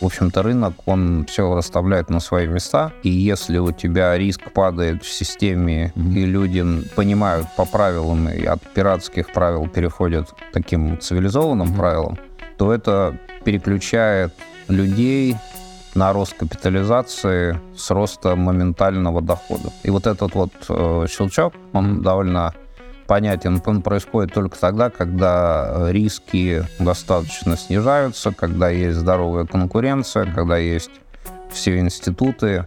В 0.00 0.06
общем-то, 0.06 0.42
рынок, 0.42 0.74
он 0.86 1.24
все 1.28 1.54
расставляет 1.54 2.10
на 2.10 2.20
свои 2.20 2.46
места, 2.46 2.92
и 3.02 3.08
если 3.08 3.58
у 3.58 3.72
тебя 3.72 4.18
риск 4.18 4.52
падает 4.52 5.02
в 5.02 5.10
системе, 5.10 5.92
mm-hmm. 5.94 6.14
и 6.14 6.26
люди 6.26 6.64
понимают 6.94 7.46
по 7.56 7.64
правилам, 7.64 8.28
и 8.28 8.44
от 8.44 8.60
пиратских 8.74 9.32
правил 9.32 9.68
переходят 9.68 10.30
к 10.30 10.52
таким 10.52 11.00
цивилизованным 11.00 11.68
mm-hmm. 11.68 11.76
правилам, 11.76 12.18
то 12.58 12.72
это 12.72 13.18
переключает 13.44 14.34
людей 14.68 15.36
на 15.94 16.12
рост 16.12 16.34
капитализации 16.34 17.60
с 17.76 17.90
роста 17.90 18.36
моментального 18.36 19.22
дохода. 19.22 19.70
И 19.84 19.90
вот 19.90 20.06
этот 20.06 20.34
вот 20.34 20.52
э, 20.68 21.06
щелчок, 21.08 21.54
он 21.72 22.02
довольно 22.02 22.52
понятен. 23.06 23.60
Он 23.64 23.82
происходит 23.82 24.32
только 24.32 24.58
тогда, 24.58 24.90
когда 24.90 25.90
риски 25.90 26.64
достаточно 26.78 27.56
снижаются, 27.56 28.32
когда 28.32 28.68
есть 28.68 28.98
здоровая 28.98 29.46
конкуренция, 29.46 30.26
когда 30.32 30.56
есть 30.56 30.90
все 31.50 31.78
институты. 31.78 32.66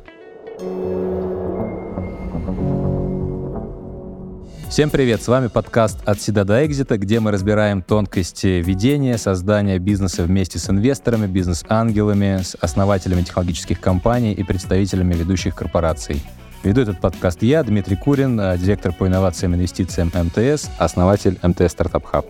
Всем 4.70 4.90
привет! 4.90 5.24
С 5.24 5.30
вами 5.30 5.48
подкаст 5.48 5.98
«От 6.06 6.22
седа 6.22 6.44
до 6.44 6.66
экзита», 6.66 6.98
где 6.98 7.22
мы 7.22 7.32
разбираем 7.32 7.82
тонкости 7.82 8.62
ведения, 8.62 9.18
создания 9.18 9.80
бизнеса 9.80 10.24
вместе 10.24 10.60
с 10.60 10.70
инвесторами, 10.70 11.26
бизнес-ангелами, 11.26 12.42
с 12.44 12.56
основателями 12.60 13.22
технологических 13.22 13.80
компаний 13.80 14.34
и 14.34 14.44
представителями 14.44 15.14
ведущих 15.14 15.56
корпораций. 15.56 16.22
Веду 16.68 16.82
этот 16.82 17.00
подкаст 17.00 17.44
я, 17.44 17.64
Дмитрий 17.64 17.96
Курин, 17.96 18.38
э, 18.38 18.58
директор 18.58 18.92
по 18.92 19.08
инновациям 19.08 19.54
и 19.54 19.56
инвестициям 19.56 20.12
МТС, 20.14 20.70
основатель 20.78 21.40
МТС 21.42 21.72
Стартап 21.72 22.04
Хаб. 22.04 22.26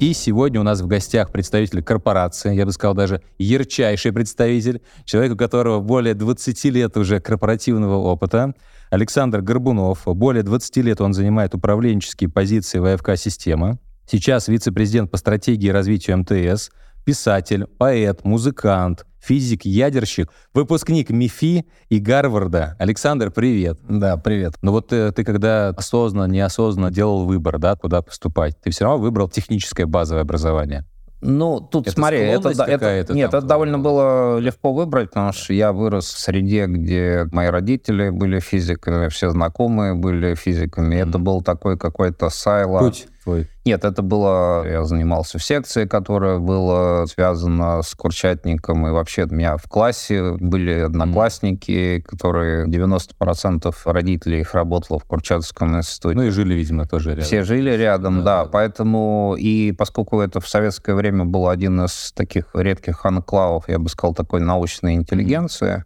И 0.00 0.12
сегодня 0.14 0.58
у 0.58 0.64
нас 0.64 0.80
в 0.80 0.88
гостях 0.88 1.30
представитель 1.30 1.80
корпорации, 1.80 2.56
я 2.56 2.66
бы 2.66 2.72
сказал 2.72 2.96
даже 2.96 3.22
ярчайший 3.38 4.12
представитель, 4.12 4.82
человек, 5.04 5.34
у 5.34 5.36
которого 5.36 5.78
более 5.78 6.14
20 6.14 6.64
лет 6.72 6.96
уже 6.96 7.20
корпоративного 7.20 7.94
опыта, 7.94 8.52
Александр 8.90 9.42
Горбунов. 9.42 10.06
Более 10.06 10.42
20 10.42 10.76
лет 10.78 11.00
он 11.00 11.12
занимает 11.12 11.54
управленческие 11.54 12.28
позиции 12.28 12.80
в 12.80 12.84
АФК-система. 12.84 13.78
Сейчас 14.10 14.48
вице-президент 14.48 15.08
по 15.08 15.18
стратегии 15.18 15.68
и 15.68 15.70
развитию 15.70 16.18
МТС, 16.18 16.70
писатель, 17.06 17.66
поэт, 17.78 18.24
музыкант, 18.24 19.06
физик, 19.20 19.64
ядерщик, 19.64 20.28
выпускник 20.52 21.08
МИФИ 21.10 21.64
и 21.88 21.98
Гарварда. 22.00 22.74
Александр, 22.80 23.30
привет. 23.30 23.78
Да, 23.88 24.16
привет. 24.16 24.54
Ну 24.60 24.72
вот 24.72 24.88
ты, 24.88 24.96
э, 24.96 25.12
ты 25.12 25.22
когда 25.22 25.68
осознанно, 25.68 26.30
неосознанно 26.30 26.90
делал 26.90 27.24
выбор, 27.24 27.60
да, 27.60 27.76
куда 27.76 28.02
поступать, 28.02 28.60
ты 28.60 28.72
все 28.72 28.84
равно 28.84 28.98
выбрал 28.98 29.28
техническое 29.28 29.86
базовое 29.86 30.22
образование. 30.22 30.84
Ну, 31.20 31.60
тут 31.60 31.86
это 31.86 31.94
смотри, 31.94 32.18
это, 32.18 32.50
это 32.50 33.14
нет, 33.14 33.32
это 33.32 33.40
довольно 33.40 33.78
было 33.78 34.38
легко 34.38 34.74
выбрать, 34.74 35.10
потому 35.10 35.32
что 35.32 35.54
я 35.54 35.72
вырос 35.72 36.12
в 36.12 36.18
среде, 36.18 36.66
где 36.66 37.26
мои 37.30 37.46
родители 37.46 38.10
были 38.10 38.40
физиками, 38.40 39.08
все 39.08 39.30
знакомые 39.30 39.94
были 39.94 40.34
физиками. 40.34 40.96
Mm-hmm. 40.96 41.08
Это 41.08 41.18
был 41.18 41.42
такой 41.42 41.78
какой-то 41.78 42.30
сайло. 42.30 42.80
Путь 42.80 43.06
твой? 43.26 43.48
Нет, 43.64 43.84
это 43.84 44.02
было... 44.02 44.64
Я 44.66 44.84
занимался 44.84 45.38
в 45.38 45.44
секции, 45.44 45.86
которая 45.86 46.38
была 46.38 47.06
связана 47.06 47.82
с 47.82 47.94
Курчатником, 47.94 48.86
и 48.86 48.90
вообще 48.90 49.24
у 49.24 49.34
меня 49.34 49.56
в 49.56 49.64
классе 49.64 50.36
были 50.38 50.80
одноклассники, 50.80 52.00
которые 52.06 52.66
90% 52.66 53.74
родителей 53.84 54.40
их 54.40 54.54
работало 54.54 55.00
в 55.00 55.04
Курчатском 55.04 55.76
институте. 55.76 56.16
Ну 56.16 56.22
и 56.22 56.30
жили, 56.30 56.54
видимо, 56.54 56.86
тоже 56.86 57.10
рядом. 57.10 57.24
Все 57.24 57.42
жили 57.42 57.70
рядом, 57.70 58.22
да, 58.22 58.44
да. 58.44 58.50
Поэтому, 58.50 59.34
и 59.36 59.72
поскольку 59.72 60.20
это 60.20 60.40
в 60.40 60.48
советское 60.48 60.94
время 60.94 61.24
был 61.24 61.48
один 61.48 61.84
из 61.84 62.12
таких 62.12 62.50
редких 62.54 63.04
анклавов, 63.04 63.68
я 63.68 63.78
бы 63.78 63.88
сказал, 63.88 64.14
такой 64.14 64.40
научной 64.40 64.94
интеллигенции, 64.94 65.84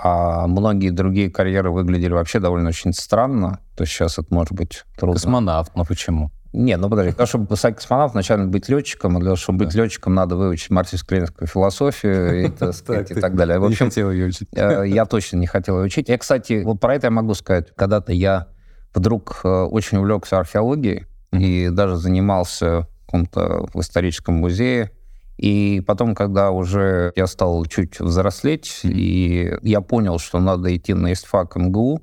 а 0.00 0.46
многие 0.46 0.90
другие 0.90 1.28
карьеры 1.28 1.72
выглядели 1.72 2.12
вообще 2.12 2.38
довольно 2.38 2.68
очень 2.68 2.92
странно. 2.92 3.58
То 3.76 3.84
сейчас 3.84 4.18
это 4.18 4.32
может 4.32 4.52
быть 4.52 4.84
трудно. 4.96 5.14
Космонавт, 5.14 5.74
но 5.74 5.84
почему? 5.84 6.30
Не, 6.52 6.76
ну 6.76 6.88
подожди, 6.88 7.10
для 7.10 7.16
того, 7.16 7.26
чтобы 7.26 7.56
стать 7.56 7.76
космонавтом, 7.76 8.14
вначале 8.14 8.44
быть 8.44 8.68
летчиком, 8.68 9.16
а 9.16 9.20
для 9.20 9.28
того, 9.28 9.36
чтобы 9.36 9.66
быть 9.66 9.74
летчиком, 9.74 10.14
надо 10.14 10.36
выучить 10.36 10.70
марксистско-ленинскую 10.70 11.46
философию 11.46 12.46
и, 12.46 12.48
так, 12.58 12.74
сказать, 12.74 13.10
и 13.10 13.14
так 13.14 13.36
далее. 13.36 13.58
В 13.58 13.64
общем, 13.64 13.86
не 13.86 13.90
хотел 13.90 14.10
ее 14.10 14.26
учить. 14.26 14.48
Э, 14.52 14.84
я 14.86 15.04
точно 15.04 15.36
не 15.36 15.46
хотел 15.46 15.78
ее 15.78 15.86
учить. 15.86 16.08
Я, 16.08 16.16
кстати, 16.16 16.62
вот 16.64 16.80
про 16.80 16.94
это 16.94 17.08
я 17.08 17.10
могу 17.10 17.34
сказать. 17.34 17.74
Когда-то 17.76 18.12
я 18.12 18.48
вдруг 18.94 19.40
э, 19.44 19.48
очень 19.48 19.98
увлекся 19.98 20.38
археологией 20.38 21.06
и 21.32 21.68
даже 21.68 21.96
занимался 21.96 22.80
в 22.80 23.06
каком-то 23.06 23.68
в 23.74 23.80
историческом 23.80 24.36
музее. 24.36 24.90
И 25.36 25.82
потом, 25.86 26.14
когда 26.14 26.50
уже 26.50 27.12
я 27.14 27.26
стал 27.26 27.64
чуть 27.66 28.00
взрослеть, 28.00 28.80
и 28.82 29.54
я 29.62 29.80
понял, 29.82 30.18
что 30.18 30.40
надо 30.40 30.74
идти 30.74 30.94
на 30.94 31.12
ИСТФАК 31.12 31.56
МГУ, 31.56 32.02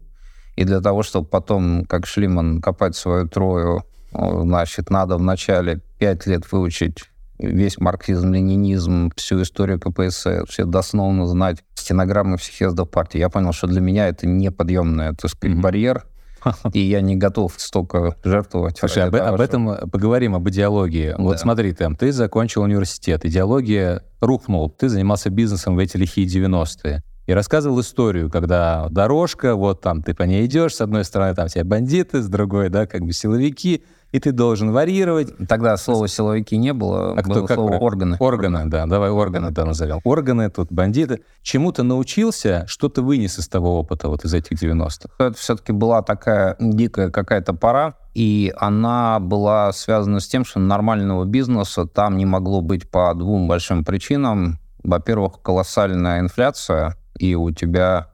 и 0.55 0.63
для 0.63 0.79
того, 0.79 1.03
чтобы 1.03 1.27
потом, 1.27 1.83
как 1.85 2.05
Шлиман, 2.05 2.61
копать 2.61 2.95
свою 2.95 3.27
трою 3.27 3.83
Значит, 4.17 4.89
надо 4.89 5.17
вначале 5.17 5.81
пять 5.99 6.25
лет 6.25 6.51
выучить 6.51 7.09
весь 7.37 7.77
марксизм, 7.79 8.33
ленинизм, 8.33 9.11
всю 9.15 9.41
историю 9.41 9.79
КПСС, 9.79 10.27
все 10.47 10.65
дословно 10.65 11.27
знать 11.27 11.63
стенограммы 11.75 12.37
всех 12.37 12.55
съездов 12.55 12.89
партии. 12.89 13.17
Я 13.17 13.29
понял, 13.29 13.51
что 13.51 13.67
для 13.67 13.81
меня 13.81 14.07
это 14.07 14.25
неподъемный, 14.25 15.15
так 15.15 15.29
сказать, 15.29 15.57
mm-hmm. 15.57 15.61
барьер, 15.61 16.05
и 16.73 16.79
я 16.79 17.01
не 17.01 17.15
готов 17.15 17.53
столько 17.57 18.15
жертвовать. 18.23 18.77
Слушай, 18.79 19.03
об, 19.03 19.15
того, 19.15 19.27
об 19.27 19.41
этом 19.41 19.75
что... 19.75 19.87
поговорим, 19.87 20.35
об 20.35 20.47
идеологии. 20.49 21.11
Да. 21.11 21.21
Вот 21.21 21.39
смотри, 21.39 21.73
там, 21.73 21.95
ты 21.95 22.11
закончил 22.11 22.61
университет, 22.61 23.25
идеология 23.25 24.03
рухнула, 24.21 24.69
ты 24.69 24.89
занимался 24.89 25.29
бизнесом 25.29 25.75
в 25.75 25.79
эти 25.79 25.97
лихие 25.97 26.27
90-е 26.27 27.03
и 27.25 27.33
рассказывал 27.33 27.79
историю, 27.81 28.29
когда 28.29 28.87
дорожка, 28.89 29.55
вот 29.55 29.81
там 29.81 30.01
ты 30.01 30.13
по 30.13 30.23
ней 30.23 30.45
идешь, 30.45 30.75
с 30.75 30.81
одной 30.81 31.03
стороны 31.03 31.33
там 31.35 31.47
все 31.47 31.63
бандиты, 31.63 32.21
с 32.21 32.27
другой, 32.27 32.69
да, 32.69 32.85
как 32.85 33.01
бы 33.01 33.13
силовики, 33.13 33.83
и 34.11 34.19
ты 34.19 34.31
должен 34.31 34.71
варьировать. 34.71 35.33
Тогда 35.49 35.75
слова 35.75 36.07
силовики 36.07 36.55
не 36.55 36.71
было, 36.71 37.11
а 37.11 37.21
было 37.23 37.45
кто, 37.45 37.55
слово 37.55 37.71
как 37.71 37.81
органы. 37.81 38.17
Органы, 38.19 38.65
да, 38.67 38.85
давай 38.85 39.09
органы, 39.09 39.51
да, 39.51 39.65
назовем. 39.65 39.99
Органы, 40.03 40.49
тут 40.49 40.71
бандиты. 40.71 41.21
Чему 41.41 41.71
ты 41.71 41.83
научился, 41.83 42.63
что 42.67 42.87
ты 42.87 43.01
вынес 43.01 43.39
из 43.39 43.47
того 43.47 43.79
опыта, 43.79 44.07
вот 44.07 44.23
из 44.23 44.33
этих 44.33 44.61
90-х? 44.61 45.09
Это 45.19 45.37
все-таки 45.37 45.73
была 45.73 46.01
такая 46.01 46.55
дикая 46.59 47.09
какая-то 47.09 47.53
пора, 47.53 47.95
и 48.13 48.53
она 48.55 49.19
была 49.19 49.73
связана 49.73 50.21
с 50.21 50.27
тем, 50.27 50.45
что 50.45 50.59
нормального 50.59 51.25
бизнеса 51.25 51.85
там 51.85 52.17
не 52.17 52.25
могло 52.25 52.61
быть 52.61 52.89
по 52.89 53.13
двум 53.15 53.47
большим 53.47 53.83
причинам. 53.83 54.59
Во-первых, 54.83 55.41
колоссальная 55.41 56.19
инфляция, 56.19 56.95
и 57.17 57.35
у 57.35 57.51
тебя 57.51 58.09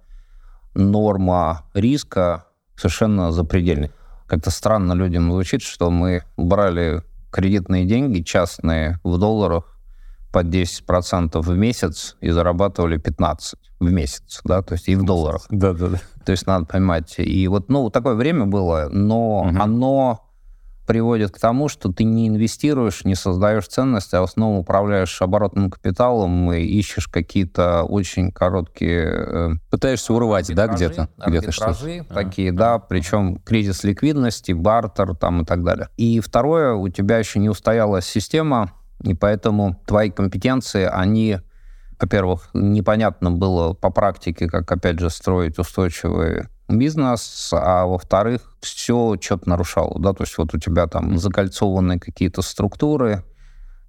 норма 0.73 1.63
риска 1.73 2.45
совершенно 2.75 3.31
запредельная. 3.31 3.91
Как-то 4.27 4.49
странно 4.49 4.93
людям 4.93 5.31
звучит, 5.31 5.61
что 5.61 5.91
мы 5.91 6.23
брали 6.37 7.03
кредитные 7.31 7.85
деньги 7.85 8.21
частные 8.21 8.99
в 9.03 9.17
долларах 9.17 9.77
по 10.31 10.43
10% 10.43 11.39
в 11.41 11.57
месяц 11.57 12.15
и 12.21 12.29
зарабатывали 12.29 12.97
15 12.97 13.59
в 13.79 13.91
месяц, 13.91 14.39
да, 14.45 14.61
то 14.61 14.73
есть 14.75 14.87
и 14.87 14.95
в 14.95 15.03
долларах. 15.03 15.45
Да, 15.49 15.73
да, 15.73 15.87
да. 15.87 16.01
То 16.25 16.31
есть 16.31 16.47
надо 16.47 16.65
понимать. 16.65 17.15
И 17.17 17.47
вот, 17.47 17.69
ну, 17.69 17.89
такое 17.89 18.15
время 18.15 18.45
было, 18.45 18.87
но 18.91 19.41
угу. 19.41 19.57
оно 19.59 20.30
приводит 20.85 21.31
к 21.31 21.39
тому, 21.39 21.69
что 21.69 21.91
ты 21.91 22.03
не 22.03 22.27
инвестируешь, 22.27 23.05
не 23.05 23.15
создаешь 23.15 23.67
ценности, 23.67 24.15
а 24.15 24.21
в 24.21 24.23
основном 24.25 24.59
управляешь 24.59 25.21
оборотным 25.21 25.69
капиталом 25.69 26.51
и 26.51 26.61
ищешь 26.61 27.07
какие-то 27.07 27.83
очень 27.83 28.31
короткие... 28.31 29.07
Э, 29.07 29.49
Пытаешься 29.69 30.13
урвать, 30.13 30.53
да, 30.53 30.67
где-то? 30.67 31.09
Где-то 31.25 31.51
что 31.51 31.75
такие, 32.09 32.51
а, 32.51 32.53
да, 32.53 32.79
причем 32.79 33.37
кризис 33.39 33.83
ликвидности, 33.83 34.51
бартер 34.51 35.15
там 35.15 35.41
и 35.41 35.45
так 35.45 35.63
далее. 35.63 35.89
И 35.97 36.19
второе, 36.19 36.73
у 36.73 36.89
тебя 36.89 37.17
еще 37.17 37.39
не 37.39 37.49
устоялась 37.49 38.05
система, 38.05 38.71
и 39.03 39.13
поэтому 39.13 39.81
твои 39.85 40.09
компетенции, 40.09 40.83
они 40.83 41.39
во-первых, 42.01 42.49
непонятно 42.53 43.29
было 43.29 43.73
по 43.73 43.91
практике, 43.91 44.47
как, 44.47 44.71
опять 44.71 44.99
же, 44.99 45.11
строить 45.11 45.59
устойчивые 45.59 46.49
бизнес, 46.77 47.51
а 47.53 47.85
во-вторых, 47.85 48.41
все 48.61 49.15
что-то 49.19 49.49
нарушало, 49.49 49.99
да, 49.99 50.13
то 50.13 50.23
есть 50.23 50.37
вот 50.37 50.53
у 50.53 50.59
тебя 50.59 50.87
там 50.87 51.17
закольцованные 51.17 51.99
какие-то 51.99 52.41
структуры, 52.41 53.23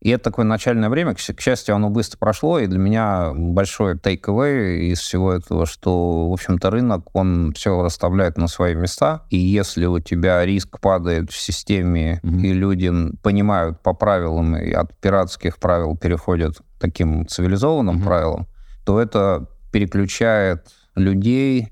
и 0.02 0.11
это 0.11 0.25
такое 0.25 0.44
начальное 0.44 0.88
время, 0.88 1.14
к, 1.14 1.20
счастью, 1.20 1.76
оно 1.76 1.88
быстро 1.88 2.19
прошло, 2.19 2.58
и 2.58 2.67
для 2.67 2.79
меня 2.81 3.31
большой 3.34 3.94
take-away 3.94 4.90
из 4.90 4.99
всего 4.99 5.32
этого, 5.32 5.64
что, 5.64 6.29
в 6.29 6.32
общем-то, 6.32 6.70
рынок, 6.70 7.06
он 7.12 7.52
все 7.55 7.81
расставляет 7.81 8.37
на 8.37 8.49
свои 8.49 8.75
места, 8.75 9.23
и 9.31 9.38
если 9.38 9.87
у 9.87 10.00
тебя 10.00 10.44
риск 10.44 10.81
падает 10.81 11.31
в 11.31 11.38
системе, 11.38 12.20
mm-hmm. 12.25 12.40
и 12.40 12.52
люди 12.52 12.93
понимают 13.23 13.81
по 13.81 13.93
правилам, 13.93 14.56
и 14.56 14.73
от 14.73 14.93
пиратских 14.99 15.58
правил 15.58 15.96
переходят 15.96 16.58
к 16.58 16.81
таким 16.81 17.25
цивилизованным 17.29 18.00
mm-hmm. 18.00 18.05
правилам, 18.05 18.46
то 18.84 19.00
это 19.00 19.46
переключает 19.70 20.67
людей 20.96 21.69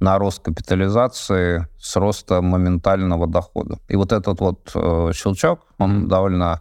на 0.00 0.18
рост 0.18 0.42
капитализации 0.42 1.66
с 1.78 1.96
роста 1.96 2.40
моментального 2.40 3.26
дохода. 3.26 3.78
И 3.88 3.96
вот 3.96 4.12
этот 4.12 4.40
вот 4.40 4.70
э, 4.74 5.12
щелчок, 5.14 5.60
он 5.78 6.04
mm-hmm. 6.04 6.08
довольно 6.08 6.60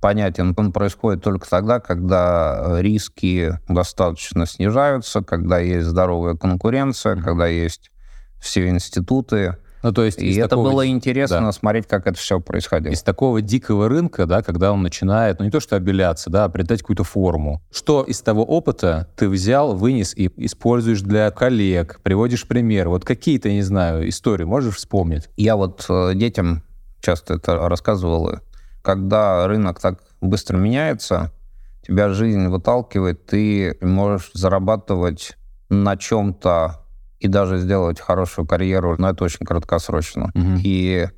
понятен. 0.00 0.54
Он 0.56 0.72
происходит 0.72 1.22
только 1.22 1.48
тогда, 1.48 1.80
когда 1.80 2.80
риски 2.80 3.58
достаточно 3.68 4.46
снижаются, 4.46 5.22
когда 5.22 5.58
есть 5.58 5.86
здоровая 5.86 6.34
конкуренция, 6.34 7.16
mm-hmm. 7.16 7.22
когда 7.22 7.46
есть 7.46 7.90
все 8.40 8.68
институты, 8.68 9.56
ну, 9.82 9.92
то 9.92 10.04
есть 10.04 10.20
и 10.20 10.34
это 10.34 10.50
такого... 10.50 10.70
было 10.70 10.86
интересно 10.86 11.40
да. 11.40 11.52
смотреть, 11.52 11.86
как 11.86 12.06
это 12.06 12.18
все 12.18 12.40
происходило. 12.40 12.92
Из 12.92 13.02
такого 13.02 13.40
дикого 13.40 13.88
рынка, 13.88 14.26
да, 14.26 14.42
когда 14.42 14.72
он 14.72 14.82
начинает, 14.82 15.38
ну 15.38 15.44
не 15.44 15.50
то 15.50 15.60
что 15.60 15.76
обеляться, 15.76 16.30
да, 16.30 16.44
а 16.44 16.48
придать 16.48 16.80
какую-то 16.80 17.04
форму. 17.04 17.62
Что 17.70 18.02
из 18.02 18.20
того 18.20 18.44
опыта 18.44 19.08
ты 19.16 19.28
взял, 19.28 19.74
вынес 19.74 20.14
и 20.16 20.30
используешь 20.36 21.02
для 21.02 21.30
коллег, 21.30 22.00
приводишь 22.02 22.46
пример? 22.46 22.88
Вот 22.88 23.04
какие-то, 23.04 23.50
не 23.50 23.62
знаю, 23.62 24.08
истории 24.08 24.44
можешь 24.44 24.76
вспомнить? 24.76 25.28
Я 25.36 25.56
вот 25.56 25.86
э, 25.88 26.12
детям 26.14 26.62
часто 27.00 27.34
это 27.34 27.68
рассказывал. 27.68 28.40
Когда 28.82 29.46
рынок 29.46 29.80
так 29.80 30.00
быстро 30.20 30.56
меняется, 30.56 31.32
тебя 31.86 32.10
жизнь 32.10 32.48
выталкивает, 32.48 33.26
ты 33.26 33.78
можешь 33.80 34.30
зарабатывать 34.34 35.36
на 35.68 35.96
чем-то 35.96 36.84
и 37.20 37.28
даже 37.28 37.58
сделать 37.58 38.00
хорошую 38.00 38.46
карьеру, 38.46 38.96
но 38.98 39.10
это 39.10 39.24
очень 39.24 39.44
краткосрочно. 39.44 40.30
Угу. 40.34 40.60
И 40.64 41.08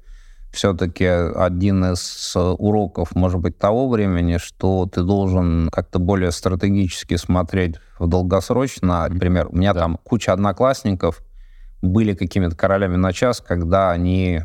все-таки 0.53 1.05
один 1.05 1.85
из 1.85 2.35
уроков, 2.35 3.15
может 3.15 3.41
быть, 3.41 3.59
того 3.59 3.89
времени, 3.89 4.39
что 4.39 4.87
ты 4.87 5.03
должен 5.03 5.69
как-то 5.71 5.99
более 5.99 6.33
стратегически 6.33 7.17
смотреть 7.17 7.77
в 7.99 8.09
долгосрочно. 8.09 9.07
Например, 9.09 9.49
у 9.49 9.57
меня 9.57 9.73
да. 9.75 9.81
там 9.81 9.99
куча 10.03 10.33
одноклассников 10.33 11.23
были 11.83 12.15
какими-то 12.15 12.57
королями 12.57 12.97
на 12.97 13.13
час, 13.13 13.41
когда 13.41 13.91
они 13.91 14.43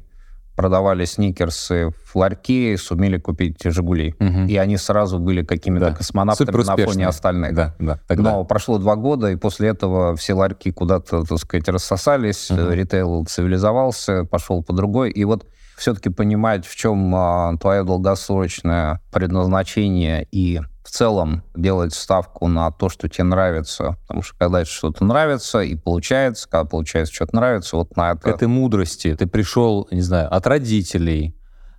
продавали 0.56 1.06
сникерсы 1.06 1.92
в 2.06 2.16
ларьке, 2.16 2.78
сумели 2.78 3.18
купить 3.18 3.58
«Жигули». 3.64 4.16
Угу. 4.20 4.48
И 4.48 4.56
они 4.58 4.78
сразу 4.78 5.20
были 5.20 5.44
какими-то 5.44 5.90
да. 5.90 5.96
космонавтами 5.96 6.64
на 6.64 6.78
фоне 6.78 7.08
остальных. 7.08 7.54
Да, 7.54 7.76
да, 7.80 8.00
тогда. 8.08 8.32
Но 8.32 8.46
прошло 8.46 8.78
два 8.78 8.96
года, 8.96 9.32
и 9.32 9.36
после 9.36 9.70
этого 9.70 10.16
все 10.16 10.34
ларьки 10.34 10.72
куда-то, 10.72 11.24
так 11.24 11.38
сказать, 11.40 11.68
рассосались, 11.68 12.50
угу. 12.50 12.70
ритейл 12.72 13.26
цивилизовался, 13.26 14.26
пошел 14.26 14.64
по 14.64 14.74
другой. 14.74 15.12
И 15.12 15.24
вот 15.26 15.46
все-таки 15.78 16.10
понимать, 16.10 16.66
в 16.66 16.76
чем 16.76 17.14
а, 17.16 17.58
твое 17.58 17.84
долгосрочное 17.84 19.02
предназначение 19.12 20.28
и 20.32 20.62
в 20.86 20.92
целом 20.92 21.44
делать 21.56 21.96
ставку 21.96 22.48
на 22.48 22.72
то, 22.72 22.90
что 22.90 23.10
тебе 23.10 23.24
нравится. 23.24 23.98
Потому 24.04 24.22
что 24.22 24.38
когда 24.38 24.64
что-то 24.66 25.04
нравится 25.04 25.62
и 25.62 25.76
получается, 25.76 26.48
когда 26.48 26.66
получается 26.66 27.14
что-то 27.14 27.36
нравится, 27.36 27.76
вот 27.76 27.98
на 27.98 28.12
это... 28.12 28.30
Этой 28.30 28.48
мудрости 28.48 29.16
ты 29.16 29.26
пришел, 29.26 29.88
не 29.90 30.02
знаю, 30.02 30.32
от 30.34 30.46
родителей, 30.46 31.36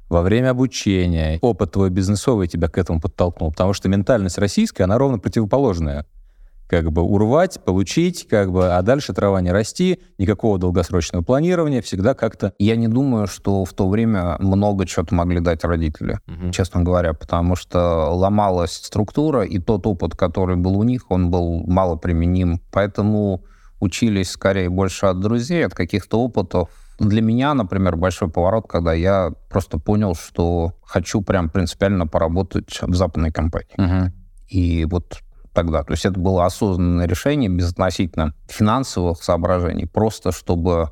во 0.08 0.22
время 0.22 0.50
обучения, 0.50 1.38
опыт 1.40 1.72
твой 1.72 1.90
бизнесовый 1.90 2.48
тебя 2.48 2.68
к 2.68 2.78
этому 2.78 3.00
подтолкнул, 3.00 3.50
потому 3.52 3.72
что 3.72 3.88
ментальность 3.88 4.38
российская, 4.38 4.84
она 4.84 4.98
ровно 4.98 5.18
противоположная 5.18 6.06
как 6.68 6.90
бы 6.92 7.02
урвать, 7.02 7.62
получить, 7.64 8.26
как 8.28 8.50
бы, 8.50 8.74
а 8.74 8.82
дальше 8.82 9.12
трава 9.12 9.40
не 9.40 9.52
расти, 9.52 10.00
никакого 10.18 10.58
долгосрочного 10.58 11.22
планирования, 11.22 11.82
всегда 11.82 12.14
как-то... 12.14 12.52
Я 12.58 12.76
не 12.76 12.88
думаю, 12.88 13.26
что 13.26 13.64
в 13.64 13.72
то 13.72 13.88
время 13.88 14.36
много 14.40 14.86
чего-то 14.86 15.14
могли 15.14 15.40
дать 15.40 15.64
родители, 15.64 16.20
угу. 16.26 16.50
честно 16.50 16.82
говоря, 16.82 17.12
потому 17.12 17.56
что 17.56 18.10
ломалась 18.10 18.72
структура, 18.72 19.42
и 19.42 19.58
тот 19.58 19.86
опыт, 19.86 20.16
который 20.16 20.56
был 20.56 20.78
у 20.78 20.82
них, 20.82 21.10
он 21.10 21.30
был 21.30 21.64
мало 21.66 21.96
применим. 21.96 22.60
Поэтому 22.72 23.44
учились 23.80 24.30
скорее 24.30 24.68
больше 24.68 25.06
от 25.06 25.20
друзей, 25.20 25.64
от 25.64 25.74
каких-то 25.74 26.20
опытов. 26.20 26.70
Для 26.98 27.20
меня, 27.20 27.52
например, 27.52 27.96
большой 27.96 28.28
поворот, 28.28 28.66
когда 28.68 28.94
я 28.94 29.32
просто 29.50 29.78
понял, 29.78 30.14
что 30.14 30.72
хочу 30.82 31.20
прям 31.20 31.50
принципиально 31.50 32.06
поработать 32.06 32.78
в 32.80 32.94
западной 32.94 33.32
компании. 33.32 33.74
Угу. 33.76 34.12
И 34.48 34.84
вот 34.86 35.18
тогда. 35.56 35.82
То 35.82 35.94
есть 35.94 36.04
это 36.04 36.20
было 36.20 36.44
осознанное 36.44 37.08
решение 37.08 37.48
безотносительно 37.48 38.34
финансовых 38.46 39.22
соображений, 39.22 39.86
просто 39.86 40.30
чтобы 40.30 40.90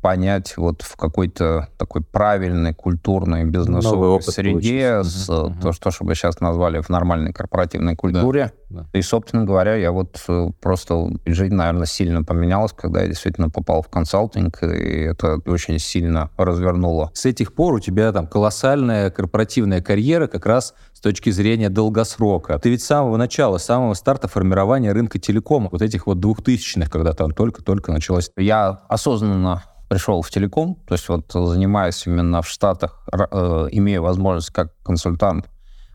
понять 0.00 0.56
вот 0.56 0.82
в 0.82 0.96
какой-то 0.96 1.68
такой 1.76 2.02
правильной 2.02 2.74
культурной 2.74 3.44
бизнесовой 3.44 4.22
среде, 4.22 5.02
с, 5.02 5.28
угу. 5.28 5.54
то, 5.60 5.72
что, 5.72 5.90
что 5.90 6.04
бы 6.04 6.14
сейчас 6.14 6.40
назвали 6.40 6.80
в 6.80 6.88
нормальной 6.88 7.32
корпоративной 7.32 7.96
культуре. 7.96 8.52
Да, 8.70 8.82
да. 8.82 8.98
И, 8.98 9.02
собственно 9.02 9.44
говоря, 9.44 9.74
я 9.74 9.92
вот 9.92 10.22
э, 10.28 10.48
просто 10.60 11.10
жизнь, 11.26 11.54
наверное, 11.54 11.86
сильно 11.86 12.22
поменялась, 12.22 12.72
когда 12.72 13.02
я 13.02 13.08
действительно 13.08 13.50
попал 13.50 13.82
в 13.82 13.88
консалтинг, 13.88 14.62
и 14.62 15.00
это 15.00 15.40
очень 15.46 15.78
сильно 15.78 16.30
развернуло. 16.36 17.10
С 17.14 17.26
этих 17.26 17.52
пор 17.52 17.74
у 17.74 17.80
тебя 17.80 18.12
там 18.12 18.26
колоссальная 18.26 19.10
корпоративная 19.10 19.82
карьера 19.82 20.26
как 20.26 20.46
раз 20.46 20.74
с 20.94 21.00
точки 21.00 21.30
зрения 21.30 21.68
долгосрока. 21.68 22.58
Ты 22.58 22.70
ведь 22.70 22.82
с 22.82 22.86
самого 22.86 23.16
начала, 23.16 23.58
с 23.58 23.64
самого 23.64 23.94
старта 23.94 24.28
формирования 24.28 24.92
рынка 24.92 25.18
телекома, 25.18 25.68
вот 25.72 25.82
этих 25.82 26.06
вот 26.06 26.20
двухтысячных, 26.20 26.90
когда 26.90 27.12
там 27.12 27.32
только-только 27.32 27.92
началось. 27.92 28.30
Я 28.36 28.80
осознанно 28.88 29.62
пришел 29.90 30.22
в 30.22 30.30
телеком, 30.30 30.76
то 30.86 30.94
есть 30.94 31.08
вот 31.08 31.32
занимаясь 31.32 32.06
именно 32.06 32.42
в 32.42 32.48
Штатах, 32.48 33.04
э, 33.12 33.68
имея 33.72 34.00
возможность 34.00 34.50
как 34.50 34.72
консультант 34.84 35.50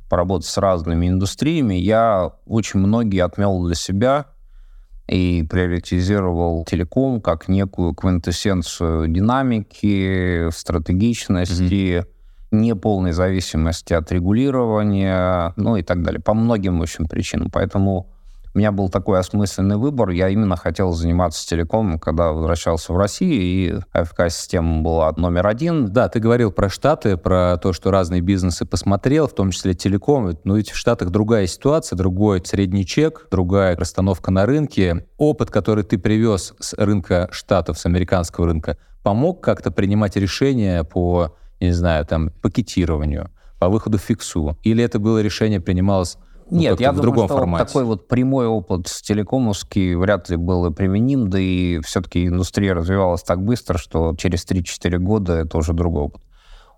поработать 0.10 0.48
с 0.48 0.58
разными 0.58 1.08
индустриями, 1.08 1.76
я 1.76 2.34
очень 2.46 2.82
многие 2.82 3.24
отмел 3.24 3.66
для 3.66 3.74
себя 3.74 4.26
и 5.08 5.48
приоритизировал 5.50 6.66
телеком 6.66 7.22
как 7.22 7.48
некую 7.48 7.94
квинтэссенцию 7.94 9.08
динамики, 9.08 10.50
стратегичности, 10.52 11.64
mm-hmm. 11.64 12.06
неполной 12.52 13.14
зависимости 13.14 13.94
от 13.94 14.12
регулирования, 14.12 15.54
ну 15.56 15.78
и 15.78 15.84
так 15.84 16.04
далее, 16.04 16.20
по 16.20 16.34
многим 16.34 16.82
очень 16.82 17.08
причинам. 17.08 17.50
Поэтому 17.50 18.10
у 18.56 18.58
меня 18.58 18.72
был 18.72 18.88
такой 18.88 19.20
осмысленный 19.20 19.76
выбор. 19.76 20.12
Я 20.12 20.30
именно 20.30 20.56
хотел 20.56 20.94
заниматься 20.94 21.46
телекомом, 21.46 22.00
когда 22.00 22.32
возвращался 22.32 22.94
в 22.94 22.98
Россию, 22.98 23.42
и 23.42 23.80
АФК-система 23.92 24.82
была 24.82 25.12
номер 25.18 25.46
один. 25.46 25.92
Да, 25.92 26.08
ты 26.08 26.20
говорил 26.22 26.54
про 26.54 26.70
Штаты, 26.70 27.18
про 27.18 27.58
то, 27.58 27.74
что 27.74 27.92
разные 27.92 28.22
бизнесы 28.22 28.66
посмотрел, 28.66 29.28
в 29.28 29.34
том 29.34 29.52
числе 29.52 29.74
телеком. 29.74 30.38
Но 30.46 30.56
ведь 30.56 30.72
в 30.72 30.78
Штатах 30.78 31.10
другая 31.10 31.48
ситуация, 31.48 31.98
другой 31.98 32.42
средний 32.46 32.86
чек, 32.86 33.28
другая 33.30 33.76
расстановка 33.76 34.32
на 34.32 34.46
рынке. 34.46 35.06
Опыт, 35.18 35.52
который 35.52 35.84
ты 35.84 35.98
привез 35.98 36.54
с 36.58 36.74
рынка 36.76 37.28
Штатов, 37.32 37.78
с 37.78 37.86
американского 37.86 38.46
рынка, 38.46 38.78
помог 39.04 39.44
как-то 39.44 39.70
принимать 39.70 40.16
решения 40.16 40.86
по, 40.86 41.36
не 41.60 41.72
знаю, 41.72 42.06
там, 42.06 42.30
пакетированию, 42.42 43.30
по 43.60 43.68
выходу 43.68 43.98
в 43.98 44.02
фиксу? 44.02 44.58
Или 44.64 44.82
это 44.82 44.98
было 44.98 45.22
решение 45.22 45.60
принималось 45.60 46.18
Нет, 46.52 46.80
я 46.80 46.92
в 46.92 46.96
думаю, 46.96 47.02
другом 47.02 47.28
что 47.28 47.38
формате. 47.38 47.66
такой 47.66 47.84
вот 47.86 48.08
прямой 48.08 48.48
опыт 48.48 48.88
с 48.88 49.02
телекомовский 49.02 49.96
вряд 49.96 50.30
ли 50.30 50.38
был 50.38 50.72
применим, 50.72 51.30
да 51.30 51.40
и 51.40 51.80
все-таки 51.80 52.28
индустрия 52.28 52.74
развивалась 52.74 53.24
так 53.24 53.44
быстро, 53.44 53.78
что 53.78 54.16
через 54.18 54.46
3-4 54.46 54.98
года 54.98 55.34
это 55.34 55.58
уже 55.58 55.74
другой 55.74 56.04
опыт. 56.04 56.22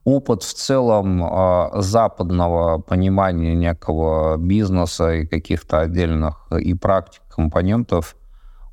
Опыт 0.05 0.43
в 0.43 0.53
целом 0.53 1.21
э, 1.23 1.81
западного 1.81 2.79
понимания 2.79 3.55
некого 3.55 4.37
бизнеса 4.37 5.15
и 5.15 5.25
каких-то 5.25 5.81
отдельных 5.81 6.47
и 6.57 6.73
практик, 6.73 7.21
компонентов, 7.29 8.15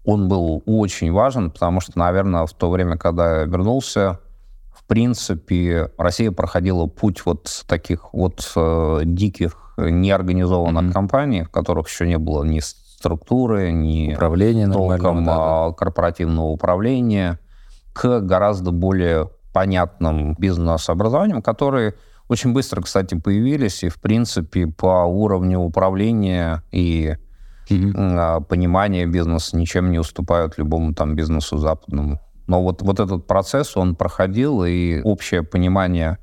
он 0.04 0.28
был 0.28 0.62
очень 0.66 1.10
важен, 1.10 1.50
потому 1.50 1.80
что, 1.80 1.98
наверное, 1.98 2.46
в 2.46 2.52
то 2.52 2.70
время, 2.70 2.96
когда 2.98 3.40
я 3.40 3.44
вернулся, 3.46 4.20
в 4.72 4.84
принципе, 4.84 5.90
Россия 5.96 6.30
проходила 6.30 6.86
путь 6.86 7.24
вот 7.24 7.64
таких 7.66 8.12
вот 8.12 8.52
э, 8.54 9.00
диких 9.04 9.63
неорганизованных 9.76 10.84
mm-hmm. 10.84 10.92
компаний, 10.92 11.42
в 11.42 11.50
которых 11.50 11.88
еще 11.88 12.06
не 12.06 12.18
было 12.18 12.44
ни 12.44 12.60
структуры, 12.60 13.72
ни 13.72 14.14
управления 14.14 14.68
толком 14.68 15.24
да, 15.24 15.66
да. 15.66 15.72
корпоративного 15.72 16.46
управления, 16.46 17.38
к 17.92 18.20
гораздо 18.20 18.70
более 18.70 19.30
понятным 19.52 20.34
бизнес-образованиям, 20.34 21.42
которые 21.42 21.94
очень 22.28 22.52
быстро, 22.52 22.80
кстати, 22.80 23.14
появились, 23.14 23.84
и, 23.84 23.88
в 23.88 24.00
принципе, 24.00 24.66
по 24.66 25.04
уровню 25.04 25.60
управления 25.60 26.62
и 26.72 27.16
mm-hmm. 27.68 28.44
понимания 28.44 29.06
бизнеса 29.06 29.56
ничем 29.56 29.90
не 29.90 29.98
уступают 29.98 30.58
любому 30.58 30.94
там 30.94 31.14
бизнесу 31.14 31.58
западному. 31.58 32.20
Но 32.46 32.62
вот, 32.62 32.82
вот 32.82 33.00
этот 33.00 33.26
процесс, 33.26 33.76
он 33.76 33.94
проходил, 33.94 34.64
и 34.64 35.00
общее 35.02 35.42
понимание 35.42 36.18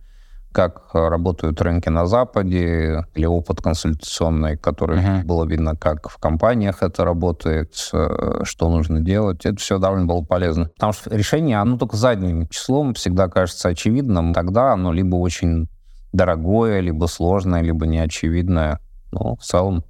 как 0.51 0.93
работают 0.93 1.61
рынки 1.61 1.89
на 1.89 2.05
Западе, 2.05 3.05
или 3.15 3.25
опыт 3.25 3.61
консультационный, 3.61 4.57
который 4.57 4.99
uh-huh. 4.99 5.23
было 5.23 5.45
видно, 5.45 5.75
как 5.75 6.09
в 6.09 6.17
компаниях 6.17 6.83
это 6.83 7.05
работает, 7.05 7.73
э, 7.93 8.41
что 8.43 8.69
нужно 8.69 8.99
делать. 8.99 9.45
Это 9.45 9.57
все 9.57 9.77
довольно 9.77 10.05
было 10.05 10.21
полезно. 10.23 10.65
Потому 10.75 10.93
что 10.93 11.15
решение, 11.15 11.57
оно 11.59 11.77
только 11.77 11.95
задним 11.95 12.47
числом 12.47 12.93
всегда 12.93 13.27
кажется 13.29 13.69
очевидным. 13.69 14.33
Тогда 14.33 14.73
оно 14.73 14.91
либо 14.91 15.15
очень 15.15 15.69
дорогое, 16.11 16.81
либо 16.81 17.05
сложное, 17.05 17.61
либо 17.61 17.85
неочевидное. 17.87 18.79
Но 19.11 19.35
в 19.35 19.43
целом... 19.43 19.83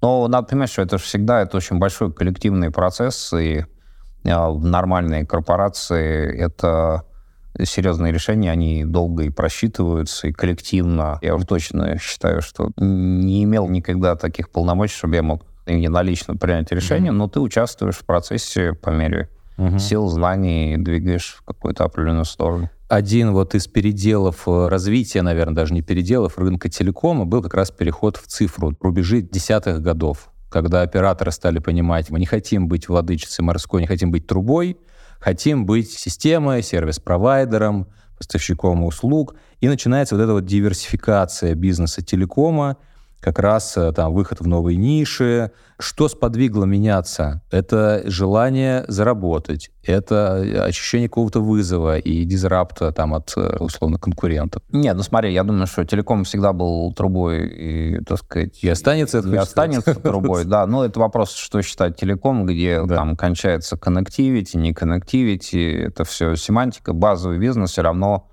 Но 0.00 0.28
надо 0.28 0.48
понимать, 0.48 0.70
что 0.70 0.82
это 0.82 0.98
же 0.98 1.04
всегда 1.04 1.40
это 1.40 1.56
очень 1.56 1.78
большой 1.78 2.12
коллективный 2.12 2.70
процесс, 2.70 3.32
и 3.32 3.64
э, 4.24 4.48
в 4.48 4.64
нормальной 4.64 5.26
корпорации 5.26 6.38
это 6.38 7.04
серьезные 7.62 8.12
решения, 8.12 8.50
они 8.50 8.84
долго 8.84 9.24
и 9.24 9.30
просчитываются, 9.30 10.28
и 10.28 10.32
коллективно. 10.32 11.18
Я 11.22 11.34
уже 11.34 11.46
точно 11.46 11.98
считаю, 11.98 12.42
что 12.42 12.70
не 12.76 13.44
имел 13.44 13.68
никогда 13.68 14.16
таких 14.16 14.50
полномочий, 14.50 14.94
чтобы 14.94 15.16
я 15.16 15.22
мог 15.22 15.44
единолично 15.66 16.36
принять 16.36 16.70
решение, 16.72 17.10
mm-hmm. 17.12 17.16
но 17.16 17.28
ты 17.28 17.40
участвуешь 17.40 17.96
в 17.96 18.04
процессе 18.04 18.74
по 18.74 18.90
мере 18.90 19.28
mm-hmm. 19.56 19.78
сил, 19.78 20.08
знаний, 20.08 20.76
двигаешь 20.76 21.36
в 21.38 21.44
какую-то 21.44 21.84
определенную 21.84 22.24
сторону. 22.24 22.70
Один 22.88 23.32
вот 23.32 23.54
из 23.54 23.66
переделов 23.66 24.46
э, 24.46 24.68
развития, 24.68 25.22
наверное, 25.22 25.54
даже 25.54 25.72
не 25.72 25.82
переделов 25.82 26.38
рынка 26.38 26.68
телекома 26.68 27.24
был 27.24 27.42
как 27.42 27.54
раз 27.54 27.70
переход 27.70 28.16
в 28.16 28.26
цифру, 28.26 28.76
рубежи 28.80 29.22
десятых 29.22 29.80
годов, 29.80 30.30
когда 30.50 30.82
операторы 30.82 31.32
стали 31.32 31.58
понимать, 31.58 32.10
мы 32.10 32.20
не 32.20 32.26
хотим 32.26 32.68
быть 32.68 32.88
владычицей 32.88 33.42
морской, 33.42 33.80
не 33.80 33.86
хотим 33.86 34.10
быть 34.10 34.26
трубой, 34.26 34.76
хотим 35.24 35.64
быть 35.64 35.90
системой, 35.90 36.62
сервис-провайдером, 36.62 37.86
поставщиком 38.18 38.84
услуг. 38.84 39.36
И 39.60 39.68
начинается 39.68 40.16
вот 40.16 40.22
эта 40.22 40.34
вот 40.34 40.44
диверсификация 40.44 41.54
бизнеса 41.54 42.02
телекома, 42.02 42.76
как 43.24 43.38
раз 43.38 43.78
э, 43.78 43.90
там 43.92 44.12
выход 44.12 44.40
в 44.40 44.46
новые 44.46 44.76
ниши. 44.76 45.50
Что 45.78 46.08
сподвигло 46.08 46.64
меняться? 46.64 47.40
Это 47.50 48.02
желание 48.04 48.84
заработать, 48.86 49.70
это 49.82 50.42
э, 50.44 50.58
ощущение 50.58 51.08
какого-то 51.08 51.40
вызова 51.40 51.96
и 51.96 52.24
дизрапта 52.24 52.92
там 52.92 53.14
от, 53.14 53.32
э, 53.36 53.56
условно, 53.60 53.98
конкурентов. 53.98 54.62
Нет, 54.70 54.94
ну 54.94 55.02
смотри, 55.02 55.32
я 55.32 55.42
думаю, 55.42 55.66
что 55.66 55.86
телеком 55.86 56.24
всегда 56.24 56.52
был 56.52 56.92
трубой 56.92 57.48
и, 57.48 58.04
так 58.04 58.18
сказать... 58.18 58.62
И 58.62 58.68
останется 58.68 59.18
это 59.18 59.28
И 59.28 59.36
останется 59.36 59.94
трубой, 59.94 60.44
да. 60.44 60.66
Но 60.66 60.84
это 60.84 61.00
вопрос, 61.00 61.32
что 61.32 61.62
считать 61.62 61.96
телеком, 61.96 62.44
где 62.44 62.86
там 62.86 63.16
кончается 63.16 63.76
connectivity, 63.76 64.58
не 64.58 64.72
connectivity, 64.72 65.86
это 65.86 66.04
все 66.04 66.36
семантика, 66.36 66.92
базовый 66.92 67.38
бизнес 67.38 67.70
все 67.70 67.80
равно 67.80 68.28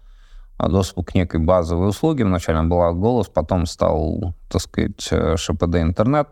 доступ 0.67 1.11
к 1.11 1.15
некой 1.15 1.39
базовой 1.39 1.89
услуге. 1.89 2.25
Вначале 2.25 2.61
была 2.63 2.91
голос, 2.91 3.27
потом 3.27 3.65
стал, 3.65 4.33
так 4.49 4.61
сказать, 4.61 5.07
э, 5.11 5.35
ШПД 5.37 5.77
интернет. 5.77 6.27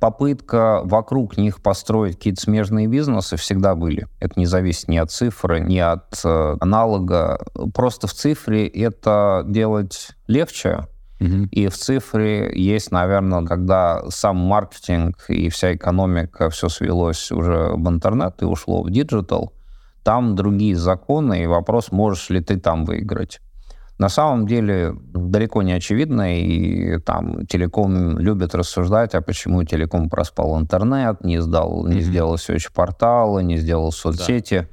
Попытка 0.00 0.80
вокруг 0.84 1.36
них 1.36 1.62
построить 1.62 2.16
какие-то 2.16 2.40
смежные 2.40 2.88
бизнесы 2.88 3.36
всегда 3.36 3.76
были. 3.76 4.08
Это 4.18 4.32
не 4.38 4.46
зависит 4.46 4.88
ни 4.88 4.96
от 4.96 5.12
цифры, 5.12 5.60
ни 5.60 5.78
от 5.78 6.20
э, 6.24 6.56
аналога. 6.60 7.38
Просто 7.72 8.08
в 8.08 8.12
цифре 8.12 8.66
это 8.66 9.44
делать 9.46 10.10
легче, 10.26 10.88
И 11.52 11.68
в 11.68 11.76
цифре 11.76 12.50
есть, 12.52 12.90
наверное, 12.90 13.44
когда 13.46 14.02
сам 14.10 14.38
маркетинг 14.38 15.24
и 15.28 15.50
вся 15.50 15.72
экономика, 15.72 16.50
все 16.50 16.68
свелось 16.68 17.30
уже 17.30 17.70
в 17.76 17.88
интернет 17.88 18.42
и 18.42 18.44
ушло 18.44 18.82
в 18.82 18.90
digital, 18.90 19.52
там 20.02 20.34
другие 20.34 20.74
законы, 20.74 21.44
и 21.44 21.46
вопрос, 21.46 21.92
можешь 21.92 22.28
ли 22.30 22.40
ты 22.40 22.58
там 22.58 22.84
выиграть. 22.84 23.40
На 24.02 24.08
самом 24.08 24.48
деле 24.48 24.96
далеко 25.14 25.62
не 25.62 25.74
очевидно, 25.74 26.36
и 26.36 26.98
там 26.98 27.46
телеком 27.46 28.18
любит 28.18 28.52
рассуждать, 28.52 29.14
а 29.14 29.20
почему 29.20 29.62
телеком 29.62 30.10
проспал 30.10 30.58
интернет, 30.58 31.22
не, 31.22 31.40
сдал, 31.40 31.86
не 31.86 31.98
mm-hmm. 31.98 32.00
сделал 32.00 32.36
сеть-порталы, 32.36 33.44
не 33.44 33.58
сделал 33.58 33.92
соцсети. 33.92 34.66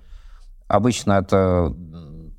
Да. 0.68 0.76
Обычно 0.78 1.14
это 1.14 1.76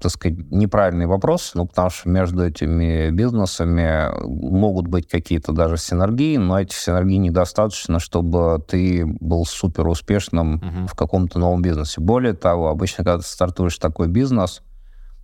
так 0.00 0.10
сказать, 0.10 0.38
неправильный 0.50 1.06
вопрос, 1.06 1.52
ну, 1.54 1.64
потому 1.64 1.90
что 1.90 2.08
между 2.08 2.44
этими 2.44 3.10
бизнесами 3.10 4.10
могут 4.26 4.88
быть 4.88 5.06
какие-то 5.06 5.52
даже 5.52 5.76
синергии, 5.76 6.38
но 6.38 6.58
этих 6.58 6.76
синергий 6.76 7.18
недостаточно, 7.18 8.00
чтобы 8.00 8.64
ты 8.66 9.04
был 9.20 9.44
супер 9.44 9.86
успешным 9.86 10.56
uh-huh. 10.56 10.86
в 10.88 10.96
каком-то 10.96 11.38
новом 11.38 11.62
бизнесе. 11.62 12.00
Более 12.00 12.32
того, 12.32 12.68
обычно, 12.68 13.04
когда 13.04 13.18
ты 13.18 13.24
стартуешь 13.24 13.76
такой 13.78 14.08
бизнес, 14.08 14.62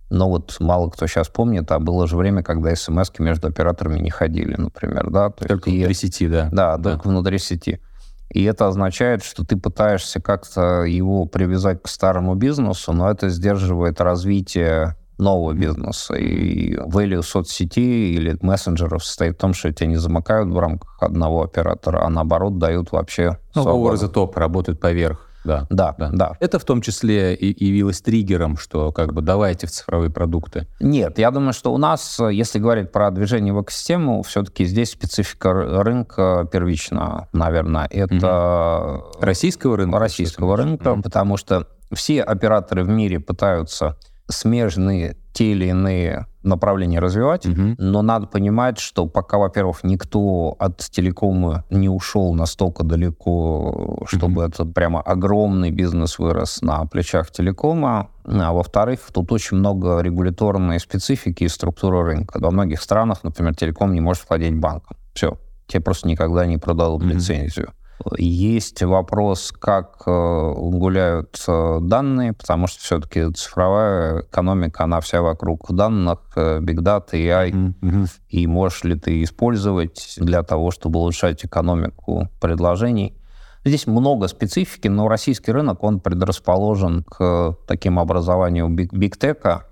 но 0.09 0.29
вот 0.29 0.57
мало 0.59 0.89
кто 0.89 1.07
сейчас 1.07 1.27
помнит, 1.27 1.71
а 1.71 1.79
было 1.79 2.07
же 2.07 2.15
время, 2.15 2.43
когда 2.43 2.75
смс 2.75 3.11
между 3.19 3.47
операторами 3.47 3.99
не 3.99 4.09
ходили, 4.09 4.55
например, 4.55 5.09
да? 5.09 5.29
То 5.29 5.47
только 5.47 5.69
есть, 5.69 5.79
внутри 5.79 5.93
сети, 5.93 6.27
да. 6.27 6.49
Да, 6.51 6.77
да, 6.77 6.91
только 6.91 7.07
внутри 7.07 7.37
сети. 7.39 7.79
И 8.29 8.43
это 8.43 8.67
означает, 8.67 9.23
что 9.23 9.45
ты 9.45 9.57
пытаешься 9.57 10.21
как-то 10.21 10.83
его 10.83 11.25
привязать 11.25 11.81
к 11.81 11.87
старому 11.87 12.35
бизнесу, 12.35 12.93
но 12.93 13.09
это 13.09 13.29
сдерживает 13.29 14.01
развитие 14.01 14.95
нового 15.17 15.53
бизнеса. 15.53 16.15
И 16.15 16.75
value 16.75 17.23
соцсети 17.23 18.13
или 18.13 18.37
мессенджеров 18.41 19.03
состоит 19.03 19.35
в 19.35 19.39
том, 19.39 19.53
что 19.53 19.71
тебя 19.71 19.87
не 19.87 19.95
замыкают 19.95 20.49
в 20.49 20.59
рамках 20.59 20.97
одного 21.01 21.43
оператора, 21.43 22.05
а 22.05 22.09
наоборот 22.09 22.57
дают 22.59 22.91
вообще... 22.91 23.37
Ну, 23.55 23.63
over 23.63 23.95
the 23.95 24.11
top, 24.11 24.37
работают 24.37 24.79
поверх. 24.79 25.26
Да, 25.47 25.65
да, 25.69 25.95
да, 25.97 26.09
да. 26.11 26.31
Это 26.39 26.59
в 26.59 26.65
том 26.65 26.81
числе 26.81 27.33
и 27.33 27.65
явилось 27.65 28.01
триггером, 28.01 28.57
что 28.57 28.91
как 28.91 29.13
бы 29.13 29.21
давайте 29.21 29.65
в 29.67 29.71
цифровые 29.71 30.11
продукты. 30.11 30.67
Нет, 30.79 31.17
я 31.17 31.31
думаю, 31.31 31.53
что 31.53 31.73
у 31.73 31.77
нас, 31.77 32.19
если 32.19 32.59
говорить 32.59 32.91
про 32.91 33.09
движение 33.11 33.53
в 33.53 33.61
экосистему, 33.61 34.21
все-таки 34.23 34.65
здесь 34.65 34.91
специфика 34.91 35.53
рынка 35.53 36.47
первична, 36.51 37.29
наверное. 37.31 37.87
Это 37.89 39.03
угу. 39.13 39.21
российского 39.21 39.77
рынка. 39.77 39.99
Российского 39.99 40.57
рынка, 40.57 40.93
угу. 40.93 41.03
потому 41.03 41.37
что 41.37 41.67
все 41.93 42.21
операторы 42.21 42.83
в 42.83 42.89
мире 42.89 43.19
пытаются 43.19 43.97
смежные 44.29 45.15
те 45.33 45.51
или 45.51 45.65
иные 45.65 46.25
направления 46.41 46.99
развивать, 46.99 47.45
угу. 47.45 47.75
но 47.77 48.01
надо 48.01 48.25
понимать, 48.25 48.79
что 48.79 49.05
пока, 49.05 49.37
во-первых, 49.37 49.83
никто 49.83 50.55
от 50.57 50.77
телекома 50.77 51.63
не 51.69 51.89
ушел 51.89 52.33
настолько 52.33 52.83
далеко, 52.83 54.03
чтобы 54.07 54.41
угу. 54.41 54.49
это 54.49 54.65
прямо 54.65 55.01
огромный 55.01 55.71
бизнес 55.71 56.17
вырос 56.17 56.61
на 56.61 56.85
плечах 56.85 57.31
телекома, 57.31 58.09
а 58.25 58.53
во-вторых, 58.53 58.99
тут 59.13 59.31
очень 59.31 59.57
много 59.57 59.99
регуляторной 59.99 60.79
специфики 60.79 61.43
и 61.43 61.47
структуры 61.47 62.03
рынка. 62.03 62.39
Во 62.39 62.51
многих 62.51 62.81
странах, 62.81 63.23
например, 63.23 63.55
телеком 63.55 63.93
не 63.93 64.01
может 64.01 64.27
владеть 64.27 64.55
банком. 64.55 64.97
Все, 65.13 65.37
тебе 65.67 65.81
просто 65.81 66.07
никогда 66.07 66.45
не 66.45 66.57
продадут 66.57 67.03
угу. 67.03 67.09
лицензию. 67.09 67.73
Есть 68.17 68.83
вопрос, 68.83 69.51
как 69.51 70.03
э, 70.05 70.53
гуляют 70.55 71.43
э, 71.47 71.79
данные, 71.81 72.33
потому 72.33 72.67
что 72.67 72.79
все-таки 72.81 73.31
цифровая 73.33 74.21
экономика, 74.21 74.83
она 74.83 75.01
вся 75.01 75.21
вокруг 75.21 75.73
данных, 75.73 76.19
э, 76.35 76.59
big 76.59 76.77
data, 76.77 77.13
AI. 77.13 77.51
Mm-hmm. 77.51 78.09
И 78.29 78.47
можешь 78.47 78.83
ли 78.83 78.95
ты 78.95 79.23
использовать 79.23 80.15
для 80.17 80.43
того, 80.43 80.71
чтобы 80.71 80.99
улучшать 80.99 81.43
экономику 81.43 82.29
предложений? 82.39 83.15
Здесь 83.65 83.87
много 83.87 84.27
специфики, 84.27 84.87
но 84.87 85.07
российский 85.07 85.51
рынок, 85.51 85.83
он 85.83 85.99
предрасположен 85.99 87.03
к 87.03 87.57
таким 87.67 87.99
образованию 87.99 88.69
биг-тека, 88.69 89.66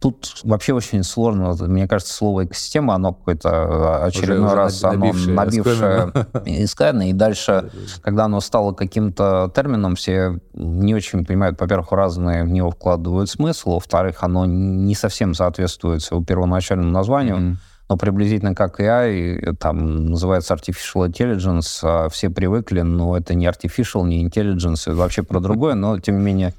Тут 0.00 0.40
вообще 0.44 0.72
очень 0.72 1.02
сложно, 1.02 1.54
мне 1.66 1.86
кажется, 1.86 2.14
слово 2.14 2.46
экосистема, 2.46 2.94
оно 2.94 3.12
какой-то 3.12 3.50
а, 3.50 4.04
очередной 4.06 4.46
уже, 4.46 4.54
раз 4.54 4.82
оно 4.82 5.04
набившее, 5.04 5.34
набившее 5.34 6.12
искально, 6.46 7.02
и 7.10 7.12
дальше, 7.12 7.70
когда 8.00 8.24
оно 8.24 8.40
стало 8.40 8.72
каким-то 8.72 9.52
термином, 9.54 9.96
все 9.96 10.40
не 10.54 10.94
очень 10.94 11.26
понимают, 11.26 11.60
во-первых, 11.60 11.92
разные 11.92 12.44
в 12.44 12.48
него 12.48 12.70
вкладывают 12.70 13.28
смысл, 13.28 13.72
во-вторых, 13.74 14.22
оно 14.22 14.46
не 14.46 14.94
совсем 14.94 15.34
соответствует 15.34 16.02
своему 16.02 16.24
первоначальному 16.24 16.90
названию, 16.90 17.36
mm-hmm. 17.36 17.56
но 17.90 17.96
приблизительно 17.98 18.54
как 18.54 18.80
AI, 18.80 19.54
там 19.56 20.06
называется 20.06 20.54
artificial 20.54 21.10
intelligence, 21.10 21.80
а 21.82 22.08
все 22.08 22.30
привыкли, 22.30 22.80
но 22.80 23.18
это 23.18 23.34
не 23.34 23.44
artificial, 23.44 24.06
не 24.06 24.26
intelligence, 24.26 24.84
это 24.86 24.94
вообще 24.94 25.22
про 25.22 25.40
другое, 25.40 25.74
но 25.74 25.98
тем 25.98 26.16
не 26.20 26.24
менее 26.24 26.54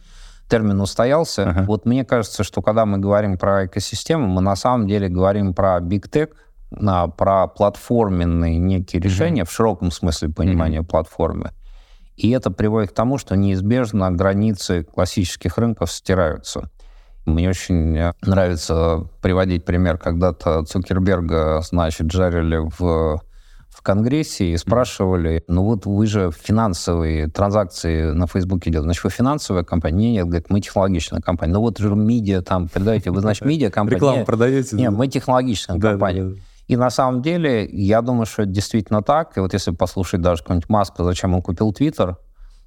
термин 0.52 0.82
устоялся. 0.82 1.44
Uh-huh. 1.44 1.66
Вот 1.66 1.86
мне 1.86 2.04
кажется, 2.04 2.44
что 2.44 2.62
когда 2.62 2.86
мы 2.86 2.98
говорим 2.98 3.38
про 3.38 3.66
экосистему, 3.66 4.28
мы 4.28 4.42
на 4.42 4.58
самом 4.58 4.86
деле 4.86 5.08
говорим 5.08 5.54
про 5.54 5.80
big 5.80 6.10
tech, 6.12 6.32
на, 6.72 7.08
про 7.08 7.48
платформенные 7.48 8.58
некие 8.58 9.02
решения 9.02 9.44
uh-huh. 9.44 9.48
в 9.48 9.52
широком 9.52 9.92
смысле 9.92 10.30
понимания 10.30 10.80
uh-huh. 10.80 10.86
платформы. 10.86 11.52
И 12.18 12.30
это 12.32 12.52
приводит 12.52 12.92
к 12.92 12.94
тому, 12.94 13.18
что 13.18 13.36
неизбежно 13.36 14.12
границы 14.12 14.84
классических 14.84 15.58
рынков 15.58 15.90
стираются. 15.90 16.70
Мне 17.26 17.50
очень 17.50 17.98
э, 17.98 18.14
нравится 18.22 19.08
приводить 19.22 19.64
пример, 19.64 19.98
когда-то 19.98 20.66
Цукерберга, 20.66 21.62
значит, 21.62 22.12
жарили 22.12 22.58
в 22.78 23.22
в 23.82 23.84
Конгрессе 23.84 24.52
и 24.52 24.58
спрашивали, 24.58 25.44
ну 25.48 25.64
вот 25.64 25.88
вы 25.88 26.06
же 26.06 26.30
финансовые 26.32 27.28
транзакции 27.28 28.12
на 28.12 28.28
Фейсбуке 28.28 28.70
делаете, 28.70 28.86
значит, 28.86 29.04
вы 29.04 29.10
финансовая 29.10 29.64
компания? 29.64 30.12
Нет, 30.12 30.28
говорит, 30.28 30.52
мы 30.52 30.62
технологичная 30.62 31.20
компания. 31.20 31.54
Ну 31.54 31.62
вот 31.62 31.80
же 31.80 31.96
медиа 31.96 32.44
там 32.44 32.68
передаете, 32.68 33.10
вы, 33.10 33.22
значит, 33.22 33.44
медиа 33.44 33.70
компания. 33.72 33.96
Рекламу 33.96 34.26
продаете? 34.26 34.76
Нет, 34.76 34.92
мы 34.92 35.08
технологичная 35.08 35.80
компания. 35.80 36.36
И 36.68 36.78
на 36.78 36.92
самом 36.92 37.24
деле, 37.24 37.68
я 37.72 38.04
думаю, 38.04 38.28
что 38.28 38.44
это 38.44 38.52
действительно 38.52 39.02
так. 39.02 39.36
И 39.36 39.40
вот 39.40 39.52
если 39.54 39.72
послушать 39.72 40.22
даже 40.22 40.44
какого-нибудь 40.44 40.70
Маска, 40.70 41.04
зачем 41.04 41.34
он 41.34 41.42
купил 41.42 41.74
Твиттер, 41.74 42.18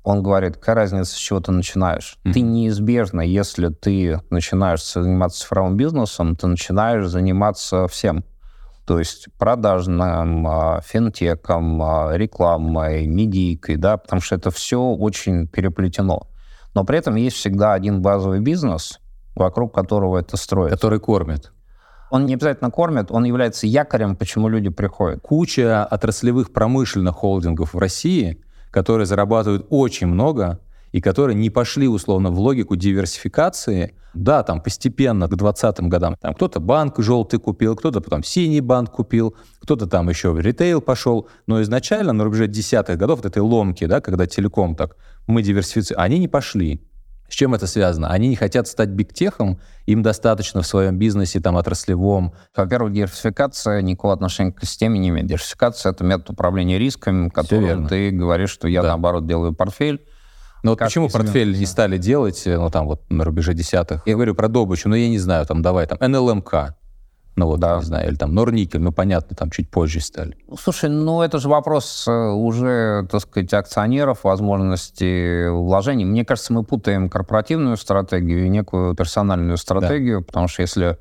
он 0.03 0.21
говорит, 0.23 0.57
какая 0.57 0.75
разница, 0.75 1.15
с 1.15 1.17
чего 1.17 1.39
ты 1.39 1.53
начинаешь? 1.53 2.19
Mm-hmm. 2.25 2.33
Ты 2.33 2.41
неизбежно, 2.41 3.21
если 3.21 3.69
ты 3.69 4.21
начинаешь 4.31 4.85
заниматься 4.85 5.43
цифровым 5.43 5.77
бизнесом, 5.77 6.35
ты 6.35 6.49
начинаешь 6.49 7.07
заниматься 7.07 7.87
всем 7.87 8.25
то 8.87 8.99
есть 8.99 9.29
продажным, 9.39 10.47
а, 10.47 10.81
финтеком, 10.83 11.83
а, 11.83 12.13
рекламой, 12.17 13.07
медийкой, 13.07 13.77
да, 13.77 13.97
потому 13.97 14.21
что 14.21 14.35
это 14.35 14.51
все 14.51 14.81
очень 14.81 15.47
переплетено. 15.47 16.29
Но 16.75 16.85
при 16.85 16.99
этом 16.99 17.15
есть 17.15 17.37
всегда 17.37 17.73
один 17.73 18.03
базовый 18.03 18.41
бизнес, 18.41 19.01
вокруг 19.35 19.75
которого 19.75 20.19
это 20.19 20.37
строится. 20.37 20.77
Который 20.77 21.01
кормит. 21.01 21.53
Он 22.11 22.27
не 22.27 22.35
обязательно 22.35 22.71
кормит, 22.71 23.11
он 23.11 23.25
является 23.25 23.67
якорем, 23.67 24.17
почему 24.17 24.49
люди 24.49 24.69
приходят. 24.69 25.21
Куча 25.23 25.85
отраслевых 25.85 26.53
промышленных 26.53 27.15
холдингов 27.15 27.75
в 27.75 27.79
России, 27.79 28.45
которые 28.71 29.07
зарабатывают 29.07 29.67
очень 29.71 30.09
много, 30.09 30.61
и 30.93 31.01
которые 31.01 31.35
не 31.35 31.51
пошли 31.51 31.89
условно 31.89 32.31
в 32.31 32.39
логику 32.39 32.77
диверсификации. 32.77 33.97
Да, 34.15 34.43
там 34.43 34.61
постепенно 34.61 35.27
к 35.27 35.37
2020 35.37 35.89
годам 35.89 36.17
там 36.21 36.35
кто-то 36.35 36.61
банк 36.61 36.99
желтый 36.99 37.41
купил, 37.41 37.77
кто-то 37.77 38.01
потом 38.01 38.23
синий 38.23 38.61
банк 38.61 38.91
купил, 38.91 39.35
кто-то 39.61 39.87
там 39.87 40.09
еще 40.09 40.31
в 40.31 40.41
ритейл 40.41 40.81
пошел, 40.81 41.29
но 41.47 41.61
изначально 41.63 42.13
на 42.13 42.25
рубеже 42.25 42.47
десятых 42.47 42.97
годов 42.97 43.19
вот 43.19 43.27
этой 43.27 43.43
ломки, 43.43 43.87
да, 43.87 44.01
когда 44.01 44.27
телеком 44.27 44.77
так, 44.77 44.97
мы 45.27 45.43
диверсифицируем, 45.43 46.05
они 46.05 46.19
не 46.19 46.29
пошли. 46.29 46.81
С 47.29 47.35
чем 47.35 47.55
это 47.55 47.67
связано? 47.67 48.09
Они 48.11 48.29
не 48.29 48.37
хотят 48.37 48.69
стать 48.69 48.91
бигтехом, 48.91 49.59
им 49.87 50.03
достаточно 50.03 50.63
в 50.63 50.67
своем 50.67 50.99
бизнесе, 50.99 51.41
там, 51.41 51.57
отраслевом. 51.57 52.35
Во-первых, 52.55 52.93
диверсификация 52.93 53.81
никакого 53.81 54.13
отношения 54.13 54.53
к 54.53 54.61
системе 54.61 54.99
не 54.99 55.09
имеет. 55.09 55.27
Диверсификация— 55.27 55.93
это 55.93 56.05
метод 56.05 56.31
управления 56.31 56.79
рисками, 56.79 57.31
которым 57.31 57.89
ты 57.89 58.11
говоришь, 58.11 58.51
что 58.51 58.69
я, 58.69 58.83
да. 58.83 58.89
наоборот, 58.89 59.27
делаю 59.27 59.55
портфель, 59.55 60.05
но 60.65 60.71
вот 60.71 60.79
почему 60.79 61.11
портфель 61.11 61.57
не 61.59 61.67
стали 61.67 61.99
делать, 61.99 62.47
э, 62.47 62.57
ну, 62.57 62.71
там, 62.71 62.87
вот, 62.87 63.03
на 63.11 63.23
рубеже 63.25 63.53
десятых? 63.53 64.03
Я 64.07 64.15
говорю 64.15 64.35
про 64.35 64.49
добычу, 64.49 64.89
но 64.89 64.97
я 64.97 65.11
не 65.11 65.19
знаю, 65.19 65.45
там, 65.45 65.61
давай, 65.61 65.87
там, 65.87 65.99
НЛМК, 66.01 66.75
ну 67.37 67.47
вот, 67.47 67.61
да. 67.61 67.77
не 67.77 67.83
знаю, 67.83 68.09
или 68.09 68.17
там 68.17 68.35
Норникель, 68.35 68.81
ну 68.81 68.91
понятно, 68.91 69.37
там 69.37 69.51
чуть 69.51 69.69
позже 69.69 70.01
стали. 70.01 70.39
Слушай, 70.59 70.89
ну 70.89 71.21
это 71.21 71.39
же 71.39 71.51
вопрос 71.51 72.07
э, 72.09 72.13
уже, 72.13 73.07
так 73.11 73.21
сказать, 73.21 73.53
акционеров, 73.53 74.25
возможности 74.25 75.49
вложений. 75.49 76.07
Мне 76.07 76.25
кажется, 76.25 76.55
мы 76.55 76.65
путаем 76.65 77.11
корпоративную 77.11 77.77
стратегию 77.77 78.47
и 78.47 78.49
некую 78.49 78.95
персональную 78.95 79.59
стратегию, 79.59 80.21
да. 80.21 80.25
потому 80.25 80.49
что 80.49 80.63
если 80.63 80.97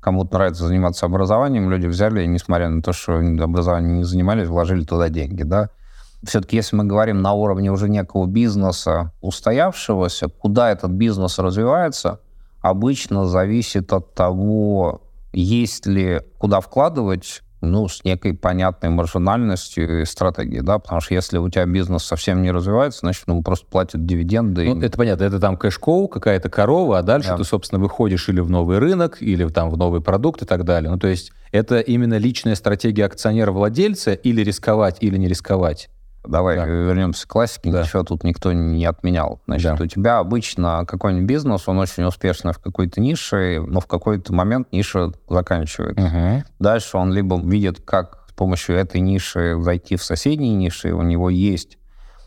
кому-то 0.00 0.34
нравится 0.34 0.66
заниматься 0.66 1.06
образованием, 1.06 1.70
люди 1.70 1.86
взяли, 1.86 2.26
несмотря 2.26 2.68
на 2.68 2.82
то, 2.82 2.92
что 2.92 3.18
образованием 3.18 3.98
не 3.98 4.04
занимались, 4.04 4.48
вложили 4.48 4.84
туда 4.84 5.08
деньги, 5.08 5.44
да 5.44 5.70
все-таки 6.26 6.56
если 6.56 6.76
мы 6.76 6.84
говорим 6.84 7.22
на 7.22 7.32
уровне 7.32 7.70
уже 7.70 7.88
некого 7.88 8.26
бизнеса 8.26 9.12
устоявшегося, 9.20 10.28
куда 10.28 10.70
этот 10.70 10.90
бизнес 10.90 11.38
развивается, 11.38 12.20
обычно 12.60 13.26
зависит 13.26 13.92
от 13.92 14.14
того, 14.14 15.02
есть 15.32 15.86
ли 15.86 16.22
куда 16.38 16.60
вкладывать, 16.60 17.42
ну, 17.60 17.88
с 17.88 18.04
некой 18.04 18.34
понятной 18.34 18.90
маржинальностью 18.90 20.02
и 20.02 20.04
стратегией, 20.04 20.60
да, 20.60 20.78
потому 20.78 21.00
что 21.00 21.14
если 21.14 21.38
у 21.38 21.48
тебя 21.48 21.66
бизнес 21.66 22.04
совсем 22.04 22.42
не 22.42 22.50
развивается, 22.50 23.00
значит, 23.00 23.24
ну, 23.26 23.42
просто 23.42 23.66
платят 23.66 24.04
дивиденды. 24.06 24.64
Ну, 24.66 24.80
и... 24.80 24.84
это 24.84 24.96
понятно, 24.96 25.24
это 25.24 25.40
там 25.40 25.56
кэш-коу, 25.56 26.08
какая-то 26.08 26.50
корова, 26.50 26.98
а 26.98 27.02
дальше 27.02 27.30
да. 27.30 27.36
ты, 27.36 27.44
собственно, 27.44 27.80
выходишь 27.80 28.28
или 28.28 28.40
в 28.40 28.50
новый 28.50 28.78
рынок, 28.78 29.18
или 29.20 29.46
там 29.48 29.70
в 29.70 29.76
новый 29.76 30.00
продукт 30.00 30.42
и 30.42 30.46
так 30.46 30.64
далее. 30.64 30.90
Ну, 30.90 30.98
то 30.98 31.08
есть 31.08 31.32
это 31.52 31.80
именно 31.80 32.18
личная 32.18 32.54
стратегия 32.54 33.06
акционера-владельца 33.06 34.12
или 34.12 34.42
рисковать, 34.42 34.98
или 35.00 35.16
не 35.16 35.28
рисковать. 35.28 35.88
Давай 36.26 36.56
да. 36.56 36.66
вернемся 36.66 37.26
к 37.26 37.30
классике, 37.30 37.70
да. 37.70 37.82
ничего 37.82 38.02
тут 38.02 38.24
никто 38.24 38.52
не 38.52 38.84
отменял. 38.84 39.40
Значит, 39.46 39.76
да. 39.76 39.84
у 39.84 39.86
тебя 39.86 40.18
обычно 40.18 40.84
какой-нибудь 40.86 41.26
бизнес, 41.26 41.68
он 41.68 41.78
очень 41.78 42.04
успешный 42.04 42.52
в 42.52 42.58
какой-то 42.58 43.00
нише, 43.00 43.62
но 43.66 43.80
в 43.80 43.86
какой-то 43.86 44.32
момент 44.32 44.72
ниша 44.72 45.12
заканчивается. 45.28 46.06
Угу. 46.06 46.44
Дальше 46.58 46.96
он 46.96 47.12
либо 47.12 47.40
видит, 47.40 47.80
как 47.80 48.24
с 48.28 48.32
помощью 48.32 48.76
этой 48.76 49.00
ниши 49.00 49.56
зайти 49.60 49.96
в 49.96 50.02
соседние 50.02 50.54
ниши, 50.54 50.92
у 50.92 51.02
него 51.02 51.30
есть 51.30 51.78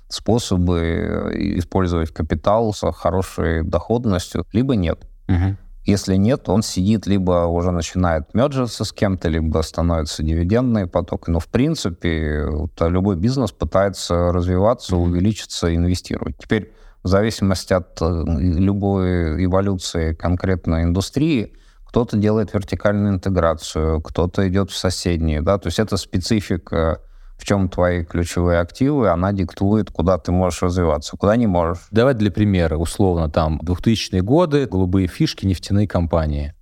способы 0.09 0.79
э, 0.79 1.31
использовать 1.57 2.13
капитал 2.13 2.73
с 2.73 2.89
хорошей 2.93 3.63
доходностью, 3.63 4.45
либо 4.53 4.75
нет. 4.75 5.05
Угу. 5.27 5.57
Если 5.87 6.17
нет, 6.17 6.49
он 6.49 6.63
сидит, 6.63 7.07
либо 7.07 7.45
уже 7.45 7.71
начинает 7.71 8.33
мерджиться 8.33 8.83
с 8.83 8.91
кем-то, 8.91 9.29
либо 9.29 9.61
становится 9.61 10.21
дивидендный 10.21 10.85
поток. 10.85 11.29
Но, 11.29 11.39
в 11.39 11.47
принципе, 11.47 12.45
вот, 12.45 12.71
любой 12.81 13.15
бизнес 13.15 13.53
пытается 13.53 14.33
развиваться, 14.33 14.97
увеличиться, 14.97 15.73
инвестировать. 15.73 16.35
Теперь, 16.39 16.73
в 17.03 17.07
зависимости 17.07 17.71
от 17.71 18.01
э, 18.01 18.23
любой 18.27 19.45
эволюции 19.45 20.13
конкретной 20.13 20.83
индустрии, 20.83 21.53
кто-то 21.85 22.17
делает 22.17 22.53
вертикальную 22.53 23.13
интеграцию, 23.13 24.01
кто-то 24.01 24.45
идет 24.49 24.71
в 24.71 24.75
соседние, 24.75 25.41
да, 25.41 25.57
то 25.57 25.67
есть 25.67 25.79
это 25.79 25.95
специфика 25.95 26.99
в 27.37 27.45
чем 27.45 27.69
твои 27.69 28.03
ключевые 28.03 28.59
активы, 28.59 29.09
она 29.09 29.31
диктует, 29.31 29.91
куда 29.91 30.17
ты 30.17 30.31
можешь 30.31 30.61
развиваться, 30.61 31.15
куда 31.17 31.35
не 31.35 31.47
можешь. 31.47 31.85
Давай 31.91 32.13
для 32.13 32.31
примера, 32.31 32.77
условно, 32.77 33.29
там, 33.29 33.59
2000-е 33.63 34.21
годы, 34.21 34.65
голубые 34.65 35.07
фишки, 35.07 35.45
нефтяные 35.45 35.87
компании. 35.87 36.53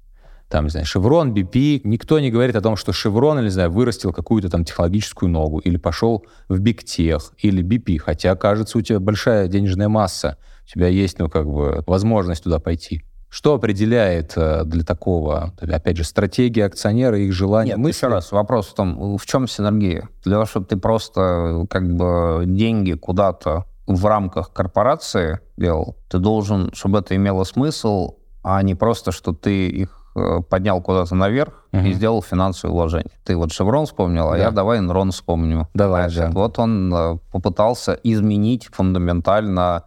Там, 0.49 0.65
не 0.65 0.69
знаю, 0.69 0.85
Шеврон, 0.85 1.33
BP. 1.33 1.81
Никто 1.85 2.19
не 2.19 2.29
говорит 2.29 2.55
о 2.55 2.61
том, 2.61 2.75
что 2.75 2.93
Шеврон, 2.93 3.39
или, 3.39 3.45
не 3.45 3.51
знаю, 3.51 3.71
вырастил 3.71 4.13
какую-то 4.13 4.49
там 4.49 4.63
технологическую 4.63 5.29
ногу, 5.29 5.59
или 5.59 5.77
пошел 5.77 6.25
в 6.47 6.59
Бигтех, 6.59 7.33
или 7.39 7.63
BP. 7.63 7.97
Хотя, 7.97 8.35
кажется, 8.35 8.77
у 8.77 8.81
тебя 8.81 8.99
большая 8.99 9.47
денежная 9.47 9.89
масса, 9.89 10.37
у 10.63 10.67
тебя 10.67 10.87
есть, 10.87 11.17
ну, 11.17 11.29
как 11.29 11.47
бы, 11.47 11.83
возможность 11.87 12.43
туда 12.43 12.59
пойти. 12.59 13.03
Что 13.29 13.55
определяет 13.55 14.33
э, 14.37 14.63
для 14.65 14.83
такого, 14.83 15.53
опять 15.59 15.97
же, 15.97 16.03
стратегия 16.03 16.65
акционера, 16.65 17.19
их 17.19 17.33
желание? 17.33 17.75
Нет, 17.75 17.83
мысли? 17.83 17.97
еще 17.97 18.07
раз, 18.07 18.31
вопрос 18.31 18.67
в 18.67 18.75
том, 18.75 19.17
в 19.17 19.25
чем 19.25 19.47
синергия? 19.47 20.09
Для 20.23 20.33
того, 20.33 20.45
чтобы 20.45 20.65
ты 20.67 20.77
просто 20.77 21.65
как 21.69 21.93
бы 21.93 22.43
деньги 22.45 22.93
куда-то 22.93 23.65
в 23.87 24.05
рамках 24.05 24.53
корпорации 24.53 25.39
делал, 25.57 25.95
ты 26.09 26.19
должен, 26.19 26.71
чтобы 26.73 26.99
это 26.99 27.15
имело 27.15 27.43
смысл, 27.43 28.15
а 28.43 28.61
не 28.61 28.75
просто, 28.75 29.11
что 29.11 29.33
ты 29.33 29.67
их 29.67 30.05
э, 30.15 30.41
поднял 30.49 30.81
куда-то 30.81 31.15
наверх 31.15 31.67
угу. 31.71 31.83
и 31.83 31.93
сделал 31.93 32.21
финансовое 32.21 32.73
вложение. 32.73 33.11
Ты 33.23 33.35
вот 33.35 33.51
Шеврон 33.51 33.85
вспомнил, 33.85 34.29
а 34.29 34.37
да. 34.37 34.37
я 34.37 34.51
давай 34.51 34.79
Enron 34.79 35.11
вспомню. 35.11 35.67
Давай, 35.73 36.09
Значит, 36.09 36.31
да. 36.33 36.39
Вот 36.39 36.59
он 36.59 36.93
э, 36.93 37.17
попытался 37.31 37.99
изменить 38.03 38.69
фундаментально 38.71 39.83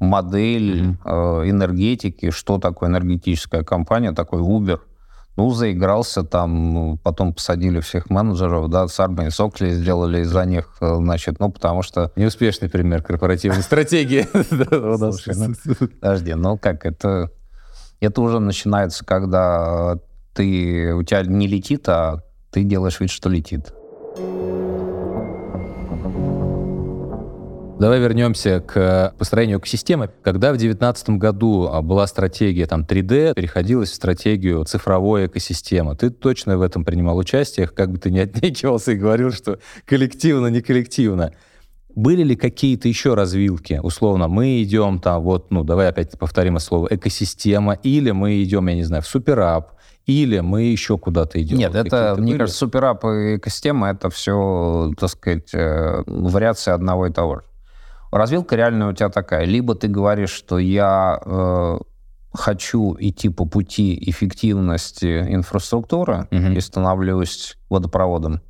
модель 0.00 0.82
mm-hmm. 0.82 1.44
э, 1.44 1.50
энергетики, 1.50 2.30
что 2.30 2.58
такое 2.58 2.88
энергетическая 2.88 3.62
компания, 3.62 4.12
такой 4.12 4.40
Uber. 4.40 4.80
Ну, 5.36 5.50
заигрался 5.50 6.22
там, 6.22 6.74
ну, 6.74 6.98
потом 7.02 7.32
посадили 7.32 7.80
всех 7.80 8.10
менеджеров, 8.10 8.68
да, 8.68 8.88
Сарбан 8.88 9.30
Сокли 9.30 9.70
сделали 9.70 10.22
из-за 10.22 10.44
них, 10.44 10.74
э, 10.80 10.96
значит, 10.96 11.38
ну, 11.38 11.50
потому 11.50 11.82
что... 11.82 12.10
Неуспешный 12.16 12.68
пример 12.68 13.02
корпоративной 13.02 13.62
стратегии. 13.62 14.26
Подожди, 16.00 16.34
ну 16.34 16.58
как, 16.58 16.84
это... 16.84 17.30
Это 18.00 18.22
уже 18.22 18.38
начинается, 18.38 19.04
когда 19.04 19.98
ты, 20.34 20.94
у 20.94 21.02
тебя 21.02 21.22
не 21.22 21.46
летит, 21.46 21.86
а 21.88 22.22
ты 22.50 22.64
делаешь 22.64 22.98
вид, 22.98 23.10
что 23.10 23.28
летит. 23.28 23.74
Давай 27.80 27.98
вернемся 27.98 28.60
к 28.60 29.14
построению 29.16 29.58
экосистемы. 29.58 30.10
Когда 30.22 30.48
в 30.48 30.58
2019 30.58 31.10
году 31.16 31.66
а, 31.72 31.80
была 31.80 32.06
стратегия 32.06 32.66
там 32.66 32.82
3D, 32.82 33.32
переходилась 33.32 33.90
в 33.90 33.94
стратегию 33.94 34.62
цифровой 34.66 35.28
экосистемы. 35.28 35.96
Ты 35.96 36.10
точно 36.10 36.58
в 36.58 36.60
этом 36.60 36.84
принимал 36.84 37.16
участие, 37.16 37.68
как 37.68 37.90
бы 37.90 37.96
ты 37.96 38.10
ни 38.10 38.18
отнекивался 38.20 38.92
и 38.92 38.96
говорил, 38.96 39.32
что 39.32 39.60
коллективно, 39.86 40.48
не 40.48 40.60
коллективно. 40.60 41.32
Были 41.94 42.22
ли 42.22 42.36
какие-то 42.36 42.86
еще 42.86 43.14
развилки? 43.14 43.80
Условно, 43.82 44.28
мы 44.28 44.62
идем 44.62 45.00
там, 45.00 45.22
вот, 45.22 45.50
ну, 45.50 45.64
давай 45.64 45.88
опять 45.88 46.18
повторим 46.18 46.56
это 46.56 46.64
слово, 46.66 46.88
экосистема, 46.90 47.78
или 47.82 48.10
мы 48.10 48.42
идем, 48.42 48.66
я 48.66 48.74
не 48.74 48.84
знаю, 48.84 49.02
в 49.02 49.06
суперап, 49.06 49.72
или 50.04 50.40
мы 50.40 50.64
еще 50.64 50.98
куда-то 50.98 51.42
идем? 51.42 51.56
Нет, 51.56 51.74
это, 51.74 52.14
мне 52.18 52.32
были? 52.32 52.38
кажется, 52.40 52.58
суперап 52.58 53.06
и 53.06 53.36
экосистема— 53.36 53.88
это 53.90 54.10
все, 54.10 54.92
так 55.00 55.08
сказать, 55.08 55.54
э, 55.54 56.02
вариации 56.06 56.72
одного 56.72 57.06
и 57.06 57.10
того 57.10 57.36
же. 57.36 57.42
Развилка 58.10 58.56
реальная 58.56 58.88
у 58.88 58.92
тебя 58.92 59.08
такая. 59.08 59.44
Либо 59.44 59.74
ты 59.74 59.88
говоришь, 59.88 60.30
что 60.30 60.58
я 60.58 61.20
э, 61.24 61.78
хочу 62.32 62.96
идти 62.98 63.28
по 63.28 63.44
пути 63.44 63.98
эффективности 64.10 65.20
инфраструктуры 65.28 66.26
угу. 66.30 66.52
и 66.52 66.60
становлюсь 66.60 67.56
водопроводом. 67.68 68.40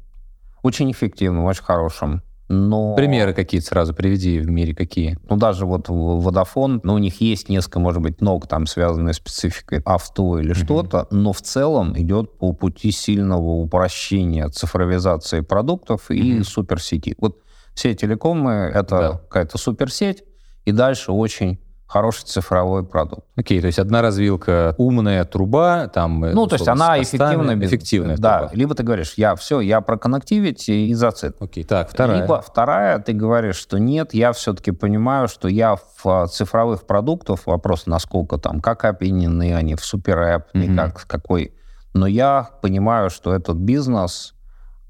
Очень 0.63 0.91
эффективным, 0.93 1.45
очень 1.45 1.65
хорошим. 1.65 2.23
Но... 2.53 2.97
Примеры 2.97 3.33
какие-то 3.33 3.69
сразу 3.69 3.95
приведи 3.95 4.41
в 4.41 4.51
мире, 4.51 4.75
какие? 4.75 5.17
Ну, 5.29 5.37
даже 5.37 5.67
вот 5.67 5.85
Водофон, 5.89 6.81
ну, 6.83 6.95
у 6.95 6.99
них 6.99 7.21
есть 7.21 7.49
несколько, 7.49 7.79
может 7.79 8.03
быть, 8.03 8.21
ног 8.21 8.49
там, 8.49 8.67
связанные 8.67 9.15
с 9.15 9.19
спецификой 9.19 9.81
авто 9.85 10.41
или 10.41 10.51
mm 10.51 10.65
что-то, 10.65 11.07
но 11.13 11.33
в 11.33 11.41
целом 11.43 11.97
идет 11.97 12.39
по 12.39 12.53
пути 12.53 12.91
сильного 12.91 13.51
упрощения 13.51 14.49
цифровизации 14.49 15.43
продуктов 15.43 16.11
mm 16.11 16.17
и 16.17 16.43
суперсети. 16.43 17.15
Вот 17.19 17.39
все 17.81 17.95
телекомы— 17.95 18.53
это 18.75 18.99
да. 18.99 19.09
какая-то 19.13 19.57
суперсеть, 19.57 20.23
и 20.67 20.73
дальше 20.73 21.13
очень 21.13 21.59
хороший 21.87 22.25
цифровой 22.27 22.85
продукт. 22.85 23.27
Окей, 23.37 23.59
то 23.59 23.69
есть 23.69 23.79
одна 23.79 24.03
развилка 24.03 24.75
умная 24.77 25.25
труба, 25.25 25.89
там... 25.89 26.21
Ну, 26.21 26.47
то 26.47 26.57
есть 26.57 26.69
она 26.69 27.01
эффективная. 27.01 27.57
Эффективная 27.59 28.19
Да, 28.19 28.41
труба. 28.41 28.55
либо 28.55 28.75
ты 28.75 28.83
говоришь, 28.83 29.15
я 29.17 29.35
все, 29.35 29.61
я 29.61 29.81
про 29.81 29.97
коннективити 29.97 30.71
и 30.71 30.93
зацит. 30.93 31.37
Окей, 31.41 31.65
так, 31.65 31.89
вторая. 31.89 32.21
Либо 32.21 32.43
вторая, 32.43 32.99
ты 32.99 33.15
говоришь, 33.15 33.57
что 33.57 33.79
нет, 33.79 34.13
я 34.13 34.33
все-таки 34.33 34.73
понимаю, 34.73 35.27
что 35.27 35.49
я 35.49 35.77
в 35.77 36.07
а, 36.07 36.27
цифровых 36.27 36.87
продуктах, 36.87 37.47
вопрос, 37.47 37.87
насколько 37.87 38.37
там, 38.37 38.61
как 38.61 38.85
опинены 38.85 39.55
они 39.55 39.75
в 39.75 39.81
Мгм. 39.83 40.63
и 40.63 40.77
как, 40.77 41.07
какой, 41.07 41.55
но 41.95 42.07
я 42.07 42.51
понимаю, 42.61 43.09
что 43.09 43.35
этот 43.35 43.57
бизнес 43.57 44.35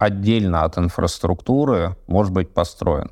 отдельно 0.01 0.65
от 0.65 0.79
инфраструктуры 0.79 1.95
может 2.07 2.33
быть 2.33 2.53
построен. 2.53 3.11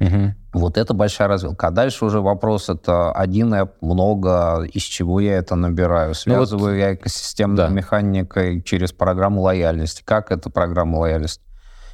Мгм. 0.00 0.34
Вот 0.52 0.78
это 0.78 0.94
большая 0.94 1.28
развилка. 1.28 1.68
А 1.68 1.70
дальше 1.70 2.04
уже 2.06 2.20
вопрос, 2.20 2.70
это 2.70 3.12
один 3.12 3.54
app, 3.54 3.72
много, 3.82 4.62
из 4.72 4.82
чего 4.82 5.20
я 5.20 5.36
это 5.36 5.54
набираю. 5.56 6.14
Связываю 6.14 6.76
я 6.76 6.94
экосистемной 6.94 7.56
да. 7.56 7.68
механикой 7.68 8.62
через 8.62 8.92
программу 8.92 9.42
лояльности. 9.42 10.02
Как 10.04 10.32
эта 10.32 10.50
программа 10.50 10.96
лояльности? 10.96 11.42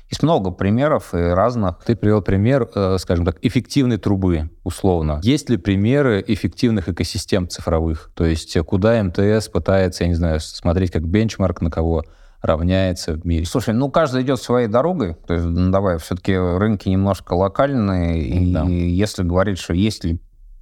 Есть 0.08 0.22
много 0.22 0.50
примеров 0.50 1.14
и 1.14 1.18
разных. 1.18 1.80
Ты 1.84 1.96
привел 1.96 2.22
пример, 2.22 2.68
э, 2.74 2.98
скажем 2.98 3.24
так, 3.24 3.38
эффективной 3.42 3.96
трубы, 3.96 4.50
условно. 4.62 5.20
Есть 5.22 5.48
ли 5.50 5.56
примеры 5.56 6.22
эффективных 6.24 6.88
экосистем 6.88 7.48
цифровых? 7.48 8.10
То 8.14 8.24
есть 8.24 8.54
э, 8.54 8.62
куда 8.62 9.02
МТС 9.02 9.48
пытается, 9.48 10.04
я 10.04 10.08
не 10.08 10.14
знаю, 10.14 10.38
смотреть 10.40 10.92
как 10.92 11.06
бенчмарк, 11.08 11.60
на 11.60 11.70
кого 11.70 12.04
равняется 12.42 13.14
в 13.14 13.24
мире? 13.24 13.44
Слушай, 13.46 13.74
ну 13.74 13.90
каждый 13.90 14.22
идет 14.22 14.40
своей 14.40 14.68
дорогой. 14.68 15.14
То 15.14 15.34
есть, 15.34 15.46
ну, 15.46 15.70
давай, 15.70 15.98
все-таки 15.98 16.36
рынки 16.36 16.88
немножко 16.88 17.34
локальные. 17.34 18.22
И 18.22 18.52
Да. 18.52 18.64
если 18.64 19.22
говорить, 19.22 19.58
что 19.58 19.74
есть 19.74 20.04
ли 20.04 20.20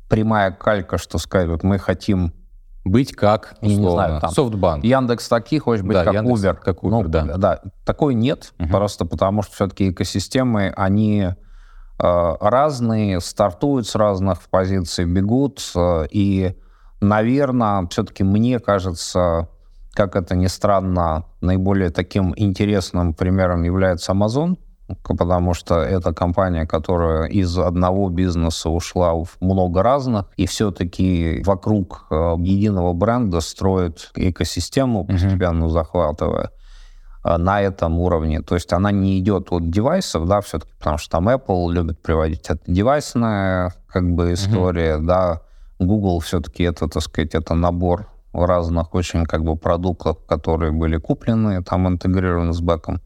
прямая 0.08 0.50
калька, 0.50 0.98
что 0.98 1.18
сказать, 1.18 1.48
вот 1.48 1.62
мы 1.62 1.78
хотим 1.78 2.32
Быть 2.82 3.12
как, 3.14 3.56
Я 3.60 3.68
не 3.68 3.74
условно, 3.74 4.06
знаю, 4.06 4.20
там, 4.22 4.30
Софтбанк. 4.30 4.84
Яндекс 4.84 5.28
такие, 5.28 5.60
хочешь 5.60 5.84
быть 5.84 5.92
Да, 5.98 6.04
как 6.04 6.14
Яндекс 6.14 6.40
Uber. 6.42 6.54
как 6.54 6.78
Uber, 6.82 7.08
да. 7.08 7.24
Да, 7.36 7.60
такой 7.84 8.14
нет, 8.14 8.54
Мгм. 8.58 8.70
просто 8.70 9.04
потому 9.04 9.42
что 9.42 9.52
все-таки 9.54 9.90
экосистемы, 9.90 10.72
они 10.74 11.28
э, 12.02 12.34
разные, 12.40 13.20
стартуют 13.20 13.86
с 13.86 13.94
разных 13.94 14.40
позиций, 14.48 15.04
бегут, 15.04 15.60
э, 15.76 16.06
и, 16.10 16.56
наверное, 17.02 17.86
все-таки 17.88 18.24
мне 18.24 18.58
кажется, 18.58 19.48
как 19.92 20.16
это 20.16 20.36
ни 20.36 20.46
странно, 20.46 21.24
наиболее 21.40 21.90
таким 21.90 22.32
интересным 22.36 23.14
примером 23.14 23.64
является 23.64 24.12
Amazon, 24.12 24.56
потому 25.02 25.54
что 25.54 25.80
это 25.80 26.12
компания, 26.12 26.66
которая 26.66 27.26
из 27.28 27.56
одного 27.58 28.08
бизнеса 28.08 28.70
ушла 28.70 29.14
в 29.14 29.36
много 29.40 29.82
разных, 29.82 30.26
и 30.36 30.46
все-таки 30.46 31.42
вокруг 31.44 32.06
э, 32.10 32.34
единого 32.38 32.92
бренда 32.92 33.40
строит 33.40 34.10
экосистему, 34.14 35.04
постепенно 35.04 35.68
захватывая 35.68 36.50
э, 37.24 37.36
на 37.36 37.60
этом 37.60 37.98
уровне. 37.98 38.42
То 38.42 38.54
есть 38.54 38.72
она 38.72 38.90
не 38.90 39.18
идет 39.18 39.48
от 39.50 39.70
девайсов, 39.70 40.26
да, 40.26 40.40
все-таки, 40.40 40.72
потому 40.78 40.98
что 40.98 41.10
там 41.10 41.28
Apple 41.28 41.72
любит 41.72 42.02
приводить 42.02 42.48
это 42.48 42.60
девайсная 42.66 43.74
как 43.88 44.10
бы 44.10 44.32
история, 44.32 44.98
да, 44.98 45.42
Google 45.78 46.20
все-таки 46.20 46.64
это, 46.64 46.88
так 46.88 47.02
сказать, 47.02 47.34
это 47.34 47.54
набор 47.54 48.08
разных 48.32 48.94
очень 48.94 49.24
как 49.24 49.44
бы 49.44 49.56
продуктов, 49.56 50.18
которые 50.26 50.72
были 50.72 50.96
куплены, 50.96 51.62
там 51.62 51.88
интегрированы 51.88 52.52
с 52.52 52.60
бэком. 52.60 53.00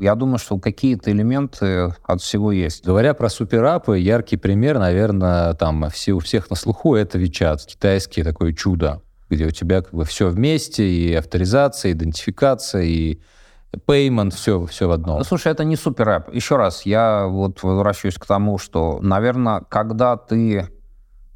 Я 0.00 0.16
думаю, 0.16 0.38
что 0.38 0.58
какие-то 0.58 1.12
элементы 1.12 1.94
от 2.02 2.20
всего 2.20 2.50
есть. 2.50 2.84
Говоря 2.84 3.14
про 3.14 3.28
суперапы, 3.28 3.98
яркий 3.98 4.36
пример, 4.36 4.78
наверное, 4.78 5.54
там 5.54 5.88
все, 5.90 6.12
у 6.12 6.18
всех 6.18 6.50
на 6.50 6.56
слуху 6.56 6.96
это 6.96 7.18
WeChat, 7.18 7.58
китайский 7.66 8.24
такое 8.24 8.52
чудо, 8.52 9.02
где 9.30 9.46
у 9.46 9.50
тебя 9.50 9.82
как 9.82 9.94
бы 9.94 10.04
все 10.04 10.28
вместе, 10.28 10.84
и 10.84 11.14
авторизация, 11.14 11.90
и 11.90 11.92
идентификация, 11.92 12.82
и 12.82 13.20
payment, 13.86 14.30
все, 14.34 14.66
все 14.66 14.88
в 14.88 14.90
одном. 14.90 15.18
Ну, 15.18 15.24
Слушай, 15.24 15.52
это 15.52 15.64
не 15.64 15.76
супер 15.76 16.06
рэп. 16.06 16.34
Еще 16.34 16.56
раз, 16.56 16.84
я 16.86 17.26
вот 17.26 17.62
возвращаюсь 17.62 18.16
к 18.16 18.26
тому, 18.26 18.58
что, 18.58 18.98
наверное, 19.00 19.60
когда 19.68 20.16
ты 20.16 20.68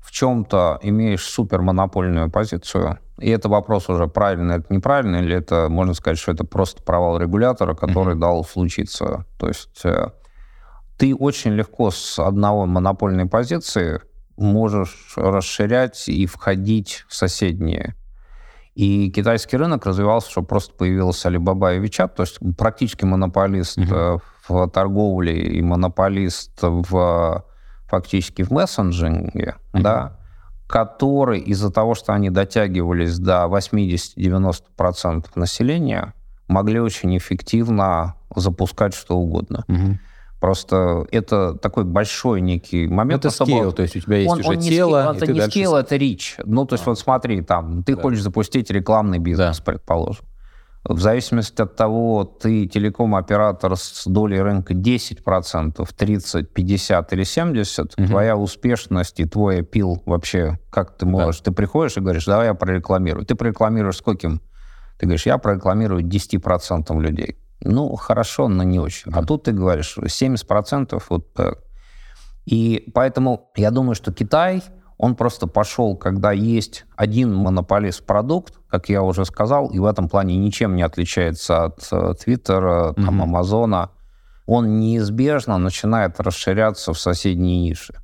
в 0.00 0.10
чем-то 0.10 0.80
имеешь 0.82 1.22
супермонопольную 1.22 2.30
позицию, 2.30 2.98
и 3.20 3.30
это 3.30 3.48
вопрос 3.48 3.88
уже 3.88 4.06
правильно, 4.06 4.52
это 4.52 4.72
неправильно, 4.72 5.16
или 5.16 5.34
это, 5.36 5.68
можно 5.68 5.94
сказать, 5.94 6.18
что 6.18 6.32
это 6.32 6.44
просто 6.44 6.82
провал 6.82 7.18
регулятора, 7.18 7.74
который 7.74 8.14
дал 8.14 8.44
случиться. 8.44 9.24
То 9.38 9.48
есть 9.48 9.80
э, 9.84 10.10
ты 10.96 11.14
очень 11.14 11.52
легко 11.52 11.90
с 11.90 12.18
одного 12.18 12.66
монопольной 12.66 13.26
позиции 13.26 14.00
можешь 14.36 15.14
расширять 15.16 16.08
и 16.08 16.26
входить 16.26 17.04
в 17.08 17.14
соседние. 17.14 17.94
И 18.74 19.10
китайский 19.10 19.56
рынок 19.56 19.84
развивался, 19.86 20.30
что 20.30 20.42
просто 20.42 20.72
появился 20.74 21.28
Alibaba 21.28 21.76
и 21.76 21.80
WeChat, 21.80 22.14
то 22.14 22.22
есть 22.22 22.38
практически 22.56 23.04
монополист 23.04 23.78
э, 23.78 24.18
в 24.48 24.68
торговле 24.70 25.36
и 25.36 25.60
монополист 25.62 26.52
в 26.62 27.44
фактически 27.88 28.42
в 28.42 28.50
мессенджинге, 28.50 29.56
Мгм. 29.72 29.82
да, 29.82 30.17
который 30.68 31.40
из-за 31.40 31.70
того, 31.72 31.94
что 31.96 32.12
они 32.12 32.30
дотягивались 32.30 33.18
до 33.18 33.46
80-90% 33.46 35.26
населения, 35.34 36.14
могли 36.46 36.78
очень 36.80 37.16
эффективно 37.16 38.14
запускать 38.36 38.94
что 38.94 39.16
угодно. 39.16 39.64
Мгм. 39.68 39.98
Просто 40.40 41.04
это 41.10 41.54
такой 41.54 41.82
большой 41.84 42.40
некий 42.40 42.86
момент. 42.86 43.20
Это 43.24 43.28
особо- 43.28 43.48
скейл, 43.50 43.72
то 43.72 43.82
есть 43.82 43.96
у 43.96 44.00
тебя 44.00 44.18
есть 44.18 44.30
он, 44.30 44.38
уже 44.40 44.48
он 44.50 44.58
не 44.58 44.68
тело, 44.68 45.00
скейл, 45.00 45.16
это 45.16 45.26
не 45.32 45.38
дальше 45.40 45.50
скейл, 45.50 45.74
это 45.76 45.96
рич. 45.96 46.36
Ну, 46.44 46.64
то 46.64 46.74
есть 46.74 46.86
А. 46.86 46.90
вот 46.90 46.98
смотри, 46.98 47.42
там, 47.42 47.82
ты 47.82 47.96
Да. 47.96 48.02
хочешь 48.02 48.22
запустить 48.22 48.70
рекламный 48.70 49.18
бизнес, 49.18 49.58
предположим. 49.60 50.24
В 50.88 51.00
зависимости 51.00 51.60
от 51.60 51.76
того, 51.76 52.24
ты 52.24 52.66
телеком-оператор 52.66 53.76
с 53.76 54.06
долей 54.06 54.40
рынка 54.40 54.72
10%, 54.72 55.86
30, 55.96 56.50
50 56.52 57.12
или 57.12 57.24
70, 57.24 57.98
Мгм. 57.98 58.06
твоя 58.08 58.36
успешность 58.36 59.20
и 59.20 59.24
твой 59.26 59.62
пил 59.62 60.02
вообще, 60.06 60.58
как 60.70 60.96
ты 60.96 61.04
можешь? 61.06 61.40
Ты 61.42 61.52
приходишь 61.52 61.96
и 61.98 62.00
говоришь, 62.00 62.24
давай 62.24 62.46
я 62.46 62.54
прорекламирую. 62.54 63.26
Ты 63.26 63.34
прорекламируешь 63.34 63.96
скольким? 63.98 64.40
Ты 64.98 65.06
говоришь, 65.06 65.26
я 65.26 65.36
прорекламирую 65.38 66.02
10% 66.02 66.98
людей. 67.00 67.36
Ну, 67.60 67.94
хорошо, 67.96 68.48
но 68.48 68.62
не 68.62 68.80
очень. 68.80 69.12
А 69.12 69.20
Да. 69.20 69.26
тут 69.26 69.42
ты 69.44 69.52
говоришь, 69.52 69.98
70% 70.06 71.02
вот. 71.10 71.26
И 72.46 72.90
поэтому 72.94 73.50
я 73.56 73.70
думаю, 73.70 73.94
что 73.94 74.10
Китай, 74.12 74.62
он 74.98 75.14
просто 75.14 75.46
пошел, 75.46 75.96
когда 75.96 76.32
есть 76.32 76.84
один 76.96 77.32
монополист 77.32 78.04
продукт, 78.04 78.54
как 78.68 78.88
я 78.88 79.02
уже 79.02 79.24
сказал, 79.24 79.68
и 79.68 79.78
в 79.78 79.84
этом 79.84 80.08
плане 80.08 80.36
ничем 80.36 80.74
не 80.74 80.82
отличается 80.82 81.66
от 81.66 81.88
э, 81.92 82.14
Твиттера, 82.20 82.94
там. 82.94 83.22
Амазона, 83.22 83.90
он 84.46 84.80
неизбежно 84.80 85.56
начинает 85.58 86.20
расширяться 86.20 86.92
в 86.92 86.98
соседние 86.98 87.60
ниши. 87.60 87.94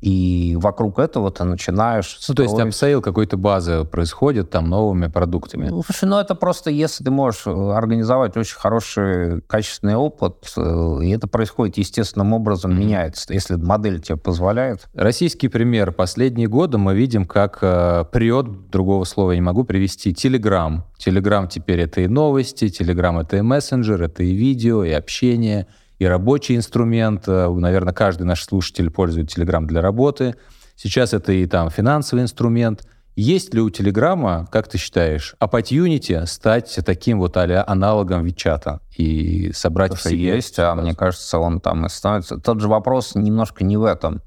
И 0.00 0.56
вокруг 0.58 0.98
этого 0.98 1.30
ты 1.30 1.44
начинаешь... 1.44 2.18
Ну, 2.28 2.34
то 2.34 2.42
есть 2.42 2.54
строить- 2.54 2.68
upsell 2.68 3.02
какой-то 3.02 3.36
базы 3.36 3.84
происходит 3.84 4.48
там 4.50 4.70
новыми 4.70 5.08
продуктами. 5.08 5.68
ну, 5.68 5.82
слушай, 5.82 6.06
ну 6.06 6.18
это 6.18 6.34
просто, 6.34 6.70
если 6.70 7.04
ты 7.04 7.10
можешь 7.10 7.42
э, 7.46 7.50
организовать 7.50 8.34
очень 8.36 8.56
хороший, 8.56 9.42
качественный 9.42 9.96
опыт, 9.96 10.52
э, 10.56 10.98
и 11.02 11.10
это 11.10 11.28
происходит 11.28 11.76
естественным 11.76 12.32
образом, 12.32 12.70
Мгм. 12.70 12.80
меняется, 12.80 13.32
если 13.32 13.56
модель 13.56 14.00
тебе 14.00 14.16
позволяет. 14.16 14.88
Российский 14.94 15.48
пример. 15.48 15.92
Последние 15.92 16.48
годы 16.48 16.78
мы 16.78 16.94
видим, 16.94 17.26
как 17.26 17.58
э, 17.60 18.04
прет, 18.10 18.70
другого 18.70 19.04
слова 19.04 19.32
не 19.32 19.42
могу 19.42 19.64
привести, 19.64 20.14
Телеграм. 20.14 20.84
Телеграм 20.96 21.46
теперь 21.46 21.80
это 21.80 22.00
и 22.00 22.06
новости, 22.06 22.68
Телеграм 22.70 23.18
это 23.18 23.36
и 23.36 23.42
мессенджер, 23.42 24.02
это 24.02 24.22
и 24.22 24.32
видео, 24.32 24.82
и 24.84 24.92
общение, 24.92 25.66
и 26.00 26.06
рабочий 26.06 26.56
инструмент. 26.56 27.28
Э, 27.28 27.48
Наверное, 27.48 27.92
каждый 27.92 28.24
наш 28.24 28.42
слушатель 28.42 28.90
пользует 28.90 29.30
Телеграм 29.30 29.66
для 29.66 29.82
работы. 29.82 30.34
Сейчас 30.74 31.12
это 31.12 31.32
и 31.32 31.46
там 31.46 31.70
финансовый 31.70 32.22
инструмент. 32.22 32.88
Есть 33.16 33.52
ли 33.52 33.60
у 33.60 33.68
Телеграма, 33.68 34.48
как 34.50 34.66
ты 34.66 34.78
считаешь, 34.78 35.34
opportunity 35.40 36.24
стать 36.24 36.78
таким 36.86 37.18
вот 37.18 37.36
а 37.36 37.64
аналогом 37.66 38.24
Вичата 38.24 38.80
и 38.96 39.52
собрать 39.52 39.92
в 39.92 40.00
Слушай, 40.00 40.16
себе... 40.16 40.36
есть, 40.36 40.58
а 40.58 40.74
мне 40.74 40.94
кажется, 40.94 41.38
он 41.38 41.60
там 41.60 41.84
и 41.84 41.90
становится. 41.90 42.38
Тот 42.38 42.60
же 42.60 42.68
вопрос 42.68 43.14
немножко 43.14 43.62
не 43.62 43.76
в 43.76 43.84
этом. 43.84 44.22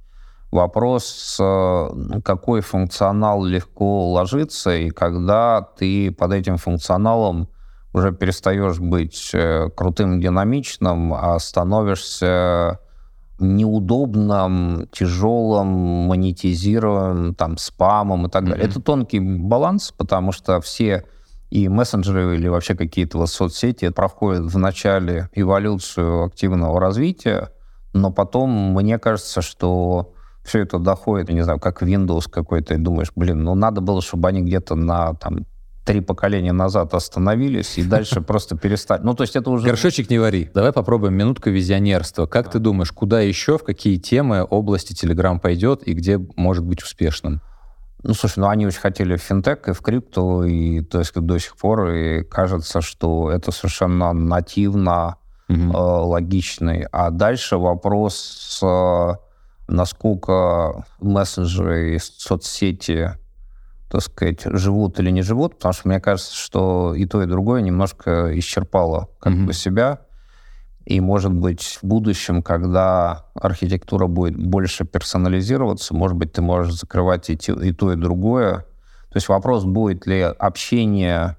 Вопрос, 0.51 1.37
э, 1.39 1.43
ну, 1.43 2.21
какой 2.21 2.61
функционал 2.61 3.43
легко 3.43 4.11
ложится, 4.11 4.75
и 4.75 4.91
когда 4.91 5.67
ты 5.75 6.11
под 6.11 6.33
этим 6.33 6.57
функционалом 6.57 7.47
уже 7.93 8.11
перестаешь 8.11 8.79
быть 8.79 9.31
э, 9.33 9.69
крутым, 9.75 10.19
динамичным, 10.19 11.13
а 11.13 11.37
становишься 11.39 12.79
неудобным, 13.39 14.87
тяжелым, 14.91 15.67
монетизируемым, 15.67 17.35
там, 17.35 17.57
спамом 17.57 18.27
и 18.27 18.29
так 18.29 18.45
далее. 18.45 18.63
Мгм. 18.63 18.71
Это 18.71 18.81
тонкий 18.81 19.19
баланс, 19.19 19.93
потому 19.95 20.31
что 20.31 20.59
все 20.61 21.05
и 21.49 21.69
мессенджеры 21.69 22.35
или 22.35 22.47
вообще 22.47 22.73
какие-то 22.75 23.19
вот 23.19 23.29
соцсети 23.29 23.89
проходят 23.89 24.51
в 24.51 24.57
начале 24.57 25.29
эволюцию 25.33 26.25
активного 26.25 26.79
развития, 26.79 27.51
но 27.93 28.11
потом 28.11 28.73
мне 28.73 28.97
кажется, 28.97 29.43
что 29.43 30.13
все 30.43 30.61
это 30.61 30.79
доходит, 30.79 31.29
не 31.29 31.43
знаю, 31.43 31.59
как 31.59 31.83
Windows 31.83 32.29
какой-то, 32.29 32.73
и 32.73 32.77
думаешь, 32.77 33.11
блин, 33.15 33.43
ну 33.43 33.53
надо 33.53 33.81
было, 33.81 34.01
чтобы 34.01 34.29
они 34.29 34.41
где-то 34.41 34.73
на 34.75 35.13
там 35.13 35.45
три 35.85 36.01
поколения 36.01 36.53
назад 36.53 36.93
остановились 36.93 37.77
и 37.77 37.83
дальше 37.83 38.21
просто 38.27 38.57
перестали. 38.57 39.01
Ну, 39.03 39.13
то 39.13 39.23
есть 39.23 39.35
это 39.35 39.49
уже... 39.49 39.67
Горшочек 39.67 40.09
не 40.09 40.19
вари. 40.19 40.49
Давай 40.53 40.71
попробуем 40.71 41.13
минутку 41.13 41.49
визионерства. 41.49 42.25
Как 42.25 42.49
ты 42.49 42.59
думаешь, 42.59 42.91
куда 42.91 43.21
еще, 43.21 43.57
в 43.57 43.63
какие 43.63 43.97
темы 43.97 44.43
области 44.43 44.93
Telegram 44.93 45.39
пойдет 45.39 45.87
и 45.87 45.93
где 45.93 46.19
может 46.35 46.63
быть 46.63 46.81
успешным? 46.81 47.41
Ну, 48.03 48.13
слушай, 48.13 48.39
ну 48.39 48.49
они 48.49 48.65
очень 48.65 48.81
хотели 48.81 49.15
в 49.15 49.21
финтек 49.21 49.69
и 49.69 49.71
в 49.71 49.81
крипту, 49.81 50.43
и 50.43 50.81
то 50.81 50.99
есть 50.99 51.13
до 51.13 51.37
сих 51.39 51.55
пор, 51.55 51.89
и 51.89 52.23
кажется, 52.23 52.81
что 52.81 53.31
это 53.31 53.51
совершенно 53.51 54.11
нативно, 54.11 55.17
угу. 55.47 55.57
э, 55.57 55.77
логичный. 55.77 56.85
А 56.91 57.11
дальше 57.11 57.57
вопрос, 57.57 58.59
э, 58.61 59.13
насколько 59.69 60.85
мессенджеры 60.99 61.95
и 61.95 61.99
соцсети 61.99 63.13
так 63.93 64.01
сказать, 64.01 64.41
живут 64.45 64.99
или 64.99 65.11
не 65.11 65.21
живут, 65.21 65.57
потому 65.57 65.73
что 65.73 65.87
мне 65.87 65.99
кажется, 65.99 66.35
что 66.35 66.95
и 66.95 67.05
то, 67.05 67.21
и 67.21 67.27
другое 67.27 67.61
немножко 67.61 68.31
исчерпало 68.39 69.09
как 69.19 69.33
mm-hmm. 69.33 69.45
бы 69.45 69.53
себя. 69.53 69.99
И, 70.83 70.99
может 70.99 71.31
быть, 71.31 71.77
в 71.79 71.85
будущем, 71.85 72.41
когда 72.41 73.27
архитектура 73.35 74.07
будет 74.07 74.35
больше 74.35 74.83
персонализироваться, 74.83 75.93
может 75.93 76.17
быть, 76.17 76.33
ты 76.33 76.41
можешь 76.41 76.73
закрывать 76.73 77.29
и, 77.29 77.37
те, 77.37 77.53
и 77.53 77.71
то, 77.71 77.93
и 77.93 77.95
другое. 77.95 78.65
То 79.09 79.17
есть 79.17 79.29
вопрос, 79.29 79.63
будет 79.63 80.07
ли 80.07 80.21
общение 80.21 81.37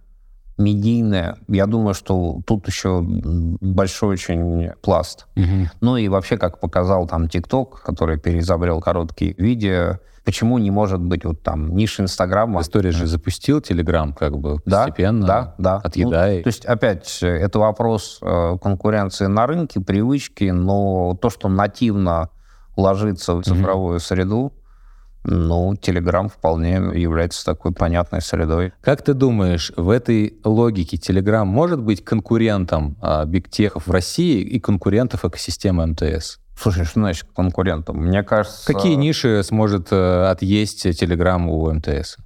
медийное. 0.57 1.37
Я 1.49 1.67
думаю, 1.67 1.95
что 1.95 2.41
тут 2.47 2.67
еще 2.69 3.03
большой 3.03 4.15
очень 4.15 4.71
пласт. 4.83 5.27
Угу. 5.37 5.71
Ну 5.81 5.97
и 5.97 6.09
вообще, 6.09 6.37
как 6.37 6.61
показал 6.61 7.07
там 7.07 7.29
ТикТок, 7.29 7.83
который 7.83 8.19
переизобрел 8.19 8.81
короткие 8.81 9.35
видео, 9.37 9.99
Почему 10.25 10.57
не 10.57 10.71
может 10.71 11.03
быть 11.03 11.27
вот 11.27 11.43
там 11.43 11.77
ниша 11.77 12.03
Инстаграма? 12.03 12.63
История 12.63 12.93
же 12.93 13.07
запустил 13.07 13.61
Телеграм 13.61 14.15
как 14.15 14.39
бы 14.39 14.59
постепенно, 14.59 15.27
да, 15.27 15.55
да, 15.59 15.77
отъедая. 15.77 16.39
Ну, 16.39 16.43
то 16.45 16.49
есть, 16.49 16.65
опять, 16.65 17.19
это 17.23 17.59
вопрос 17.59 18.21
э, 18.23 18.57
конкуренции 18.63 19.27
на 19.27 19.47
рынке, 19.47 19.81
привычки, 19.81 20.45
но 20.45 21.15
то, 21.21 21.29
что 21.29 21.49
нативно 21.49 22.31
ложится 22.75 23.35
в 23.35 23.43
цифровую 23.43 23.99
mm-hmm. 23.99 24.03
среду, 24.03 24.53
ну, 25.25 25.73
Telegram 25.75 26.29
вполне 26.29 26.75
является 26.95 27.45
такой 27.45 27.73
понятной 27.73 28.21
средой. 28.21 28.73
Как 28.83 29.03
ты 29.03 29.15
думаешь, 29.15 29.73
в 29.77 29.89
этой 29.89 30.39
логике 30.45 30.97
Telegram 30.97 31.45
может 31.45 31.81
быть 31.81 32.05
конкурентом 32.05 32.97
а, 33.01 33.25
бигтехов 33.25 33.87
в 33.87 33.91
России 33.91 34.41
и 34.41 34.61
конкурентов 34.61 35.25
экосистемы 35.25 35.87
МТС? 35.87 36.39
Слушай, 36.57 36.85
что 36.85 37.01
значит 37.01 37.27
конкурентом? 37.35 37.97
Мне 37.97 38.23
кажется... 38.23 38.73
Какие 38.73 38.95
ниши 38.95 39.43
сможет 39.43 39.89
э, 39.91 40.27
отъесть 40.27 40.87
Telegram 40.87 41.45
у 41.49 41.73
МТС? 41.73 42.17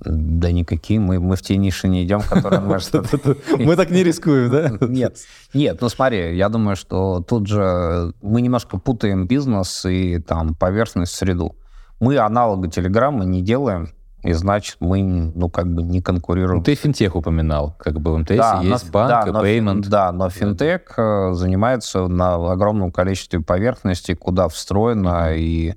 Да 0.00 0.52
никакие, 0.52 1.00
мы, 1.00 1.18
мы 1.20 1.36
в 1.36 1.42
те 1.42 1.56
ниши 1.56 1.88
не 1.88 2.04
идем, 2.04 2.20
которые 2.20 2.60
может... 2.62 2.92
Мы 3.58 3.76
так 3.76 3.90
не 3.90 4.02
рискуем, 4.04 4.50
да? 4.50 4.72
Нет, 4.86 5.18
нет, 5.54 5.78
ну 5.80 5.88
смотри, 5.88 6.36
я 6.36 6.48
думаю, 6.48 6.76
что 6.76 7.20
тут 7.26 7.46
же 7.46 8.12
мы 8.22 8.40
немножко 8.40 8.78
путаем 8.78 9.26
бизнес 9.26 9.84
и 9.86 10.18
там 10.18 10.54
поверхность, 10.54 11.14
среду. 11.14 11.56
Мы 12.00 12.18
аналога 12.18 12.68
Телеграма 12.68 13.24
не 13.24 13.42
делаем, 13.42 13.88
и 14.22 14.32
значит 14.32 14.76
мы, 14.80 15.32
ну, 15.34 15.48
как 15.48 15.72
бы 15.72 15.82
не 15.82 16.02
конкурируем. 16.02 16.62
Ты 16.62 16.74
финтех 16.74 17.14
упоминал, 17.16 17.74
как 17.78 18.00
бы 18.00 18.12
в 18.12 18.18
МТС 18.18 18.36
да, 18.36 18.60
есть 18.62 18.86
но, 18.86 18.90
банк, 18.92 19.08
да, 19.08 19.32
но, 19.32 19.44
payment. 19.44 19.88
Да, 19.88 20.12
но 20.12 20.28
финтех 20.30 20.98
э, 20.98 21.32
занимается 21.32 22.06
на 22.08 22.34
огромном 22.34 22.90
количестве 22.92 23.40
поверхностей, 23.40 24.14
куда 24.14 24.48
встроено, 24.48 25.34
и 25.34 25.74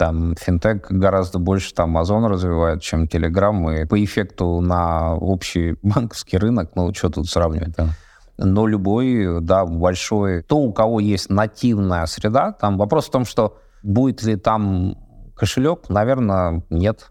там 0.00 0.34
финтех 0.34 0.86
гораздо 0.88 1.38
больше 1.38 1.74
там 1.74 1.98
Amazon 1.98 2.26
развивает, 2.26 2.80
чем 2.80 3.04
Telegram, 3.04 3.82
и 3.82 3.84
по 3.84 4.02
эффекту 4.02 4.62
на 4.62 5.14
общий 5.14 5.76
банковский 5.82 6.38
рынок, 6.38 6.70
ну, 6.74 6.94
что 6.94 7.10
тут 7.10 7.28
сравнивать, 7.28 7.74
да. 7.76 7.88
Но 8.38 8.66
любой, 8.66 9.42
да, 9.42 9.66
большой, 9.66 10.40
то, 10.40 10.56
у 10.56 10.72
кого 10.72 11.00
есть 11.00 11.28
нативная 11.28 12.06
среда, 12.06 12.52
там 12.52 12.78
вопрос 12.78 13.08
в 13.08 13.10
том, 13.10 13.26
что 13.26 13.58
будет 13.82 14.22
ли 14.22 14.36
там 14.36 14.96
кошелек, 15.36 15.90
наверное, 15.90 16.62
нет. 16.70 17.10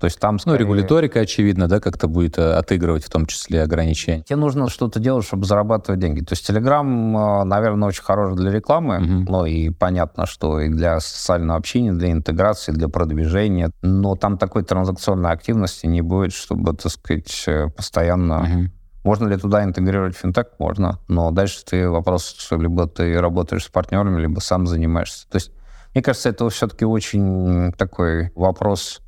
То 0.00 0.06
есть 0.06 0.18
там... 0.18 0.36
Ну, 0.36 0.38
скорее... 0.38 0.56
Ну, 0.56 0.60
регуляторика, 0.64 1.20
очевидно, 1.20 1.68
да, 1.68 1.78
как-то 1.78 2.08
будет 2.08 2.38
э, 2.38 2.54
отыгрывать 2.54 3.04
в 3.04 3.10
том 3.10 3.26
числе 3.26 3.62
ограничения. 3.62 4.22
Тебе 4.22 4.36
нужно 4.36 4.70
что-то 4.70 4.98
делать, 4.98 5.26
чтобы 5.26 5.44
зарабатывать 5.44 6.00
деньги. 6.00 6.20
То 6.24 6.32
есть 6.32 6.48
Telegram, 6.48 7.42
э, 7.42 7.44
наверное, 7.44 7.88
очень 7.88 8.02
хорош 8.02 8.34
для 8.34 8.50
рекламы, 8.50 8.96
угу. 8.96 9.30
ну 9.30 9.44
и 9.44 9.68
понятно, 9.68 10.24
что 10.24 10.58
и 10.58 10.70
для 10.70 11.00
социального 11.00 11.58
общения, 11.58 11.92
для 11.92 12.12
интеграции, 12.12 12.72
для 12.72 12.88
продвижения, 12.88 13.70
но 13.82 14.16
там 14.16 14.38
такой 14.38 14.64
транзакционной 14.64 15.32
активности 15.32 15.84
не 15.84 16.00
будет, 16.00 16.32
чтобы, 16.32 16.74
так 16.74 16.90
сказать, 16.90 17.44
э, 17.46 17.68
постоянно... 17.68 18.40
Угу. 18.40 18.70
Можно 19.04 19.28
ли 19.28 19.36
туда 19.36 19.64
интегрировать 19.64 20.16
финтех? 20.16 20.46
Можно. 20.58 20.98
Но 21.08 21.30
дальше 21.30 21.64
ты 21.64 21.88
вопрос, 21.88 22.34
что 22.38 22.56
либо 22.56 22.86
ты 22.86 23.18
работаешь 23.18 23.64
с 23.64 23.68
партнерами, 23.68 24.20
либо 24.20 24.40
сам 24.40 24.66
занимаешься. 24.66 25.26
То 25.30 25.36
есть, 25.36 25.52
мне 25.94 26.02
кажется, 26.02 26.28
это 26.28 26.48
все-таки 26.50 26.84
очень 26.84 27.72
такой 27.78 28.30
вопрос 28.34 29.00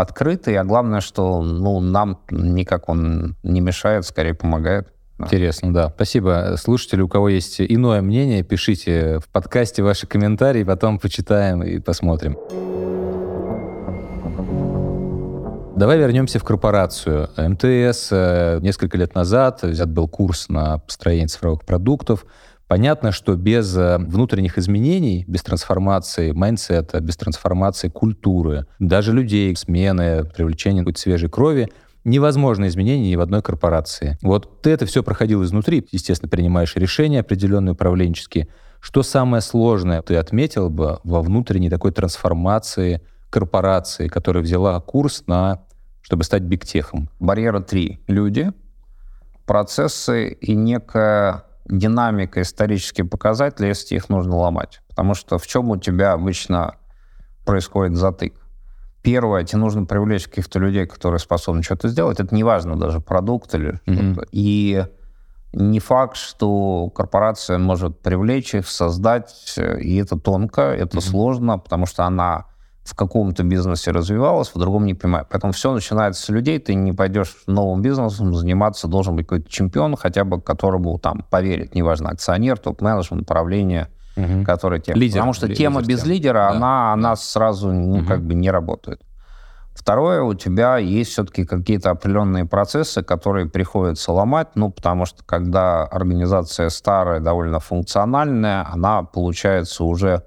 открытый, 0.00 0.56
а 0.56 0.64
главное, 0.64 1.00
что 1.00 1.42
ну, 1.42 1.80
нам 1.80 2.20
никак 2.30 2.88
он 2.88 3.36
не 3.42 3.60
мешает, 3.60 4.04
скорее 4.04 4.34
помогает. 4.34 4.88
Интересно, 5.18 5.74
да. 5.74 5.88
Спасибо. 5.88 6.54
Слушатели, 6.56 7.00
у 7.00 7.08
кого 7.08 7.28
есть 7.28 7.60
иное 7.60 8.00
мнение, 8.02 8.44
пишите 8.44 9.18
в 9.18 9.28
подкасте 9.28 9.82
ваши 9.82 10.06
комментарии, 10.06 10.62
потом 10.62 11.00
почитаем 11.00 11.64
и 11.64 11.80
посмотрим. 11.80 12.36
Давай 15.74 15.98
вернемся 15.98 16.38
в 16.38 16.44
корпорацию. 16.44 17.30
МТС 17.36 18.08
э, 18.10 18.58
несколько 18.62 18.98
лет 18.98 19.14
назад 19.14 19.62
взят 19.62 19.90
был 19.90 20.08
курс 20.08 20.48
на 20.48 20.78
построение 20.78 21.28
цифровых 21.28 21.64
продуктов. 21.64 22.24
Понятно, 22.68 23.12
что 23.12 23.34
без 23.34 23.74
э, 23.76 23.96
внутренних 23.98 24.58
изменений, 24.58 25.24
без 25.26 25.42
трансформации 25.42 26.32
mindset 26.32 26.85
а, 26.85 27.00
без 27.00 27.16
трансформации 27.16 27.88
культуры, 27.88 28.66
даже 28.78 29.14
людей, 29.14 29.56
смены, 29.56 30.24
привлечения 30.24 30.80
какой-то 30.80 31.00
свежей 31.00 31.30
крови, 31.30 31.70
невозможно 32.04 32.68
изменения 32.68 33.10
ни 33.10 33.16
в 33.16 33.22
одной 33.22 33.40
корпорации. 33.40 34.18
Вот 34.20 34.60
ты 34.60 34.70
это 34.70 34.84
все 34.84 35.02
проходил 35.02 35.42
изнутри, 35.42 35.86
естественно, 35.90 36.28
принимаешь 36.28 36.76
решения 36.76 37.20
определенные 37.20 37.72
управленческие. 37.72 38.48
Что 38.80 39.02
самое 39.02 39.40
сложное 39.40 40.02
ты 40.02 40.16
отметил 40.16 40.68
бы 40.68 41.00
во 41.04 41.22
внутренней 41.22 41.70
такой 41.70 41.92
трансформации 41.92 43.00
корпорации, 43.30 44.08
которая 44.08 44.42
взяла 44.42 44.78
курс 44.80 45.24
на 45.26 45.62
чтобы 46.02 46.24
стать 46.24 46.42
бигтехом? 46.42 47.10
Барьера 47.18 47.60
три. 47.60 48.00
Люди, 48.06 48.50
процессы 49.44 50.30
и 50.30 50.54
некая 50.54 51.44
динамика, 51.68 52.42
исторические 52.42 53.06
показатели, 53.06 53.66
если 53.66 53.96
их 53.96 54.08
нужно 54.08 54.36
ломать. 54.36 54.80
Потому 54.88 55.14
что 55.14 55.38
в 55.38 55.46
чем 55.46 55.70
у 55.70 55.76
тебя 55.76 56.12
обычно 56.12 56.76
происходит 57.44 57.96
затык? 57.96 58.34
Первое, 59.02 59.44
тебе 59.44 59.60
нужно 59.60 59.84
привлечь 59.84 60.26
каких-то 60.26 60.58
людей, 60.58 60.86
которые 60.86 61.20
способны 61.20 61.62
что-то 61.62 61.88
сделать. 61.88 62.20
Это 62.20 62.34
не 62.34 62.44
важно 62.44 62.76
даже 62.76 63.00
продукт 63.00 63.54
или 63.54 63.80
mm-hmm. 63.86 64.12
что-то. 64.12 64.28
И 64.32 64.84
не 65.52 65.80
факт, 65.80 66.16
что 66.16 66.90
корпорация 66.90 67.58
может 67.58 68.00
привлечь 68.00 68.54
их, 68.54 68.68
создать. 68.68 69.54
И 69.56 69.96
это 69.96 70.18
тонко, 70.18 70.62
это 70.62 70.98
mm-hmm. 70.98 71.10
сложно, 71.10 71.58
потому 71.58 71.86
что 71.86 72.04
она 72.04 72.46
в 72.88 72.94
каком-то 72.94 73.42
бизнесе 73.42 73.90
развивалась, 73.90 74.54
в 74.54 74.58
другом 74.58 74.86
не 74.86 74.94
понимаю. 74.94 75.26
Поэтому 75.28 75.52
все 75.52 75.72
начинается 75.72 76.22
с 76.22 76.28
людей, 76.30 76.58
ты 76.58 76.74
не 76.74 76.94
пойдешь 76.94 77.36
новым 77.46 77.82
бизнесом 77.82 78.34
заниматься, 78.34 78.88
должен 78.88 79.14
быть 79.14 79.26
какой-то 79.26 79.50
чемпион, 79.50 79.94
хотя 79.96 80.24
бы 80.24 80.40
которому 80.40 80.98
там 80.98 81.22
поверит, 81.28 81.74
неважно, 81.74 82.08
акционер, 82.08 82.56
топ-менеджмент, 82.56 83.22
управление, 83.22 83.88
угу. 84.16 84.42
который 84.42 84.80
тема. 84.80 84.98
Лидер. 84.98 85.16
Потому 85.16 85.32
что 85.34 85.46
лидер, 85.46 85.58
тема 85.58 85.82
без 85.82 86.00
тема. 86.00 86.12
лидера, 86.14 86.32
да. 86.34 86.50
она, 86.50 86.92
она 86.94 87.16
сразу 87.16 87.70
ну, 87.70 87.98
угу. 87.98 88.06
как 88.06 88.22
бы 88.22 88.32
не 88.32 88.50
работает. 88.50 89.02
Второе, 89.74 90.22
у 90.22 90.32
тебя 90.32 90.78
есть 90.78 91.10
все-таки 91.10 91.44
какие-то 91.44 91.90
определенные 91.90 92.46
процессы, 92.46 93.02
которые 93.02 93.50
приходится 93.50 94.12
ломать, 94.12 94.48
ну, 94.54 94.70
потому 94.70 95.04
что 95.04 95.22
когда 95.24 95.84
организация 95.84 96.70
старая, 96.70 97.20
довольно 97.20 97.60
функциональная, 97.60 98.66
она 98.72 99.02
получается 99.02 99.84
уже 99.84 100.24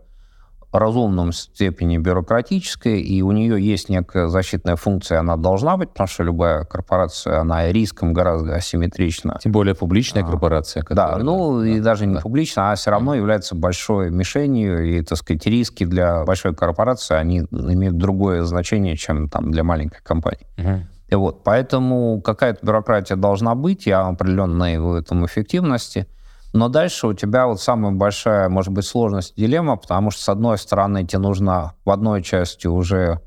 разумном 0.78 1.34
степени 1.34 1.98
бюрократическая, 1.98 2.96
и 2.96 3.22
у 3.22 3.32
нее 3.32 3.62
есть 3.62 3.90
некая 3.90 4.28
защитная 4.28 4.78
функция, 4.78 5.20
она 5.20 5.36
должна 5.36 5.76
быть, 5.76 5.90
потому 5.90 6.08
что 6.08 6.24
любая 6.24 6.64
корпорация, 6.64 7.40
она 7.40 7.72
риском 7.72 8.14
гораздо 8.14 8.56
асимметрична. 8.56 9.38
Тем 9.44 9.52
более 9.52 9.76
публичная 9.76 10.24
а, 10.24 10.26
корпорация. 10.26 10.84
Которая, 10.84 11.18
да, 11.18 11.24
ну 11.24 11.60
да, 11.60 11.68
и 11.68 11.80
даже 11.82 12.06
да. 12.06 12.12
не 12.12 12.20
публичная, 12.20 12.72
а 12.72 12.76
все 12.76 12.92
равно 12.92 13.16
является 13.16 13.54
большой 13.54 14.12
мишенью, 14.12 14.98
и, 14.98 15.02
так 15.02 15.18
сказать, 15.18 15.46
риски 15.46 15.84
для 15.84 16.24
большой 16.24 16.56
корпорации, 16.56 17.16
они 17.16 17.40
имеют 17.52 17.98
другое 17.98 18.44
значение, 18.44 18.96
чем 18.96 19.28
там 19.28 19.52
для 19.52 19.64
маленькой 19.64 20.02
компании. 20.04 20.48
Угу. 20.58 20.80
И 21.10 21.16
вот, 21.16 21.44
поэтому 21.44 22.22
какая-то 22.22 22.66
бюрократия 22.66 23.18
должна 23.18 23.56
быть, 23.56 23.86
я 23.86 24.08
определенной 24.08 24.80
в 24.80 24.94
этом 24.96 25.26
эффективности– 25.26 26.08
Но 26.54 26.68
дальше 26.68 27.08
у 27.08 27.14
тебя 27.14 27.48
вот 27.48 27.62
самая 27.62 27.92
большая, 27.94 28.50
может 28.50 28.74
быть, 28.74 28.86
сложность, 28.86 29.36
дилемма, 29.36 29.78
потому 29.78 30.12
что, 30.12 30.22
с 30.22 30.30
одной 30.30 30.58
стороны, 30.58 31.06
тебе 31.06 31.20
нужно 31.20 31.76
в 31.86 31.90
одной 31.90 32.22
части 32.22 32.68
уже 32.68 33.22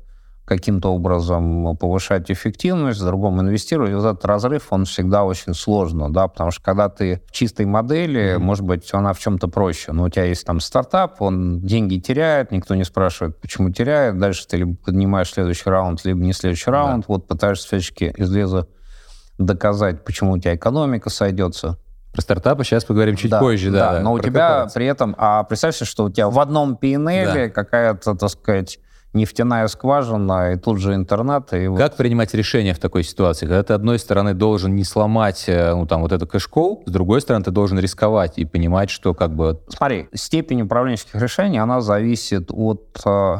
каким-то 0.45 0.93
образом 0.93 1.75
повышать 1.75 2.29
эффективность, 2.29 3.01
в 3.01 3.05
другом 3.05 3.41
инвестировать. 3.41 3.91
И 3.91 3.95
вот 3.95 4.05
этот 4.05 4.25
разрыв, 4.25 4.67
он 4.69 4.85
всегда 4.85 5.23
очень 5.23 5.55
сложно, 5.55 6.13
да, 6.13 6.27
потому 6.27 6.51
что 6.51 6.63
когда 6.63 6.87
ты 6.87 7.21
в 7.27 7.31
чистой 7.31 7.65
модели, 7.65 8.35
mm-hmm. 8.35 8.39
может 8.39 8.63
быть, 8.63 8.87
она 8.93 9.13
в 9.13 9.19
чем-то 9.19 9.47
проще, 9.47 9.91
но 9.91 10.03
у 10.03 10.09
тебя 10.09 10.25
есть 10.25 10.45
там 10.45 10.59
стартап, 10.59 11.21
он 11.21 11.61
деньги 11.61 11.97
теряет, 11.97 12.51
никто 12.51 12.75
не 12.75 12.83
спрашивает, 12.83 13.41
почему 13.41 13.71
теряет, 13.71 14.19
дальше 14.19 14.47
ты 14.47 14.57
либо 14.57 14.75
поднимаешь 14.75 15.31
следующий 15.31 15.69
раунд, 15.69 16.05
либо 16.05 16.19
не 16.19 16.33
следующий 16.33 16.69
раунд, 16.69 17.05
да. 17.07 17.13
вот 17.13 17.27
пытаешься 17.27 17.67
всячески 17.67 18.13
из 18.15 18.31
леза 18.31 18.67
доказать, 19.39 20.03
почему 20.05 20.33
у 20.33 20.37
тебя 20.37 20.55
экономика 20.55 21.09
сойдется. 21.09 21.77
Про 22.15 22.21
стартапы 22.21 22.63
сейчас 22.63 22.85
поговорим 22.85 23.17
чуть 23.17 23.29
да, 23.29 23.39
позже, 23.39 23.71
да. 23.71 23.93
да 23.93 23.99
но 23.99 24.13
у 24.13 24.19
тебя 24.19 24.67
при 24.73 24.85
этом, 24.85 25.13
а 25.17 25.43
представь 25.43 25.75
себе, 25.75 25.85
что 25.85 26.05
у 26.05 26.09
тебя 26.09 26.29
в 26.29 26.39
одном 26.39 26.79
PNL 26.81 27.33
да. 27.33 27.49
какая-то, 27.49 28.15
так 28.15 28.29
сказать, 28.29 28.79
нефтяная 29.11 29.67
скважина, 29.67 30.53
и 30.53 30.57
тут 30.57 30.79
же 30.79 30.93
интернет. 30.93 31.51
И 31.53 31.67
вот... 31.67 31.77
Как 31.77 31.95
принимать 31.95 32.33
решения 32.33 32.73
в 32.73 32.79
такой 32.79 33.03
ситуации? 33.03 33.47
Когда 33.47 33.63
ты, 33.63 33.73
одной 33.73 33.99
стороны, 33.99 34.33
должен 34.33 34.75
не 34.75 34.85
сломать 34.85 35.45
э, 35.47 35.73
ну, 35.73 35.85
там, 35.85 36.01
вот 36.01 36.11
эту 36.11 36.25
кэшкоу, 36.25 36.83
с 36.85 36.91
другой 36.91 37.21
стороны, 37.21 37.43
ты 37.43 37.51
должен 37.51 37.79
рисковать 37.79 38.37
и 38.37 38.45
понимать, 38.45 38.89
что 38.89 39.13
как 39.13 39.35
бы... 39.35 39.59
Смотри, 39.67 40.07
степень 40.13 40.61
управленческих 40.61 41.15
решений, 41.15 41.57
она 41.57 41.81
зависит 41.81 42.49
от, 42.49 42.97
э, 43.05 43.37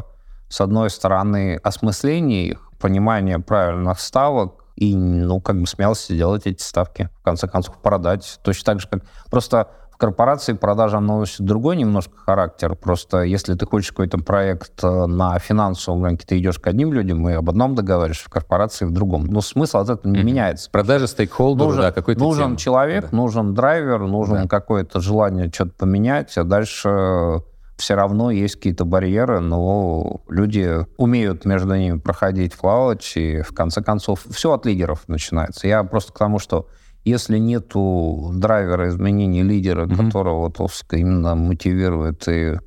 с 0.48 0.60
одной 0.60 0.90
стороны, 0.90 1.60
осмысления 1.62 2.46
их, 2.46 2.70
понимания 2.78 3.38
правильных 3.38 4.00
ставок, 4.00 4.65
и, 4.76 4.94
ну, 4.94 5.40
как 5.40 5.60
бы 5.60 5.66
смелости 5.66 6.16
делать 6.16 6.46
эти 6.46 6.62
ставки, 6.62 7.08
в 7.20 7.24
конце 7.24 7.48
концов, 7.48 7.78
продать. 7.78 8.38
Точно 8.42 8.64
так 8.64 8.80
же, 8.80 8.88
как... 8.88 9.02
Просто 9.30 9.68
в 9.96 9.98
корпорации 9.98 10.52
продажа 10.52 11.00
носит 11.00 11.40
другой 11.40 11.74
немножко 11.76 12.14
характер. 12.18 12.74
Просто 12.74 13.22
если 13.22 13.54
ты 13.54 13.64
хочешь 13.64 13.92
какой-то 13.92 14.18
проект 14.18 14.84
э, 14.84 15.06
на 15.06 15.38
финансовом 15.38 16.04
рынке, 16.04 16.26
ты 16.26 16.38
идешь 16.38 16.58
к 16.58 16.66
одним 16.66 16.92
людям 16.92 17.26
и 17.30 17.32
об 17.32 17.48
одном 17.48 17.74
договариваешь, 17.74 18.20
в 18.20 18.28
корпорации 18.28 18.84
в 18.84 18.90
другом. 18.90 19.24
Но 19.24 19.40
смысл 19.40 19.78
от 19.78 19.88
этого 19.88 20.12
не 20.12 20.20
mm-hmm. 20.20 20.22
меняется. 20.22 20.70
Продажа 20.70 21.06
стейкхолдеру, 21.06 21.68
нужен, 21.68 21.80
да, 21.80 21.92
какой-то 21.92 22.20
Нужен 22.20 22.44
темы. 22.44 22.56
человек, 22.58 23.10
да. 23.10 23.16
нужен 23.16 23.54
драйвер, 23.54 24.00
нужен 24.00 24.42
да. 24.42 24.48
какое-то 24.48 25.00
желание 25.00 25.50
что-то 25.50 25.72
поменять, 25.78 26.36
а 26.36 26.44
дальше 26.44 27.42
все 27.76 27.94
равно 27.94 28.30
есть 28.30 28.56
какие-то 28.56 28.84
барьеры, 28.84 29.40
но 29.40 30.22
люди 30.28 30.86
умеют 30.96 31.44
между 31.44 31.74
ними 31.74 31.98
проходить, 31.98 32.54
плавать, 32.54 33.12
и 33.16 33.42
в 33.42 33.52
конце 33.54 33.82
концов 33.82 34.24
все 34.30 34.52
от 34.52 34.66
лидеров 34.66 35.02
начинается. 35.08 35.68
Я 35.68 35.84
просто 35.84 36.12
к 36.12 36.18
тому, 36.18 36.38
что 36.38 36.68
если 37.04 37.38
нету 37.38 38.30
драйвера 38.34 38.88
изменений 38.88 39.42
лидера, 39.42 39.86
mm-hmm. 39.86 40.06
которого 40.06 40.52
вот, 40.58 40.72
именно 40.92 41.34
мотивирует 41.34 42.26
и 42.28 42.58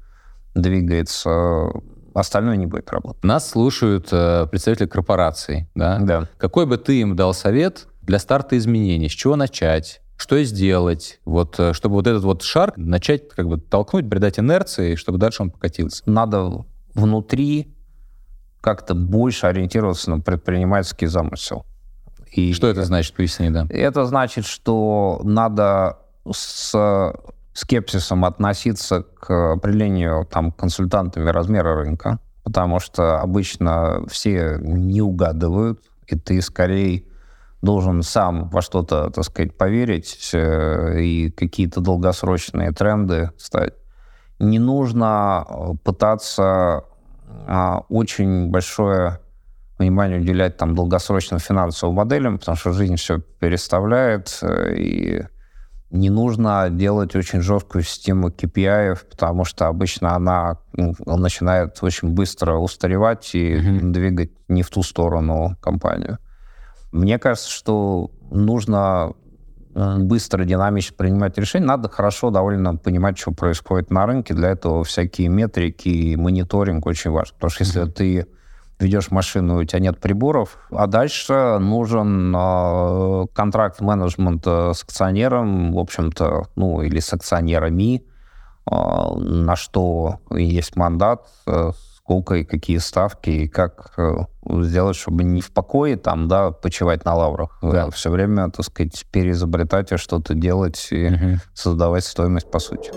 двигается, 0.55 1.69
остальное 2.13 2.55
не 2.55 2.65
будет 2.65 2.89
работать. 2.91 3.23
Нас 3.23 3.49
слушают 3.49 4.07
э, 4.11 4.47
представители 4.49 4.87
корпораций, 4.87 5.67
да? 5.75 5.99
Да. 5.99 6.27
Какой 6.37 6.65
бы 6.65 6.77
ты 6.77 7.01
им 7.01 7.15
дал 7.15 7.33
совет 7.33 7.87
для 8.01 8.19
старта 8.19 8.57
изменений? 8.57 9.09
С 9.09 9.13
чего 9.13 9.35
начать? 9.35 10.01
Что 10.19 10.43
сделать, 10.43 11.21
вот, 11.23 11.57
э, 11.59 11.71
чтобы 11.71 11.95
вот 11.95 12.05
этот 12.05 12.23
вот 12.23 12.41
шар 12.41 12.73
начать 12.75 13.29
как 13.29 13.47
бы 13.47 13.57
толкнуть, 13.57 14.09
придать 14.09 14.37
инерции, 14.37 14.95
чтобы 14.95 15.17
дальше 15.17 15.43
он 15.43 15.49
покатился? 15.49 16.03
Надо 16.05 16.65
внутри 16.93 17.73
как-то 18.59 18.95
больше 18.95 19.47
ориентироваться 19.47 20.11
на 20.11 20.19
предпринимательский 20.19 21.07
замысел. 21.07 21.65
И 22.33 22.51
что 22.53 22.67
это 22.67 22.83
значит, 22.83 23.15
поясни, 23.15 23.49
да? 23.49 23.65
Это 23.69 24.05
значит, 24.05 24.45
что 24.45 25.21
надо 25.23 25.99
с 26.29 27.13
скепсисом 27.53 28.25
относиться 28.25 29.03
к 29.03 29.53
определению 29.53 30.25
там, 30.29 30.51
консультантами 30.51 31.29
размера 31.29 31.75
рынка, 31.75 32.19
потому 32.43 32.81
что 32.81 33.21
обычно 33.21 34.05
все 34.09 34.57
не 34.59 35.01
угадывают, 35.01 35.81
и 36.07 36.17
ты 36.17 36.41
скорее 36.41 37.05
должен 37.61 38.03
сам 38.03 38.49
во 38.49 38.61
что-то, 38.61 39.09
так 39.09 39.23
сказать, 39.23 39.57
поверить 39.57 40.31
э, 40.33 41.01
и 41.01 41.31
какие-то 41.31 41.81
долгосрочные 41.81 42.71
тренды 42.71 43.31
ставить. 43.37 43.73
Не 44.39 44.59
нужно 44.59 45.45
пытаться 45.83 46.85
а, 47.47 47.81
очень 47.89 48.49
большое 48.49 49.19
внимание 49.77 50.19
уделять 50.19 50.57
там 50.57 50.75
долгосрочным 50.75 51.39
финансовым 51.39 51.95
моделям, 51.95 52.39
потому 52.39 52.57
что 52.57 52.73
жизнь 52.73 52.95
все 52.95 53.19
переставляет, 53.19 54.39
э, 54.41 54.75
и 54.75 55.23
не 55.91 56.09
нужно 56.09 56.69
делать 56.69 57.15
очень 57.15 57.41
жесткую 57.41 57.83
систему 57.83 58.29
KPI, 58.29 58.97
потому 59.09 59.43
что 59.43 59.67
обычно 59.67 60.15
она 60.15 60.59
ну, 60.73 60.93
начинает 61.05 61.79
очень 61.81 62.09
быстро 62.09 62.55
устаревать 62.55 63.33
и 63.33 63.55
mm-hmm. 63.55 63.89
двигать 63.91 64.31
не 64.47 64.61
в 64.61 64.69
ту 64.69 64.83
сторону 64.83 65.55
компанию. 65.61 66.19
Мне 66.91 67.19
кажется, 67.19 67.49
что 67.49 68.11
нужно 68.31 69.13
э, 69.75 69.97
быстро, 69.99 70.43
динамично 70.43 70.95
принимать 70.97 71.37
решения. 71.37 71.65
Надо 71.65 71.89
хорошо 71.89 72.31
довольно 72.31 72.75
понимать, 72.75 73.17
что 73.17 73.31
происходит 73.31 73.91
на 73.91 74.05
рынке. 74.05 74.33
Для 74.33 74.49
этого 74.49 74.83
всякие 74.83 75.27
метрики 75.29 75.89
и 75.89 76.15
мониторинг 76.15 76.85
очень 76.85 77.11
важны. 77.11 77.35
Потому 77.35 77.51
что 77.51 77.63
если 77.63 77.83
mm-hmm. 77.83 77.91
ты 77.91 78.27
ведешь 78.79 79.11
машину, 79.11 79.59
у 79.59 79.63
тебя 79.65 79.79
нет 79.79 79.99
приборов, 79.99 80.57
а 80.71 80.87
дальше 80.87 81.57
нужен 81.59 82.33
э, 82.35 83.25
контракт-менеджмент 83.33 84.47
с 84.47 84.83
акционером, 84.83 85.73
в 85.73 85.79
общем-то, 85.79 86.47
ну, 86.55 86.81
или 86.81 86.99
с 86.99 87.13
акционерами, 87.13 88.03
э, 88.71 88.71
на 88.71 89.55
что 89.55 90.19
есть 90.31 90.75
мандат, 90.75 91.27
э, 91.45 91.71
сколько 92.09 92.35
и 92.35 92.43
какие 92.43 92.77
ставки, 92.77 93.29
и 93.29 93.47
как 93.47 93.93
э, 93.97 94.25
сделать, 94.49 94.95
чтобы 94.95 95.23
не 95.23 95.41
в 95.41 95.51
покое 95.51 95.97
там, 95.97 96.27
да, 96.27 96.51
почивать 96.51 97.05
на 97.05 97.15
лаврах, 97.15 97.57
да. 97.61 97.85
а 97.85 97.91
все 97.91 98.09
время, 98.09 98.49
так 98.49 98.65
сказать, 98.65 99.05
переизобретать 99.11 99.91
и 99.91 99.97
что-то 99.97 100.33
делать 100.33 100.87
и 100.91 101.07
угу. 101.07 101.39
создавать 101.53 102.05
стоимость 102.05 102.49
по 102.49 102.59
сути. 102.59 102.91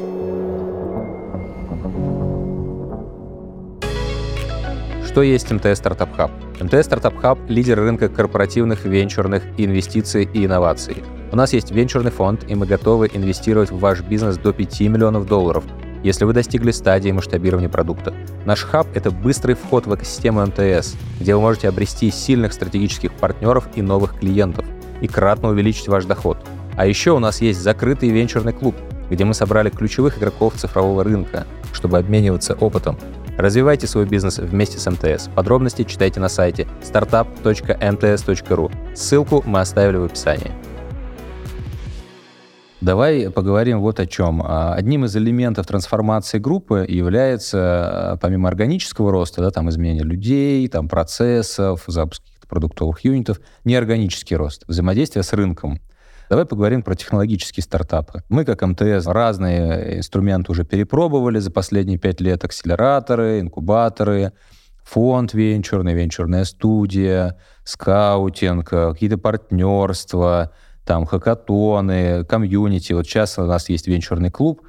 Что 5.06 5.20
есть 5.20 5.50
МТС 5.50 5.76
Стартап 5.76 6.16
Хаб? 6.16 6.30
МТС 6.58 6.86
Стартап 6.86 7.18
Хаб– 7.18 7.38
лидер 7.48 7.78
рынка 7.78 8.08
корпоративных 8.08 8.86
венчурных 8.86 9.42
инвестиций 9.58 10.26
и 10.32 10.46
инноваций. 10.46 11.04
У 11.32 11.36
нас 11.36 11.52
есть 11.52 11.70
венчурный 11.70 12.10
фонд, 12.10 12.44
и 12.48 12.54
мы 12.54 12.66
готовы 12.66 13.10
инвестировать 13.12 13.70
в 13.70 13.78
ваш 13.78 14.00
бизнес 14.00 14.38
до 14.38 14.54
5 14.54 14.80
миллионов 14.82 15.26
долларов, 15.26 15.64
если 16.02 16.24
вы 16.24 16.32
достигли 16.32 16.70
стадии 16.70 17.10
масштабирования 17.10 17.68
продукта. 17.68 18.14
Наш 18.44 18.62
хаб– 18.64 18.86
это 18.94 19.10
быстрый 19.10 19.54
вход 19.54 19.86
в 19.86 19.94
экосистему 19.94 20.44
МТС, 20.44 20.94
где 21.20 21.34
вы 21.34 21.40
можете 21.40 21.68
обрести 21.68 22.10
сильных 22.10 22.52
стратегических 22.52 23.12
партнеров 23.12 23.68
и 23.74 23.82
новых 23.82 24.18
клиентов, 24.18 24.64
и 25.00 25.08
кратно 25.08 25.48
увеличить 25.48 25.88
ваш 25.88 26.04
доход. 26.04 26.38
А 26.76 26.86
еще 26.86 27.12
у 27.12 27.18
нас 27.18 27.40
есть 27.40 27.60
закрытый 27.60 28.10
венчурный 28.10 28.52
клуб, 28.52 28.74
где 29.10 29.24
мы 29.24 29.34
собрали 29.34 29.70
ключевых 29.70 30.18
игроков 30.18 30.54
цифрового 30.56 31.04
рынка, 31.04 31.46
чтобы 31.72 31.98
обмениваться 31.98 32.54
опытом 32.54 32.98
Развивайте 33.38 33.86
свой 33.86 34.04
бизнес 34.04 34.38
вместе 34.38 34.78
с 34.78 34.90
МТС. 34.90 35.28
Подробности 35.34 35.84
читайте 35.84 36.20
на 36.20 36.28
сайте 36.28 36.66
startup.mts.ru. 36.82 38.72
Ссылку 38.94 39.42
мы 39.46 39.60
оставили 39.60 39.96
в 39.96 40.04
описании. 40.04 40.52
Давай 42.82 43.30
поговорим 43.30 43.80
вот 43.80 44.00
о 44.00 44.06
чем. 44.06 44.42
А, 44.44 44.74
одним 44.74 45.04
из 45.04 45.14
элементов 45.16 45.68
трансформации 45.68 46.40
группы 46.40 46.84
является, 46.88 47.58
а, 47.60 48.16
помимо 48.16 48.48
органического 48.48 49.12
роста, 49.12 49.40
да, 49.40 49.52
там 49.52 49.70
изменение 49.70 50.02
людей, 50.02 50.66
там 50.66 50.88
процессов, 50.88 51.84
запуск 51.86 52.24
продуктовых 52.48 53.04
юнитов, 53.04 53.40
неорганический 53.64 54.34
рост, 54.34 54.64
взаимодействие 54.66 55.22
с 55.22 55.32
рынком. 55.32 55.80
Давай 56.28 56.44
поговорим 56.44 56.82
про 56.82 56.96
технологические 56.96 57.62
стартапы. 57.62 58.24
Мы, 58.28 58.44
как 58.44 58.62
МТС, 58.62 59.06
разные 59.06 59.98
инструменты 59.98 60.50
уже 60.50 60.64
перепробовали 60.64 61.38
за 61.38 61.52
последние 61.52 61.98
пять 61.98 62.20
лет. 62.20 62.44
Акселераторы, 62.44 63.38
инкубаторы, 63.38 64.32
фонд 64.82 65.34
венчурный, 65.34 65.94
венчурная 65.94 66.44
студия, 66.44 67.38
скаутинг, 67.62 68.68
какие-то 68.68 69.18
партнерства, 69.18 70.50
там 70.84 71.06
хакатоны, 71.06 72.24
комьюнити. 72.24 72.92
Вот 72.92 73.06
сейчас 73.06 73.38
у 73.38 73.44
нас 73.44 73.68
есть 73.68 73.86
венчурный 73.86 74.30
клуб. 74.30 74.62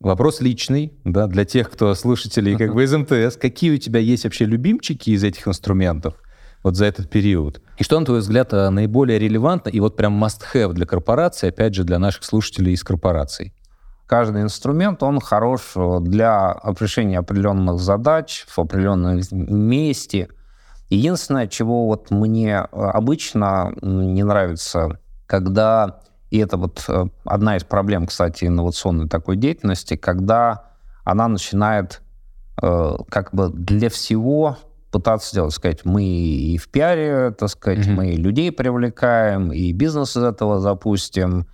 Вопрос 0.00 0.40
личный, 0.40 0.92
да, 1.04 1.28
для 1.28 1.44
тех, 1.44 1.70
кто 1.70 1.94
слушателей 1.94 2.56
как 2.56 2.74
бы 2.74 2.82
из 2.82 2.92
МТС. 2.92 3.36
Какие 3.36 3.74
у 3.74 3.78
тебя 3.78 4.00
есть 4.00 4.24
вообще 4.24 4.44
любимчики 4.44 5.10
из 5.10 5.22
этих 5.22 5.46
инструментов? 5.46 6.14
вот 6.62 6.76
за 6.76 6.86
этот 6.86 7.10
период. 7.10 7.60
И 7.78 7.84
что, 7.84 7.98
на 7.98 8.06
твой 8.06 8.20
взгляд, 8.20 8.52
э, 8.52 8.70
наиболее 8.70 9.18
релевантно 9.18 9.70
и 9.70 9.80
вот 9.80 9.96
прям 9.96 10.22
must-have 10.22 10.72
для 10.72 10.86
корпорации, 10.86 11.48
опять 11.48 11.74
же, 11.74 11.84
для 11.84 11.98
наших 11.98 12.24
слушателей 12.24 12.72
из 12.72 12.84
корпораций? 12.84 13.52
Каждый 14.06 14.42
инструмент, 14.42 15.02
он 15.02 15.20
хорош 15.20 15.72
э, 15.74 15.98
для 16.00 16.60
решения 16.80 17.18
определенных 17.18 17.80
задач 17.80 18.44
в 18.48 18.58
определенном 18.58 19.20
месте. 19.30 20.28
Единственное, 20.90 21.46
чего 21.48 21.86
вот 21.86 22.10
мне 22.10 22.54
э, 22.54 22.76
обычно 22.76 23.72
не 23.82 24.22
нравится, 24.22 24.98
когда 25.32 26.00
И 26.28 26.38
это 26.38 26.58
вот 26.58 26.84
э, 26.88 27.06
одна 27.24 27.56
из 27.56 27.64
проблем, 27.64 28.06
кстати, 28.06 28.44
инновационной 28.44 29.08
такой 29.08 29.36
деятельности, 29.36 29.96
когда 29.96 30.64
она 31.04 31.26
начинает 31.26 32.02
э, 32.62 32.96
как 33.08 33.34
бы 33.34 33.48
для 33.48 33.88
всего 33.88 34.58
пытаться 34.90 35.30
сделать, 35.30 35.54
сказать, 35.54 35.86
мы 35.86 36.04
и 36.04 36.58
в 36.58 36.68
пиаре, 36.68 37.30
так 37.30 37.48
сказать, 37.48 37.86
mm-hmm. 37.86 37.94
мы 37.94 38.10
и 38.10 38.16
людей 38.16 38.52
привлекаем, 38.52 39.52
и 39.52 39.72
бизнес 39.72 40.16
из 40.18 40.22
этого 40.22 40.60
запустим. 40.60 41.46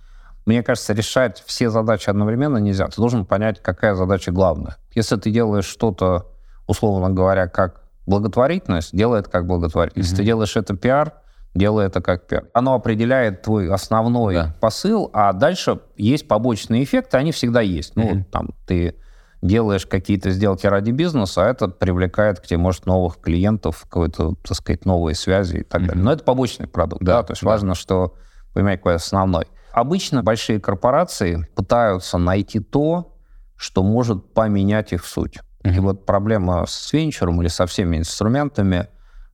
Мне 0.45 0.61
кажется, 0.61 0.91
решать 0.91 1.41
все 1.45 1.69
задачи 1.69 2.09
одновременно 2.09 2.57
нельзя. 2.57 2.87
Ты 2.87 2.97
должен 2.97 3.25
понять, 3.25 3.61
какая 3.61 3.95
задача 3.95 4.31
главная. 4.33 4.75
Если 4.93 5.15
ты 5.15 5.31
делаешь 5.31 5.65
что-то, 5.65 6.25
условно 6.67 7.09
говоря, 7.11 7.47
как 7.47 7.83
благотворительность, 8.05 8.93
делай 8.93 9.21
это 9.21 9.29
как 9.29 9.47
благотворительность. 9.47 10.09
Mm-hmm. 10.09 10.11
Если 10.11 10.17
ты 10.17 10.25
делаешь 10.25 10.55
это 10.57 10.75
пиар, 10.75 11.13
делай 11.55 11.87
это 11.87 12.01
как 12.01 12.27
пиар. 12.27 12.45
Оно 12.53 12.73
определяет 12.73 13.41
твой 13.41 13.71
основной 13.71 14.35
да. 14.35 14.55
посыл, 14.59 15.09
а 15.13 15.33
дальше 15.33 15.79
есть 15.97 16.27
побочные 16.27 16.83
эффекты, 16.83 17.17
они 17.17 17.31
всегда 17.31 17.61
есть. 17.61 17.95
Mm-hmm. 17.95 18.13
Ну, 18.13 18.23
там, 18.25 18.49
ты 18.65 18.95
делаешь 19.41 19.85
какие-то 19.85 20.31
сделки 20.31 20.67
ради 20.67 20.91
бизнеса, 20.91 21.45
а 21.45 21.49
это 21.49 21.67
привлекает 21.69 22.39
к 22.39 22.45
тебе, 22.45 22.57
может, 22.57 22.85
новых 22.85 23.19
клиентов, 23.19 23.83
какой-то, 23.83 24.35
так 24.43 24.57
сказать, 24.57 24.85
новые 24.85 25.15
связи 25.15 25.57
и 25.57 25.63
так 25.63 25.81
mm-hmm. 25.81 25.87
далее. 25.87 26.03
Но 26.03 26.11
это 26.11 26.23
побочный 26.23 26.67
продукт, 26.67 27.03
да, 27.03 27.17
да? 27.17 27.23
то 27.23 27.31
есть 27.31 27.43
да. 27.43 27.49
важно, 27.49 27.75
что 27.75 28.15
понимать, 28.53 28.79
какой 28.79 28.95
основной. 28.95 29.45
Обычно 29.71 30.23
большие 30.23 30.59
корпорации 30.59 31.47
пытаются 31.55 32.17
найти 32.17 32.59
то, 32.59 33.15
что 33.55 33.83
может 33.83 34.33
поменять 34.33 34.93
их 34.93 35.05
суть. 35.05 35.39
Mm-hmm. 35.63 35.75
И 35.75 35.79
вот 35.79 36.05
проблема 36.05 36.65
с 36.65 36.91
венчуром 36.91 37.41
или 37.41 37.49
со 37.49 37.65
всеми 37.65 37.97
инструментами, 37.97 38.87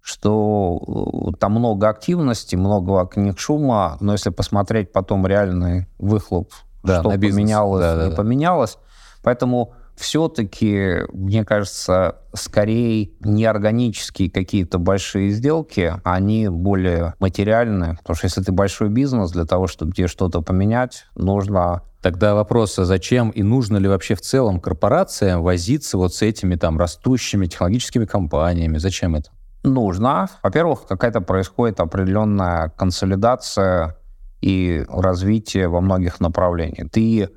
что 0.06 1.32
э, 1.34 1.38
там 1.39 1.53
много 1.53 1.89
активности, 1.89 2.56
много 2.56 2.91
вокруг 2.91 3.39
шума, 3.39 3.97
но 4.01 4.12
если 4.12 4.30
посмотреть 4.30 4.91
потом 4.93 5.26
реальный 5.26 5.88
выхлоп, 5.97 6.51
да, 6.84 6.99
что 6.99 7.10
поменялось, 7.10 7.82
да, 7.82 7.95
да, 7.95 8.03
не 8.03 8.10
да. 8.12 8.16
поменялось, 8.16 8.78
поэтому 9.24 9.74
все-таки, 9.95 10.99
мне 11.12 11.43
кажется, 11.43 12.18
скорее 12.36 13.14
неорганические 13.22 14.30
какие-то 14.30 14.78
большие 14.78 15.32
сделки, 15.32 15.95
они 16.03 16.49
более 16.49 17.16
материальные. 17.20 17.97
Потому 17.97 18.16
что 18.16 18.28
если 18.28 18.43
ты 18.43 18.51
большой 18.51 18.89
бизнес, 18.89 19.32
для 19.32 19.45
того, 19.45 19.66
чтобы 19.66 19.93
тебе 19.93 20.08
что-то 20.08 20.41
поменять, 20.41 21.06
нужно 21.16 21.82
Тогда 22.06 22.36
вопрос, 22.36 22.78
а 22.78 22.86
зачем 22.86 23.32
и 23.32 23.41
нужно 23.41 23.78
ли 23.78 23.88
вообще 23.88 24.14
в 24.14 24.22
целом 24.22 24.60
корпорациям 24.60 25.41
возиться 25.41 25.97
вот 25.97 26.14
с 26.14 26.22
этими 26.22 26.53
там 26.53 26.78
растущими 26.78 27.47
технологическими 27.47 28.06
компаниями? 28.06 28.78
Зачем 28.78 29.16
это? 29.16 29.32
Нужно. 29.66 30.28
Во-первых, 30.43 30.86
какая-то 30.88 31.22
происходит 31.22 31.80
определенная 31.80 32.70
консолидация 32.70 33.97
и 34.41 34.86
развитие 34.88 35.68
во 35.68 35.82
многих 35.82 36.20
направлениях. 36.20 36.89
Ты 36.91 37.30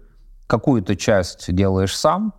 какую-то 0.47 0.97
часть 0.97 1.53
делаешь 1.55 1.97
сам, 1.97 2.35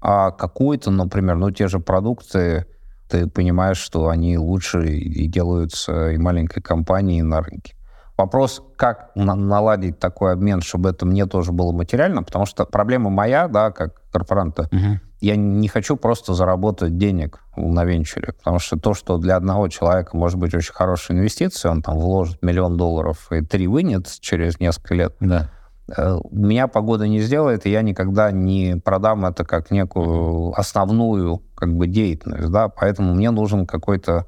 а 0.00 0.30
какую-то, 0.30 0.90
например, 0.90 1.36
ну, 1.36 1.50
те 1.50 1.68
же 1.68 1.80
продукты, 1.80 2.66
ты 3.08 3.26
понимаешь, 3.26 3.78
что 3.78 4.08
они 4.08 4.38
лучше 4.38 4.88
и 4.88 5.26
делаются 5.26 6.10
и 6.10 6.18
маленькой 6.18 6.62
компанией 6.62 7.22
на 7.22 7.40
рынке. 7.40 7.74
Вопрос, 8.16 8.62
как 8.76 9.12
на- 9.14 9.36
наладить 9.36 9.98
такой 9.98 10.32
обмен, 10.32 10.60
чтобы 10.60 10.90
это 10.90 11.06
мне 11.06 11.26
тоже 11.26 11.52
было 11.52 11.72
материально, 11.72 12.22
потому 12.22 12.46
что 12.46 12.64
проблема 12.64 13.10
моя, 13.10 13.48
да, 13.48 13.70
как 13.70 14.02
корпоранта, 14.10 14.68
угу. 14.72 15.00
Я 15.20 15.36
не 15.36 15.68
хочу 15.68 15.96
просто 15.96 16.34
заработать 16.34 16.96
денег 16.96 17.40
на 17.56 17.84
венчуре, 17.84 18.34
потому 18.38 18.58
что 18.58 18.78
то, 18.78 18.94
что 18.94 19.18
для 19.18 19.36
одного 19.36 19.68
человека 19.68 20.16
может 20.16 20.38
быть 20.38 20.54
очень 20.54 20.72
хорошей 20.72 21.16
инвестицией, 21.16 21.72
он 21.72 21.82
там 21.82 21.98
вложит 21.98 22.42
миллион 22.42 22.76
долларов 22.76 23.30
и 23.32 23.40
три 23.40 23.66
вынет 23.66 24.08
через 24.20 24.60
несколько 24.60 24.94
лет, 24.94 25.16
да 25.20 25.50
Э, 25.96 26.18
меня 26.30 26.68
погода 26.68 27.08
не 27.08 27.20
сделает, 27.20 27.64
и 27.66 27.70
я 27.70 27.82
никогда 27.82 28.30
не 28.30 28.76
продам 28.76 29.24
это 29.24 29.44
как 29.44 29.70
некую 29.70 30.58
основную 30.58 31.42
как 31.54 31.74
бы 31.74 31.86
деятельность, 31.86 32.50
да, 32.50 32.68
поэтому 32.68 33.14
мне 33.14 33.30
нужен 33.30 33.66
какой-то 33.66 34.26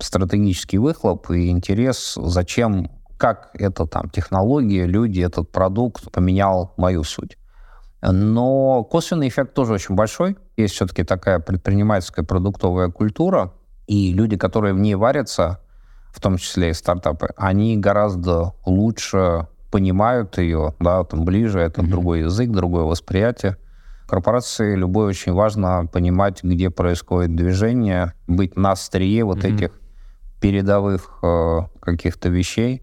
стратегический 0.00 0.78
выхлоп 0.78 1.30
и 1.30 1.50
интерес, 1.50 2.14
зачем, 2.16 2.90
как 3.16 3.50
эта 3.54 3.86
там 3.86 4.10
технология, 4.10 4.86
люди, 4.86 5.20
этот 5.20 5.50
продукт 5.50 6.10
поменял 6.10 6.74
мою 6.76 7.04
суть. 7.04 7.38
Но 8.00 8.84
косвенный 8.84 9.28
эффект 9.28 9.54
тоже 9.54 9.74
очень 9.74 9.94
большой. 9.94 10.36
Есть 10.56 10.74
все-таки 10.74 11.04
такая 11.04 11.40
предпринимательская 11.40 12.24
продуктовая 12.24 12.90
культура, 12.90 13.52
и 13.86 14.12
люди, 14.12 14.36
которые 14.36 14.74
в 14.74 14.78
ней 14.78 14.94
варятся, 14.94 15.60
в 16.10 16.20
том 16.20 16.36
числе 16.36 16.70
и 16.70 16.74
стартапы, 16.74 17.30
они 17.36 17.76
гораздо 17.76 18.54
лучше 18.64 19.48
понимают 19.70 20.38
ее, 20.38 20.74
да, 20.80 21.04
там 21.04 21.24
ближе, 21.24 21.60
это 21.60 21.80
mm-hmm. 21.82 21.88
другой 21.88 22.20
язык, 22.20 22.50
другое 22.50 22.84
восприятие. 22.84 23.56
Корпорации 24.06 24.74
любой 24.74 25.08
очень 25.08 25.32
важно 25.32 25.86
понимать, 25.86 26.42
где 26.42 26.70
происходит 26.70 27.36
движение, 27.36 28.14
быть 28.26 28.56
на 28.56 28.72
острие 28.72 29.24
вот 29.24 29.38
mm-hmm. 29.38 29.54
этих 29.54 29.80
передовых 30.40 31.18
э, 31.22 31.60
каких-то 31.80 32.30
вещей. 32.30 32.82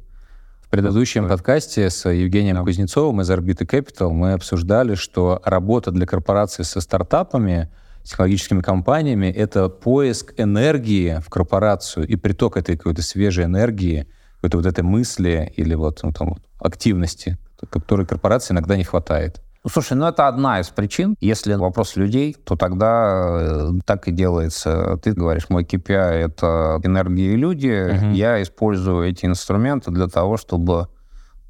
В 0.66 0.70
предыдущем 0.70 1.30
подкасте 1.30 1.92
с 1.92 2.10
Евгением 2.10 2.56
да. 2.56 2.64
Кузнецовым 2.64 3.22
из 3.22 3.30
Orbital 3.30 3.68
Capital 3.68 4.10
мы 4.10 4.34
обсуждали, 4.34 4.96
что 4.96 5.40
работа 5.46 5.92
для 5.92 6.08
корпорации 6.08 6.64
со 6.64 6.82
стартапами, 6.82 7.70
с 8.04 8.10
технологическими 8.10 8.62
компаниями— 8.62 9.28
это 9.36 9.70
поиск 9.70 10.34
энергии 10.38 11.22
в 11.24 11.30
корпорацию 11.30 12.08
и 12.08 12.16
приток 12.16 12.58
этой 12.58 12.78
какой-то 12.78 13.04
свежей 13.04 13.46
энергии, 13.46 14.08
какой-то 14.38 14.58
вот 14.58 14.66
этой 14.66 14.84
мысли 14.84 15.54
или 15.56 15.76
вот 15.76 16.00
ну, 16.02 16.12
там, 16.12 16.36
активности, 16.60 17.38
которой 17.70 18.08
корпорации 18.08 18.54
иногда 18.54 18.76
не 18.76 18.84
хватает. 18.84 19.42
Ну, 19.66 19.72
слушай, 19.72 19.98
ну 19.98 20.06
это 20.06 20.28
одна 20.28 20.60
из 20.60 20.70
причин. 20.70 21.16
Если 21.22 21.56
вопрос 21.56 21.96
людей, 21.96 22.36
то 22.36 22.56
тогда 22.56 23.40
э, 23.42 23.72
так 23.84 24.08
и 24.08 24.12
делается. 24.12 25.00
Ты 25.02 25.14
говоришь, 25.14 25.50
мой 25.50 25.64
KPI— 25.64 25.90
это 25.96 26.80
энергия 26.84 27.34
и 27.34 27.36
люди. 27.36 27.70
Uh-huh. 27.70 28.14
Я 28.14 28.44
использую 28.44 29.10
эти 29.10 29.26
инструменты 29.26 29.90
для 29.90 30.08
того, 30.08 30.38
чтобы 30.38 30.88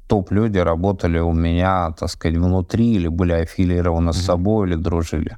топ-люди 0.08 0.56
работали 0.56 1.18
у 1.18 1.34
меня, 1.34 1.90
так 1.90 2.08
сказать, 2.08 2.38
внутри 2.38 2.94
или 2.94 3.08
были 3.08 3.32
аффилированы 3.32 4.08
uh-huh. 4.08 4.14
с 4.14 4.24
собой 4.24 4.68
или 4.68 4.76
дружили. 4.76 5.36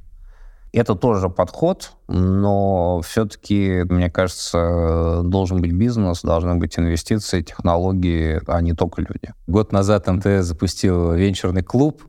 Это 0.71 0.95
тоже 0.95 1.29
подход, 1.29 1.91
но 2.07 3.01
все-таки, 3.01 3.83
мне 3.89 4.09
кажется, 4.09 5.19
должен 5.25 5.59
быть 5.59 5.73
бизнес, 5.73 6.21
должны 6.21 6.55
быть 6.55 6.79
инвестиции, 6.79 7.41
технологии, 7.41 8.39
а 8.47 8.61
не 8.61 8.71
только 8.71 9.01
люди. 9.01 9.33
Год 9.47 9.73
назад 9.73 10.07
МТС 10.07 10.45
запустил 10.45 11.11
венчурный 11.11 11.63
клуб. 11.63 12.03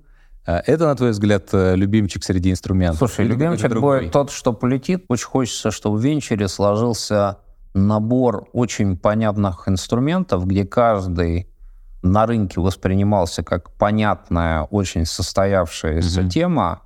А 0.47 0.63
это, 0.67 0.87
на 0.87 0.95
твой 0.95 1.11
взгляд, 1.11 1.49
любимчик 1.53 2.25
среди 2.25 2.51
инструментов? 2.51 2.99
Слушай, 2.99 3.27
Или 3.27 3.33
любимчик 3.33 3.79
будет 3.79 4.13
тот, 4.13 4.31
что 4.31 4.53
полетит. 4.53 5.05
Очень 5.09 5.27
хочется, 5.27 5.71
чтобы 5.71 5.99
в 5.99 6.01
венчуре 6.01 6.49
сложился 6.49 7.39
набор 7.75 8.49
очень 8.53 8.97
понятных 8.97 9.69
инструментов, 9.69 10.47
где 10.47 10.65
каждый 10.65 11.49
на 12.03 12.27
рынке 12.27 12.61
воспринимался 12.61 13.43
как 13.43 13.71
понятная, 13.75 14.63
очень 14.63 15.05
состоявшаяся 15.05 16.23
mm-hmm. 16.23 16.29
тема, 16.29 16.83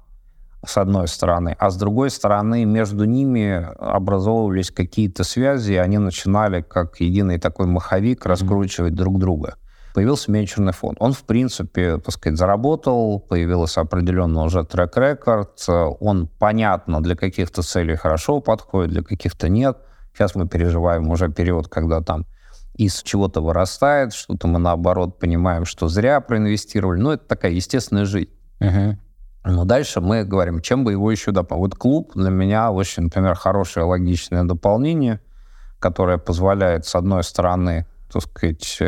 с 0.66 0.78
одной 0.78 1.09
стороны, 1.09 1.57
а 1.59 1.70
с 1.70 1.76
другой 1.76 2.11
стороны 2.11 2.64
между 2.64 3.05
ними 3.05 3.68
образовывались 3.78 4.70
какие-то 4.70 5.22
связи, 5.22 5.72
и 5.72 5.76
они 5.76 5.98
начинали 5.98 6.62
как 6.62 7.00
единый 7.00 7.38
такой 7.38 7.66
маховик 7.66 8.24
раскручивать 8.26 8.94
mm-hmm. 8.94 8.96
друг 8.96 9.18
друга. 9.18 9.57
Появился 9.95 10.32
венчурный 10.32 10.72
фонд. 10.72 10.97
Он, 11.01 11.12
в 11.12 11.22
принципе, 11.22 11.99
так 11.99 12.12
сказать, 12.12 12.36
заработал, 12.36 13.20
появился 13.20 13.80
определенно 13.80 14.42
уже 14.42 14.64
трек-рекорд, 14.64 15.64
он, 15.68 16.26
понятно, 16.26 17.01
для 17.01 17.14
каких-то 17.14 17.62
целей 17.62 17.95
хорошо 17.95 18.40
подходит, 18.40 18.90
для 18.90 19.03
каких-то 19.03 19.49
нет. 19.49 19.78
Сейчас 20.12 20.34
мы 20.34 20.49
переживаем 20.49 21.09
уже 21.11 21.28
период, 21.28 21.68
когда 21.68 22.01
там 22.01 22.26
из 22.74 23.03
чего-то 23.03 23.40
вырастает, 23.40 24.12
что-то 24.12 24.49
мы, 24.49 24.59
наоборот, 24.59 25.20
понимаем, 25.20 25.64
что 25.64 25.86
зря 25.86 26.20
проинвестировали. 26.20 27.01
Ну, 27.01 27.12
это 27.12 27.24
такая 27.28 27.53
естественная 27.53 28.05
жизнь. 28.05 28.30
Uh-huh. 28.59 28.97
Но 29.45 29.64
дальше 29.64 30.01
мы 30.01 30.24
говорим, 30.24 30.61
чем 30.61 30.82
бы 30.82 30.90
его 30.90 31.11
еще 31.12 31.30
дополнить. 31.30 31.72
Вот 31.72 31.78
клуб 31.78 32.12
для 32.16 32.30
меня 32.30 32.72
очень, 32.72 33.05
например, 33.05 33.36
хорошее 33.36 33.86
логичное 33.86 34.42
дополнение, 34.42 35.20
которое 35.78 36.18
позволяет, 36.18 36.84
с 36.84 36.97
одной 36.97 37.22
стороны, 37.22 37.86
так 38.12 38.22
сказать, 38.22 38.82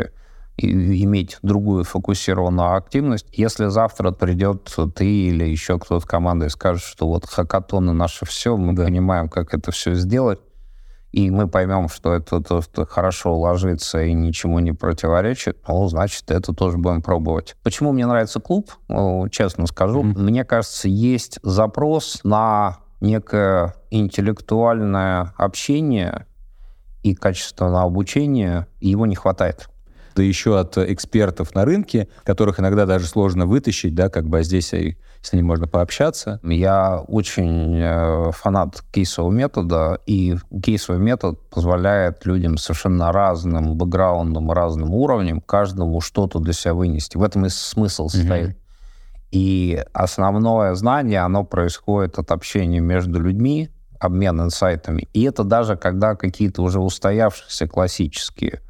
иметь 0.57 1.37
другую 1.41 1.83
фокусированную 1.83 2.75
активность. 2.75 3.27
Если 3.31 3.67
завтра 3.67 4.11
придет 4.11 4.75
ты 4.95 5.05
или 5.05 5.45
еще 5.45 5.79
кто-то 5.79 6.05
команда 6.05 6.47
и 6.47 6.49
скажет, 6.49 6.83
что 6.83 7.07
вот 7.07 7.25
хакатоны 7.25 7.93
наше 7.93 8.25
все, 8.25 8.57
мы 8.57 8.73
да. 8.73 8.85
понимаем, 8.85 9.29
как 9.29 9.53
это 9.53 9.71
все 9.71 9.93
сделать, 9.93 10.39
и 11.11 11.31
мы 11.31 11.47
поймем, 11.47 11.89
что 11.89 12.13
это, 12.13 12.41
то, 12.41 12.61
что 12.61 12.85
хорошо 12.85 13.37
ложится 13.37 14.03
и 14.03 14.13
ничему 14.13 14.59
не 14.59 14.73
противоречит, 14.73 15.57
ну, 15.67 15.87
значит, 15.87 16.29
это 16.29 16.53
тоже 16.53 16.77
будем 16.77 17.01
пробовать. 17.01 17.55
Почему 17.63 17.91
мне 17.91 18.05
нравится 18.05 18.39
клуб? 18.39 18.71
Ну, 18.87 19.27
честно 19.29 19.67
скажу, 19.67 20.03
mm-hmm. 20.03 20.19
мне 20.19 20.43
кажется, 20.43 20.89
есть 20.89 21.39
запрос 21.43 22.19
на 22.23 22.79
некое 22.99 23.75
интеллектуальное 23.89 25.33
общение 25.37 26.25
и 27.03 27.15
качественное 27.15 27.83
обучение, 27.83 28.67
и 28.79 28.89
его 28.89 29.05
не 29.05 29.15
хватает. 29.15 29.69
Да 30.17 30.23
еще 30.23 30.59
от 30.59 30.77
экспертов 30.79 31.53
на 31.53 31.63
рынке, 31.63 32.07
которых 32.23 32.59
иногда 32.59 32.87
даже 32.87 33.05
сложно 33.05 33.45
вытащить, 33.45 33.93
да, 33.93 34.09
как 34.09 34.27
бы 34.27 34.39
а 34.39 34.43
здесь 34.43 34.73
с 35.21 35.33
ними 35.33 35.43
можно 35.43 35.67
пообщаться. 35.67 36.39
Я 36.43 37.03
очень 37.07 37.77
э, 37.79 38.31
фанат 38.31 38.81
кейсового 38.91 39.31
метода, 39.31 39.99
и 40.07 40.35
кейсовый 40.63 40.99
метод 40.99 41.39
позволяет 41.51 42.25
людям 42.25 42.57
совершенно 42.57 43.11
разным 43.11 43.77
бэкграундом, 43.77 44.51
разным 44.51 44.93
уровнем, 44.93 45.39
каждому 45.39 46.01
что-то 46.01 46.39
для 46.39 46.53
себя 46.53 46.73
вынести. 46.73 47.17
В 47.17 47.23
этом 47.23 47.45
и 47.45 47.49
смысл 47.49 48.09
состоит. 48.09 48.49
Mm-hmm. 48.49 49.29
И 49.31 49.83
основное 49.93 50.73
знание, 50.73 51.19
оно 51.19 51.43
происходит 51.43 52.17
от 52.17 52.31
общения 52.31 52.79
между 52.79 53.19
людьми, 53.19 53.69
обмен 53.99 54.41
инсайтами. 54.41 55.07
И 55.13 55.23
это 55.23 55.43
даже 55.43 55.75
когда 55.75 56.15
какие-то 56.15 56.63
уже 56.63 56.79
устоявшиеся 56.79 57.67
классические 57.67 58.61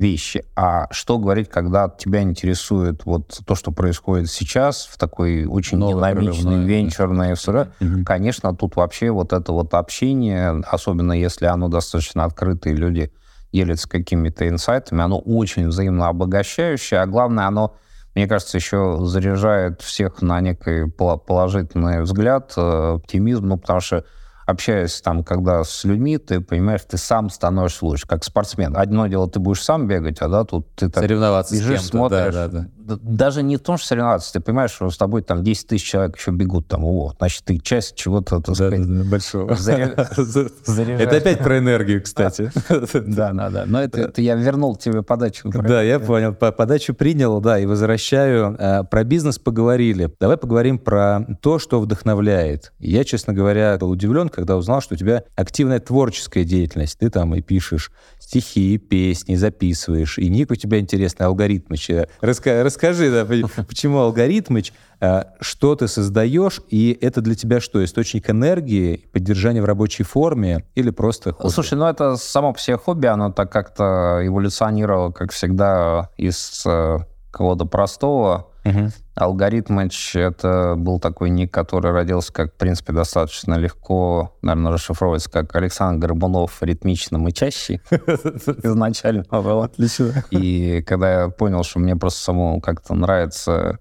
вещи. 0.00 0.44
А 0.56 0.88
что 0.90 1.18
говорить, 1.18 1.50
когда 1.50 1.88
тебя 1.88 2.22
интересует 2.22 3.04
вот 3.04 3.40
то, 3.46 3.54
что 3.54 3.70
происходит 3.70 4.30
сейчас 4.30 4.86
в 4.90 4.98
такой 4.98 5.44
очень 5.44 5.78
Новое 5.78 6.14
динамичной, 6.14 6.64
венчурной 6.64 7.36
сфере? 7.36 7.72
Угу. 7.80 8.04
Конечно, 8.04 8.56
тут 8.56 8.76
вообще 8.76 9.10
вот 9.10 9.32
это 9.32 9.52
вот 9.52 9.74
общение, 9.74 10.62
особенно 10.66 11.12
если 11.12 11.46
оно 11.46 11.68
достаточно 11.68 12.24
открытое, 12.24 12.72
люди 12.72 13.12
делятся 13.52 13.88
какими-то 13.88 14.48
инсайтами, 14.48 15.02
оно 15.02 15.18
очень 15.18 15.68
взаимно 15.68 16.08
обогащающее, 16.08 17.00
а 17.00 17.06
главное, 17.06 17.46
оно 17.46 17.76
мне 18.14 18.26
кажется, 18.26 18.56
еще 18.58 18.98
заряжает 19.02 19.82
всех 19.82 20.20
на 20.20 20.40
некий 20.40 20.90
положительный 20.90 22.02
взгляд, 22.02 22.52
э, 22.56 22.94
оптимизм, 22.96 23.46
ну, 23.46 23.56
потому 23.56 23.80
что 23.80 24.04
общаясь 24.50 25.00
там, 25.00 25.24
когда 25.24 25.64
с 25.64 25.84
людьми, 25.84 26.18
ты 26.18 26.40
понимаешь, 26.40 26.80
ты 26.88 26.96
сам 26.96 27.30
становишься 27.30 27.84
лучше, 27.84 28.06
как 28.06 28.24
спортсмен. 28.24 28.76
Одно 28.76 29.06
дело, 29.06 29.28
ты 29.28 29.40
будешь 29.40 29.62
сам 29.62 29.86
бегать, 29.86 30.18
а 30.20 30.28
да, 30.28 30.44
тут 30.44 30.68
ты 30.74 30.88
так 30.88 31.02
Соревноваться 31.02 31.54
бежишь, 31.54 31.82
с 31.82 31.88
смотришь. 31.88 32.34
Да, 32.34 32.48
да, 32.48 32.66
да. 32.88 32.98
Даже 33.02 33.42
не 33.42 33.56
в 33.56 33.60
том, 33.60 33.78
что 33.78 33.88
соревноваться, 33.88 34.32
ты 34.32 34.40
понимаешь, 34.40 34.72
что 34.72 34.90
с 34.90 34.96
тобой 34.96 35.22
там 35.22 35.44
10 35.44 35.68
тысяч 35.68 35.86
человек 35.86 36.16
еще 36.16 36.32
бегут, 36.32 36.66
там, 36.66 36.84
о, 36.84 37.12
значит, 37.18 37.44
ты 37.44 37.58
часть 37.58 37.94
чего-то, 37.94 38.40
так 38.40 38.48
да, 38.48 38.54
сказать, 38.54 38.86
да, 38.86 39.04
да, 39.04 39.10
большого. 39.10 39.50
Это 41.00 41.16
опять 41.16 41.38
про 41.38 41.58
энергию, 41.58 42.02
кстати. 42.02 42.50
Да, 43.10 43.32
да, 43.32 43.50
да. 43.50 43.64
Но 43.66 43.82
это 43.82 44.20
я 44.20 44.34
вернул 44.34 44.76
тебе 44.76 45.02
подачу. 45.02 45.50
Да, 45.50 45.82
я 45.82 45.98
понял. 45.98 46.34
Подачу 46.34 46.94
принял, 46.94 47.40
да, 47.40 47.58
и 47.58 47.66
возвращаю. 47.66 48.56
Э, 48.58 48.84
про 48.84 49.04
бизнес 49.04 49.38
поговорили. 49.38 50.12
Давай 50.20 50.36
поговорим 50.36 50.78
про 50.78 51.26
то, 51.40 51.58
что 51.58 51.80
вдохновляет. 51.80 52.72
Я, 52.78 53.04
честно 53.04 53.32
говоря, 53.32 53.78
был 53.78 53.90
удивлен, 53.90 54.28
когда 54.40 54.56
узнал, 54.56 54.80
что 54.80 54.94
у 54.94 54.96
тебя 54.96 55.24
активная 55.36 55.80
творческая 55.80 56.44
деятельность. 56.44 56.98
Ты 56.98 57.10
там 57.10 57.34
и 57.34 57.42
пишешь 57.42 57.92
стихи, 58.18 58.78
песни, 58.78 59.34
записываешь. 59.34 60.18
И 60.18 60.28
ник 60.28 60.50
у 60.50 60.54
тебя 60.54 60.80
интересный, 60.80 61.26
алгоритмыч. 61.26 61.90
Раска 62.20 62.64
расскажи, 62.64 63.10
да, 63.10 63.26
почему 63.68 63.98
алгоритмыч, 63.98 64.72
э, 65.00 65.24
что 65.40 65.74
ты 65.76 65.88
создаешь, 65.88 66.60
и 66.70 66.96
это 67.00 67.20
для 67.20 67.34
тебя 67.34 67.60
что, 67.60 67.84
источник 67.84 68.30
энергии, 68.30 69.08
поддержание 69.12 69.62
в 69.62 69.66
рабочей 69.66 70.04
форме 70.04 70.64
или 70.74 70.90
просто 70.90 71.32
хобби? 71.32 71.52
Слушай, 71.52 71.74
ну 71.74 71.86
это 71.86 72.16
само 72.16 72.52
по 72.54 72.58
себе 72.58 72.78
хобби, 72.78 73.06
оно 73.06 73.30
так 73.30 73.52
как-то 73.52 74.20
эволюционировало, 74.22 75.10
как 75.10 75.32
всегда, 75.32 76.08
из 76.16 76.62
э, 76.64 76.98
кого-то 77.30 77.66
простого 77.66 78.49
Угу. 78.64 78.90
Алгоритмыч— 79.14 80.14
это 80.16 80.74
был 80.76 80.98
такой 80.98 81.30
ник, 81.30 81.52
который 81.52 81.92
родился, 81.92 82.32
как, 82.32 82.52
в 82.54 82.56
принципе, 82.56 82.92
достаточно 82.92 83.54
легко, 83.54 84.36
наверное, 84.42 84.72
расшифровывается, 84.72 85.30
как 85.30 85.54
Александр 85.56 86.08
Горбунов 86.08 86.62
ритмично 86.62 87.18
мычащий 87.18 87.80
изначально 87.90 89.24
было. 89.30 89.66
Отлично. 89.66 90.24
И 90.30 90.82
когда 90.86 91.22
я 91.22 91.28
понял, 91.28 91.62
что 91.62 91.78
мне 91.78 91.96
просто 91.96 92.20
самому 92.20 92.60
как-то 92.60 92.94
нравится 92.94 93.78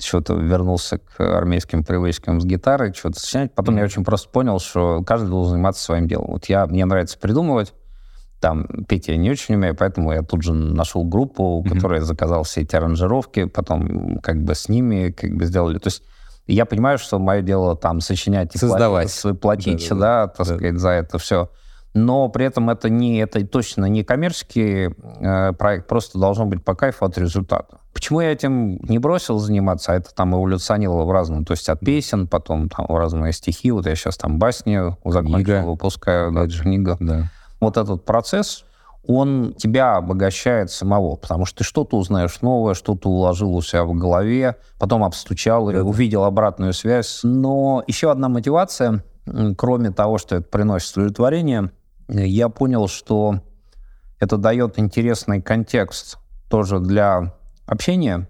что-то 0.00 0.34
вернулся 0.34 0.98
к 0.98 1.20
армейским 1.20 1.84
привычкам 1.84 2.40
с 2.40 2.44
гитарой, 2.44 2.94
что-то 2.94 3.18
сочинять. 3.18 3.54
Потом 3.54 3.74
mm-hmm. 3.74 3.78
я 3.78 3.84
очень 3.84 4.04
просто 4.04 4.28
понял, 4.28 4.60
что 4.60 5.02
каждый 5.04 5.28
должен 5.28 5.52
заниматься 5.54 5.82
своим 5.82 6.06
делом. 6.06 6.28
Вот 6.28 6.44
я, 6.46 6.66
мне 6.66 6.84
нравится 6.84 7.18
придумывать, 7.18 7.74
там 8.40 8.66
петь 8.88 9.08
я 9.08 9.16
не 9.16 9.30
очень 9.30 9.56
умею, 9.56 9.74
поэтому 9.74 10.12
я 10.12 10.22
тут 10.22 10.42
же 10.42 10.52
нашел 10.52 11.04
группу, 11.04 11.62
mm-hmm. 11.64 11.74
которая 11.74 12.00
заказал 12.02 12.44
все 12.44 12.62
эти 12.62 12.76
аранжировки, 12.76 13.44
потом 13.44 14.18
как 14.22 14.42
бы 14.42 14.54
с 14.54 14.68
ними 14.68 15.10
как 15.10 15.34
бы 15.34 15.44
сделали. 15.44 15.78
То 15.78 15.88
есть 15.88 16.02
я 16.46 16.64
понимаю, 16.64 16.98
что 16.98 17.18
мое 17.18 17.42
дело 17.42 17.76
там 17.76 18.00
сочинять 18.00 18.54
и 18.54 18.58
Создавать. 18.58 19.12
платить, 19.22 19.40
платить 19.40 19.88
да, 19.90 19.94
да, 19.94 19.98
да, 19.98 20.26
так 20.28 20.46
да. 20.46 20.56
сказать, 20.56 20.78
за 20.78 20.90
это 20.90 21.18
все. 21.18 21.50
Но 21.94 22.28
при 22.28 22.44
этом 22.44 22.70
это 22.70 22.88
не 22.90 23.18
это 23.18 23.44
точно 23.46 23.86
не 23.86 24.04
коммерческий 24.04 24.94
э, 25.20 25.52
проект, 25.54 25.88
просто 25.88 26.18
должно 26.18 26.46
быть 26.46 26.62
по 26.62 26.74
кайфу 26.74 27.06
от 27.06 27.18
результата. 27.18 27.78
Почему 27.92 28.20
я 28.20 28.30
этим 28.30 28.78
не 28.84 28.98
бросил 28.98 29.38
заниматься, 29.38 29.92
а 29.92 29.96
это 29.96 30.14
там 30.14 30.34
эволюционировало 30.34 31.04
в 31.06 31.10
разном, 31.10 31.44
то 31.44 31.52
есть 31.52 31.68
от 31.68 31.80
песен, 31.80 32.28
потом 32.28 32.68
там 32.68 32.86
разные 32.88 33.32
стихи, 33.32 33.72
вот 33.72 33.86
я 33.86 33.96
сейчас 33.96 34.16
там 34.16 34.38
басни 34.38 34.78
закончил, 35.04 35.62
выпускаю, 35.62 36.30
да, 36.30 36.46
книга. 36.46 36.96
Да 37.00 37.30
вот 37.60 37.76
этот 37.76 38.04
процесс, 38.04 38.64
он 39.06 39.54
тебя 39.54 39.96
обогащает 39.96 40.70
самого, 40.70 41.16
потому 41.16 41.46
что 41.46 41.58
ты 41.58 41.64
что-то 41.64 41.96
узнаешь 41.96 42.42
новое, 42.42 42.74
что-то 42.74 43.08
уложил 43.08 43.54
у 43.54 43.62
себя 43.62 43.84
в 43.84 43.94
голове, 43.94 44.56
потом 44.78 45.02
обстучал 45.02 45.70
или 45.70 45.78
увидел 45.78 46.24
обратную 46.24 46.72
связь. 46.72 47.20
Но 47.22 47.82
еще 47.86 48.10
одна 48.10 48.28
мотивация, 48.28 49.02
кроме 49.56 49.90
того, 49.90 50.18
что 50.18 50.36
это 50.36 50.48
приносит 50.48 50.96
удовлетворение, 50.96 51.70
я 52.08 52.48
понял, 52.48 52.86
что 52.88 53.40
это 54.20 54.36
дает 54.36 54.78
интересный 54.78 55.40
контекст 55.40 56.18
тоже 56.50 56.80
для 56.80 57.34
общения 57.66 58.28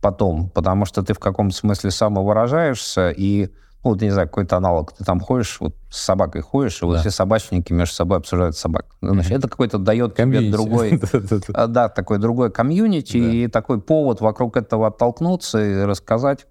потом, 0.00 0.48
потому 0.50 0.86
что 0.86 1.02
ты 1.02 1.14
в 1.14 1.18
каком-то 1.18 1.54
смысле 1.54 1.90
самовыражаешься, 1.90 3.10
и 3.10 3.50
ну, 3.82 3.90
вот, 3.90 4.02
не 4.02 4.10
знаю, 4.10 4.28
какой-то 4.28 4.58
аналог. 4.58 4.92
Ты 4.92 5.04
там 5.04 5.20
ходишь, 5.20 5.58
вот 5.58 5.74
с 5.88 6.00
собакой 6.00 6.42
ходишь, 6.42 6.82
и 6.82 6.84
вот 6.84 7.00
все 7.00 7.10
собачники 7.10 7.72
между 7.72 7.94
собой 7.94 8.18
обсуждают 8.18 8.54
собак. 8.56 8.86
Значит, 9.00 9.32
mm-hmm. 9.32 9.38
это 9.38 9.48
какой-то 9.48 9.78
дает 9.78 10.16
тебе 10.16 10.50
другой... 10.50 11.00
А, 11.54 11.66
да, 11.66 11.88
такой 11.88 12.18
другой 12.18 12.50
комьюнити, 12.50 13.16
и 13.16 13.48
такой 13.48 13.80
повод 13.80 14.20
вокруг 14.20 14.56
этого 14.58 14.88
оттолкнуться 14.88 15.64
и 15.64 15.84
рассказать. 15.84 16.46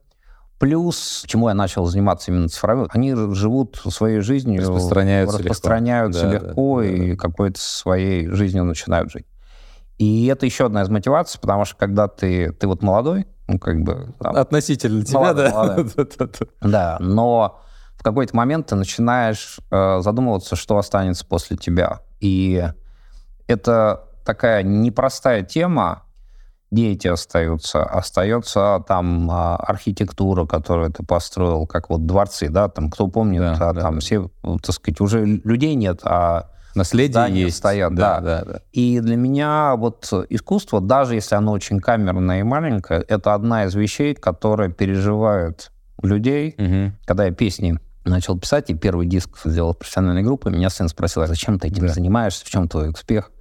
Плюс, 0.58 1.24
чему 1.28 1.48
я 1.48 1.54
начал 1.54 1.86
заниматься 1.86 2.32
именно 2.32 2.50
цифровым, 2.50 2.88
они 2.90 3.16
живут 3.34 3.82
своей 3.90 4.20
жизнью, 4.20 4.62
распространяются, 4.62 5.38
распространяются 5.38 6.30
легко, 6.30 6.48
легко 6.48 6.82
да, 6.82 6.88
и 6.88 7.12
да. 7.12 7.16
какой-то 7.16 7.60
своей 7.62 8.28
жизнью 8.28 8.66
начинают 8.66 9.12
жить. 9.12 9.26
И 10.00 10.28
это 10.28 10.46
еще 10.46 10.66
одна 10.66 10.82
из 10.82 10.90
мотиваций, 10.90 11.40
потому 11.40 11.66
что 11.66 11.76
когда 11.76 12.08
ты, 12.08 12.54
ты 12.54 12.68
вот 12.68 12.82
молодой, 12.82 13.28
ну, 13.48 13.60
как 13.60 13.82
бы... 13.82 14.14
Там, 14.20 14.36
Относительно 14.36 15.04
тебя, 15.04 15.20
молодой, 15.20 15.50
да? 15.50 15.54
Молодой. 15.54 15.92
да, 16.62 16.98
но 17.02 17.62
в 17.98 18.04
какой-то 18.04 18.36
момент 18.36 18.68
ты 18.68 18.76
начинаешь 18.76 19.60
э, 19.70 20.00
задумываться, 20.00 20.56
что 20.56 20.78
останется 20.78 21.26
после 21.26 21.58
тебя. 21.58 22.00
И 22.22 22.66
это 23.48 24.06
такая 24.24 24.64
непростая 24.64 25.44
тема, 25.44 26.04
дети 26.72 27.08
остаются, 27.08 27.84
остается 27.84 28.84
там 28.88 29.30
а, 29.32 29.56
архитектура, 29.56 30.46
которую 30.46 30.92
ты 30.92 31.04
построил, 31.04 31.66
как 31.66 31.90
вот 31.90 32.06
дворцы, 32.06 32.48
да, 32.50 32.70
там, 32.70 32.90
кто 32.90 33.08
помнит, 33.08 33.42
да, 33.42 33.54
а, 33.54 33.74
да, 33.74 33.82
там 33.82 33.96
да. 33.96 34.00
все, 34.00 34.30
так 34.62 34.76
сказать, 34.76 35.02
уже 35.02 35.26
людей 35.26 35.76
нет, 35.76 36.02
а 36.04 36.52
Наследие 36.80 37.46
есть. 37.46 37.58
стоят, 37.58 37.94
да, 37.94 38.20
да. 38.20 38.44
да, 38.44 38.52
да. 38.54 38.62
И 38.72 39.00
для 39.00 39.18
меня 39.18 39.76
вот 39.76 40.12
искусство, 40.30 40.80
даже 40.80 41.16
если 41.16 41.36
оно 41.36 41.52
очень 41.52 41.80
камерное 41.80 42.40
и 42.40 42.44
маленькое, 42.44 43.02
это 43.02 43.34
одна 43.34 43.66
из 43.66 43.76
вещей, 43.76 44.16
которые 44.16 44.72
переживают 44.72 45.72
людей. 46.02 46.56
Угу. 46.58 46.94
Когда 47.06 47.26
я 47.26 47.32
песни 47.32 47.78
начал 48.06 48.40
писать, 48.40 48.70
и 48.70 48.74
первый 48.76 49.08
диск 49.08 49.40
сделал 49.44 49.74
профессиональной 49.74 50.24
группы, 50.24 50.50
меня 50.50 50.70
сын 50.70 50.88
спросил, 50.88 51.22
а 51.22 51.28
зачем 51.28 51.60
ты 51.60 51.68
этим 51.68 51.88
да. 51.88 51.94
занимаешься, 51.94 52.46
в 52.46 52.50
чем 52.50 52.68
твой 52.68 52.90
успех? 52.90 53.32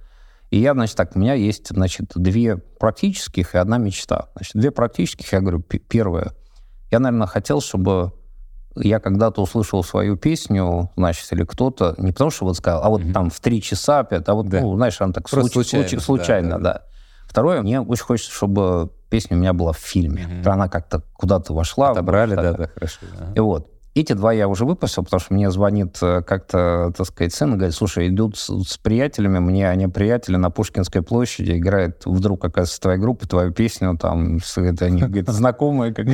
И 0.51 0.59
я, 0.59 0.73
значит, 0.73 0.97
так, 0.97 1.15
у 1.15 1.19
меня 1.19 1.33
есть, 1.33 1.69
значит, 1.69 2.11
две 2.15 2.57
практических 2.57 3.55
и 3.55 3.57
одна 3.57 3.77
мечта. 3.77 4.29
Значит, 4.35 4.53
две 4.55 4.71
практических, 4.71 5.31
я 5.31 5.41
говорю, 5.41 5.59
первое, 5.61 6.33
я, 6.91 6.99
наверное, 6.99 7.27
хотел, 7.27 7.61
чтобы 7.61 8.11
я 8.75 8.99
когда-то 8.99 9.41
услышал 9.41 9.83
свою 9.83 10.15
песню, 10.15 10.91
значит, 10.95 11.31
или 11.31 11.43
кто-то, 11.43 11.95
не 11.97 12.11
потому 12.11 12.31
что 12.31 12.45
вот 12.45 12.57
сказал, 12.57 12.83
а 12.83 12.89
вот 12.89 13.01
mm-hmm. 13.01 13.13
там 13.13 13.29
в 13.29 13.39
три 13.39 13.61
часа 13.61 13.99
опять, 13.99 14.27
а 14.27 14.33
вот, 14.33 14.47
да. 14.47 14.61
ну, 14.61 14.75
знаешь, 14.75 14.99
она 15.01 15.13
так 15.13 15.27
случ- 15.27 15.51
случайно, 15.51 15.87
случ- 15.87 16.01
случайно, 16.01 16.49
да, 16.51 16.57
да. 16.57 16.73
да. 16.73 16.81
Второе, 17.27 17.61
мне 17.61 17.81
очень 17.81 18.03
хочется, 18.03 18.31
чтобы 18.31 18.91
песня 19.09 19.37
у 19.37 19.39
меня 19.39 19.53
была 19.53 19.73
в 19.73 19.77
фильме, 19.77 20.23
mm-hmm. 20.23 20.49
она 20.49 20.69
как-то 20.69 21.03
куда-то 21.13 21.53
вошла. 21.53 21.91
Отобрали, 21.91 22.35
да, 22.35 22.53
да, 22.53 22.67
хорошо. 22.67 22.99
И 23.35 23.39
вот. 23.39 23.67
Эти 23.95 24.13
два 24.13 24.31
я 24.31 24.47
уже 24.47 24.65
выпустил, 24.65 25.03
потому 25.03 25.19
что 25.19 25.33
мне 25.33 25.49
звонит 25.49 25.97
э, 26.01 26.21
как-то, 26.21 26.93
так 26.95 27.07
сказать, 27.07 27.33
сын 27.33 27.53
и 27.53 27.55
говорит, 27.55 27.73
слушай, 27.73 28.07
идут 28.07 28.37
с, 28.37 28.49
с 28.63 28.77
приятелями, 28.77 29.39
мне 29.39 29.67
они 29.67 29.87
приятели 29.87 30.35
на 30.35 30.51
Пушкинской 30.51 31.01
площади, 31.01 31.57
играет 31.57 32.03
вдруг, 32.05 32.45
оказывается, 32.45 32.81
твоя 32.81 32.97
группа, 32.97 33.27
твою 33.27 33.51
песню, 33.51 33.97
там, 33.97 34.37
это 34.57 34.85
они, 34.85 35.01
говорит, 35.01 35.27
знакомые. 35.29 35.93
Как. 35.93 36.05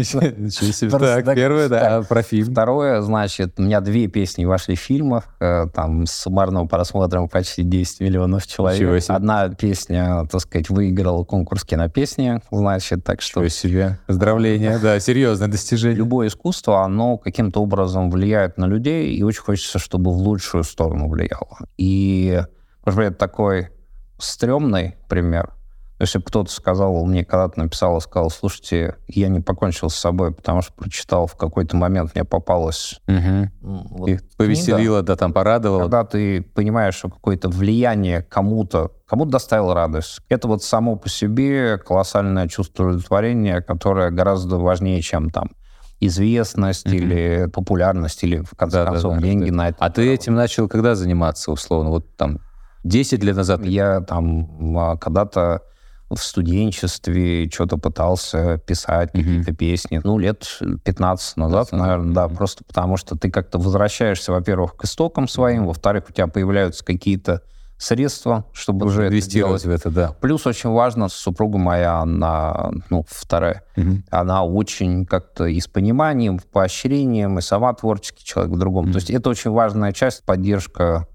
Так, 1.25 1.35
первое, 1.35 1.67
да, 1.67 2.01
про 2.07 2.21
фильм. 2.21 2.51
Второе, 2.51 3.01
значит, 3.01 3.55
у 3.57 3.63
меня 3.63 3.81
две 3.81 4.07
песни 4.07 4.45
вошли 4.45 4.75
в 4.75 4.79
фильмах, 4.79 5.25
э, 5.39 5.65
там, 5.73 6.05
с 6.05 6.13
суммарным 6.13 6.67
просмотром 6.69 7.27
почти 7.27 7.63
10 7.63 7.99
миллионов 7.99 8.47
человек. 8.47 9.03
Одна 9.09 9.49
песня, 9.49 10.25
так 10.31 10.41
сказать, 10.41 10.69
выиграла 10.69 11.23
конкурс 11.25 11.65
кинопесни, 11.65 12.39
значит, 12.51 13.03
так 13.03 13.21
что... 13.21 13.45
Себе. 13.49 13.99
Поздравления, 14.07 14.79
да, 14.79 14.99
серьезное 14.99 15.47
достижение. 15.47 15.97
Любое 15.97 16.27
искусство, 16.27 16.83
оно 16.83 17.17
каким-то 17.17 17.64
образом 17.65 18.09
влияет 18.09 18.57
на 18.57 18.65
людей, 18.65 19.13
и 19.13 19.23
очень 19.23 19.41
хочется, 19.41 19.79
чтобы 19.79 20.11
в 20.11 20.17
лучшую 20.17 20.63
сторону 20.63 21.09
влияло. 21.09 21.57
И, 21.77 22.41
может 22.85 22.97
быть, 22.97 23.07
это 23.07 23.17
такой 23.17 23.69
стрёмный 24.17 24.95
пример. 25.09 25.51
Если 25.97 26.17
бы 26.17 26.25
кто-то 26.25 26.51
сказал, 26.51 27.05
мне 27.05 27.23
когда-то 27.23 27.57
написал 27.57 27.97
и 27.97 28.01
сказал, 28.01 28.29
слушайте, 28.29 28.95
я 29.07 29.29
не 29.29 29.39
покончил 29.39 29.89
с 29.89 29.95
собой, 29.95 30.33
потому 30.33 30.61
что 30.61 30.73
прочитал 30.73 31.25
в 31.25 31.35
какой-то 31.35 31.77
момент, 31.77 32.13
мне 32.15 32.25
попалось... 32.25 32.99
Угу. 33.07 33.49
Вот 33.61 34.09
и 34.09 34.19
повеселило, 34.35 35.03
да, 35.03 35.15
там 35.15 35.31
порадовало. 35.31 35.83
Когда 35.83 36.03
ты 36.03 36.41
понимаешь, 36.41 36.95
что 36.95 37.09
какое-то 37.09 37.47
влияние 37.47 38.23
кому-то, 38.23 38.91
кому-то 39.07 39.31
доставило 39.31 39.73
радость. 39.73 40.19
Это 40.27 40.49
вот 40.49 40.63
само 40.63 40.97
по 40.97 41.07
себе 41.07 41.77
колоссальное 41.77 42.49
чувство 42.49 42.83
удовлетворения, 42.83 43.61
которое 43.61 44.11
гораздо 44.11 44.57
важнее, 44.57 45.01
чем 45.01 45.29
там 45.29 45.51
известность 45.99 46.85
mm-hmm. 46.85 46.95
или 46.95 47.49
популярность, 47.51 48.23
или, 48.23 48.39
в 48.39 48.55
конце 48.55 48.83
да, 48.83 48.91
концов, 48.91 49.13
да, 49.13 49.19
да, 49.19 49.23
деньги 49.23 49.49
да. 49.49 49.55
на 49.55 49.69
это. 49.69 49.77
А 49.79 49.89
ты 49.89 50.11
этим 50.13 50.35
начал 50.35 50.67
когда 50.67 50.95
заниматься, 50.95 51.51
условно? 51.51 51.89
Вот 51.89 52.15
там 52.15 52.39
10 52.83 53.23
лет 53.23 53.35
назад? 53.35 53.63
Я 53.65 54.01
там 54.01 54.77
а, 54.77 54.97
когда-то 54.97 55.61
в 56.09 56.17
студенчестве 56.17 57.49
что-то 57.49 57.77
пытался 57.77 58.57
писать, 58.59 59.09
mm-hmm. 59.09 59.17
какие-то 59.17 59.53
песни. 59.53 60.01
Ну, 60.03 60.17
лет 60.19 60.45
15 60.83 61.37
назад, 61.37 61.71
15, 61.71 61.73
наверное, 61.73 62.09
mm-hmm. 62.09 62.13
да. 62.13 62.27
Просто 62.27 62.63
потому 62.63 62.97
что 62.97 63.17
ты 63.17 63.31
как-то 63.31 63.57
возвращаешься, 63.57 64.31
во-первых, 64.31 64.75
к 64.75 64.85
истокам 64.85 65.27
своим, 65.27 65.63
mm-hmm. 65.63 65.67
во-вторых, 65.67 66.03
у 66.09 66.13
тебя 66.13 66.27
появляются 66.27 66.85
какие-то 66.85 67.41
средства, 67.77 68.45
чтобы 68.53 68.85
уже 68.85 69.07
инвестировать 69.07 69.63
это 69.63 69.69
в 69.69 69.73
это, 69.73 69.91
да. 69.91 70.15
Плюс 70.21 70.47
очень 70.47 70.69
важно, 70.69 71.09
супруга 71.09 71.57
моя, 71.57 71.99
она, 71.99 72.71
ну, 72.89 73.05
вторая, 73.07 73.63
угу. 73.75 74.01
она 74.09 74.43
очень 74.43 75.05
как-то 75.05 75.45
и 75.45 75.59
с 75.59 75.67
пониманием, 75.67 76.39
поощрением, 76.51 77.37
и 77.39 77.41
сама 77.41 77.73
творческий 77.73 78.23
человек 78.23 78.53
в 78.53 78.57
другом. 78.57 78.85
Угу. 78.85 78.91
То 78.93 78.97
есть 78.97 79.09
это 79.09 79.29
очень 79.29 79.51
важная 79.51 79.91
часть, 79.91 80.23
поддержка 80.23 81.07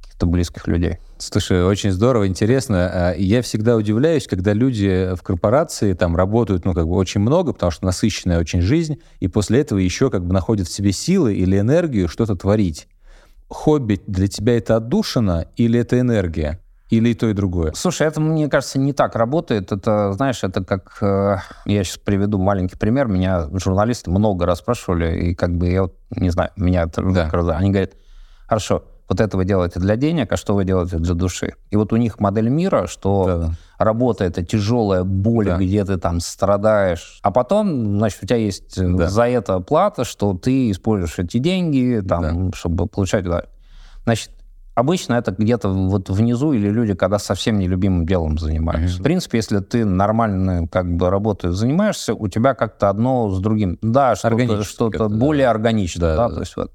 каких-то 0.00 0.26
близких 0.26 0.68
людей. 0.68 0.98
Слушай, 1.18 1.64
очень 1.64 1.90
здорово, 1.90 2.28
интересно. 2.28 2.90
А, 2.92 3.14
я 3.14 3.42
всегда 3.42 3.76
удивляюсь, 3.76 4.26
когда 4.26 4.52
люди 4.52 5.14
в 5.14 5.22
корпорации 5.22 5.94
там 5.94 6.16
работают, 6.16 6.64
ну, 6.64 6.72
как 6.72 6.86
бы 6.86 6.94
очень 6.94 7.20
много, 7.20 7.52
потому 7.52 7.72
что 7.72 7.84
насыщенная 7.84 8.38
очень 8.38 8.60
жизнь, 8.60 8.98
и 9.20 9.28
после 9.28 9.60
этого 9.60 9.78
еще 9.78 10.10
как 10.10 10.24
бы 10.24 10.32
находят 10.32 10.68
в 10.68 10.72
себе 10.72 10.92
силы 10.92 11.34
или 11.34 11.58
энергию 11.58 12.08
что-то 12.08 12.36
творить 12.36 12.86
хобби 13.48 14.00
для 14.06 14.28
тебя 14.28 14.56
это 14.56 14.76
отдушина 14.76 15.46
или 15.56 15.78
это 15.80 15.98
энергия? 15.98 16.60
Или 16.90 17.10
и 17.10 17.14
то, 17.14 17.28
и 17.28 17.32
другое? 17.32 17.72
Слушай, 17.74 18.06
это, 18.06 18.20
мне 18.20 18.48
кажется, 18.48 18.78
не 18.78 18.92
так 18.92 19.16
работает. 19.16 19.72
Это, 19.72 20.12
знаешь, 20.12 20.44
это 20.44 20.62
как... 20.62 20.98
Э, 21.00 21.38
я 21.64 21.82
сейчас 21.82 21.98
приведу 21.98 22.38
маленький 22.38 22.76
пример. 22.76 23.08
Меня 23.08 23.48
журналисты 23.52 24.10
много 24.10 24.46
раз 24.46 24.58
спрашивали, 24.58 25.30
и 25.30 25.34
как 25.34 25.56
бы 25.56 25.66
я 25.66 25.82
вот, 25.82 25.96
не 26.10 26.30
знаю, 26.30 26.50
меня. 26.56 26.86
Да. 26.86 27.30
Они 27.56 27.70
говорят, 27.70 27.92
хорошо, 28.46 28.84
вот 29.08 29.20
это 29.20 29.36
вы 29.36 29.44
делаете 29.44 29.80
для 29.80 29.96
денег, 29.96 30.32
а 30.32 30.36
что 30.36 30.54
вы 30.54 30.64
делаете 30.64 30.96
для 30.96 31.14
души? 31.14 31.54
И 31.70 31.76
вот 31.76 31.92
у 31.92 31.96
них 31.96 32.20
модель 32.20 32.48
мира, 32.48 32.86
что 32.86 33.24
да, 33.26 33.36
да. 33.36 33.52
работа— 33.78 34.24
это 34.26 34.44
тяжелая 34.44 35.04
боль, 35.04 35.46
да. 35.46 35.58
где 35.58 35.84
ты 35.84 35.98
там 35.98 36.20
страдаешь, 36.20 37.18
а 37.22 37.30
потом, 37.30 37.98
значит, 37.98 38.22
у 38.22 38.26
тебя 38.26 38.38
есть 38.38 38.78
э, 38.78 38.88
да. 38.88 39.08
за 39.08 39.24
это 39.24 39.60
плата, 39.60 40.04
что 40.04 40.34
ты 40.34 40.70
используешь 40.70 41.18
эти 41.18 41.38
деньги, 41.38 42.02
там, 42.06 42.50
да. 42.50 42.56
чтобы 42.56 42.86
получать... 42.86 43.24
Да. 43.24 43.44
Значит, 44.04 44.30
Обычно 44.74 45.14
это 45.14 45.30
где-то 45.30 45.68
вот 45.68 46.10
внизу 46.10 46.52
или 46.52 46.68
люди, 46.68 46.94
когда 46.94 47.20
совсем 47.20 47.60
нелюбимым 47.60 48.06
делом 48.06 48.38
занимаются. 48.38 48.96
Mm-hmm. 48.96 49.00
В 49.00 49.02
принципе, 49.04 49.38
если 49.38 49.60
ты 49.60 49.84
нормально 49.84 50.66
как 50.66 50.96
бы 50.96 51.10
работой 51.10 51.52
занимаешься, 51.52 52.12
у 52.12 52.26
тебя 52.26 52.54
как-то 52.54 52.88
одно 52.88 53.30
с 53.30 53.38
другим. 53.38 53.78
Да, 53.82 54.16
что-то, 54.16 54.64
что-то 54.64 55.08
более 55.08 55.46
органичное. 55.46 56.16
Да, 56.16 56.16
да, 56.16 56.28
да. 56.28 56.34
То 56.34 56.40
есть 56.40 56.56
вот. 56.56 56.72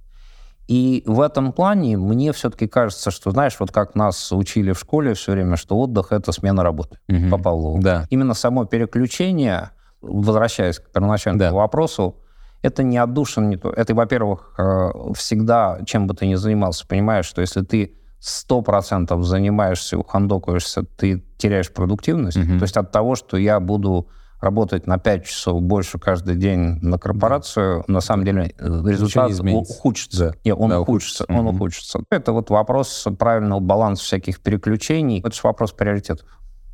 И 0.70 1.02
в 1.08 1.20
этом 1.22 1.52
плане 1.52 1.98
мне 1.98 2.32
все-таки 2.32 2.68
кажется, 2.68 3.10
что, 3.10 3.32
знаешь, 3.32 3.56
вот 3.60 3.72
как 3.72 3.96
нас 3.96 4.32
учили 4.32 4.72
в 4.72 4.80
школе 4.80 5.16
все 5.16 5.32
время, 5.32 5.56
что 5.56 5.76
отдых— 5.80 6.08
это 6.12 6.32
смена 6.32 6.62
работы 6.62 7.00
угу. 7.10 7.28
по 7.32 7.40
Павлову. 7.40 7.82
Да. 7.82 8.06
Именно 8.12 8.36
само 8.36 8.66
переключение, 8.66 9.72
возвращаясь 10.00 10.78
к 10.78 10.92
первоначальному 10.92 11.40
да. 11.40 11.52
вопросу, 11.52 12.18
это 12.62 12.84
не 12.84 13.00
отдушина, 13.00 13.48
не 13.48 13.58
то. 13.58 13.72
Это, 13.72 13.96
во-первых, 13.96 14.54
э, 14.60 15.14
всегда, 15.16 15.80
чем 15.88 16.06
бы 16.06 16.14
ты 16.14 16.28
ни 16.28 16.36
занимался, 16.36 16.86
понимаешь, 16.86 17.26
что 17.26 17.42
если 17.42 17.62
ты 17.62 17.96
сто 18.20 18.62
процентов 18.62 19.26
занимаешься, 19.26 19.98
ухандокаешься, 19.98 20.84
ты 20.84 21.24
теряешь 21.38 21.72
продуктивность. 21.72 22.38
Угу. 22.38 22.60
То 22.60 22.62
есть 22.62 22.78
от 22.78 22.92
того, 22.92 23.16
что 23.16 23.38
я 23.38 23.60
буду 23.60 24.08
работать 24.42 24.88
на 24.88 24.98
5 24.98 25.26
часов 25.26 25.62
больше 25.62 26.00
каждый 26.00 26.36
день 26.36 26.80
на 26.82 26.98
корпорацию, 26.98 27.84
на 27.88 28.02
самом 28.02 28.26
деле 28.26 28.54
э, 28.58 28.84
результат 28.86 29.32
ухудшится. 29.32 30.32
Да. 30.32 30.34
Нет, 30.46 30.56
он 30.58 30.70
да, 30.70 30.82
ухудшится. 30.82 31.26
Он 31.28 31.48
угу. 31.48 31.56
ухудшится. 31.56 32.00
Это 32.10 32.32
вот 32.32 32.50
вопрос 32.50 33.08
правильного 33.18 33.60
баланса 33.60 34.04
всяких 34.04 34.40
переключений. 34.42 35.20
Это 35.20 35.34
же 35.34 35.42
вопрос 35.44 35.72
приоритетов. 35.74 36.26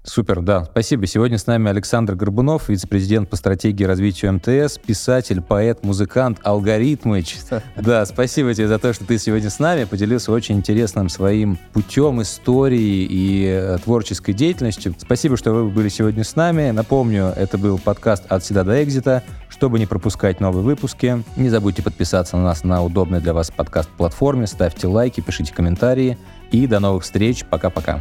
Супер, 0.06 0.41
да. 0.41 0.66
Спасибо. 0.66 1.08
Сегодня 1.08 1.39
с 1.39 1.47
нами 1.47 1.70
Александр 1.70 2.16
Горбунов, 2.16 2.70
вице-президент 2.70 3.28
по 3.28 3.36
стратегии 3.36 3.84
развития 3.86 4.32
МТС, 4.32 4.78
писатель, 4.78 5.41
поэт, 5.41 5.84
музыкант, 5.84 6.39
алгоритмыч. 6.43 7.38
Да, 7.76 8.06
спасибо 8.06 8.53
тебе 8.53 8.68
за 8.68 8.78
то, 8.78 8.93
что 8.93 9.06
ты 9.06 9.18
сегодня 9.18 9.49
с 9.49 9.58
нами, 9.60 9.86
поделился 9.86 10.32
очень 10.32 10.58
интересным 10.58 11.10
своим 11.10 11.58
путем 11.74 12.22
истории 12.22 13.08
и 13.10 13.45
э, 13.45 13.78
творческой 13.84 14.34
деятельностью. 14.34 14.95
Спасибо, 14.97 15.38
что 15.38 15.51
вы 15.53 15.70
были 15.70 15.89
сегодня 15.89 16.24
с 16.24 16.36
нами. 16.36 16.70
Напомню, 16.70 17.34
это 17.36 17.58
был 17.58 17.80
подкаст 17.80 18.26
«От 18.30 18.45
седа 18.45 18.64
до 18.64 18.84
экзита». 18.84 19.24
Чтобы 19.49 19.80
не 19.80 19.86
пропускать 19.86 20.39
новые 20.39 20.64
выпуски, 20.64 21.24
не 21.38 21.49
забудьте 21.49 21.82
подписаться 21.82 22.38
на 22.38 22.43
нас 22.43 22.64
на 22.64 22.84
удобной 22.84 23.22
для 23.22 23.34
вас 23.34 23.51
подкаст-платформе, 23.51 24.47
ставьте 24.47 24.88
лайки, 24.88 25.22
пишите 25.22 25.53
комментарии. 25.53 26.18
И 26.51 26.68
до 26.68 26.80
новых 26.80 27.03
встреч. 27.03 27.43
Пока-пока. 27.49 27.99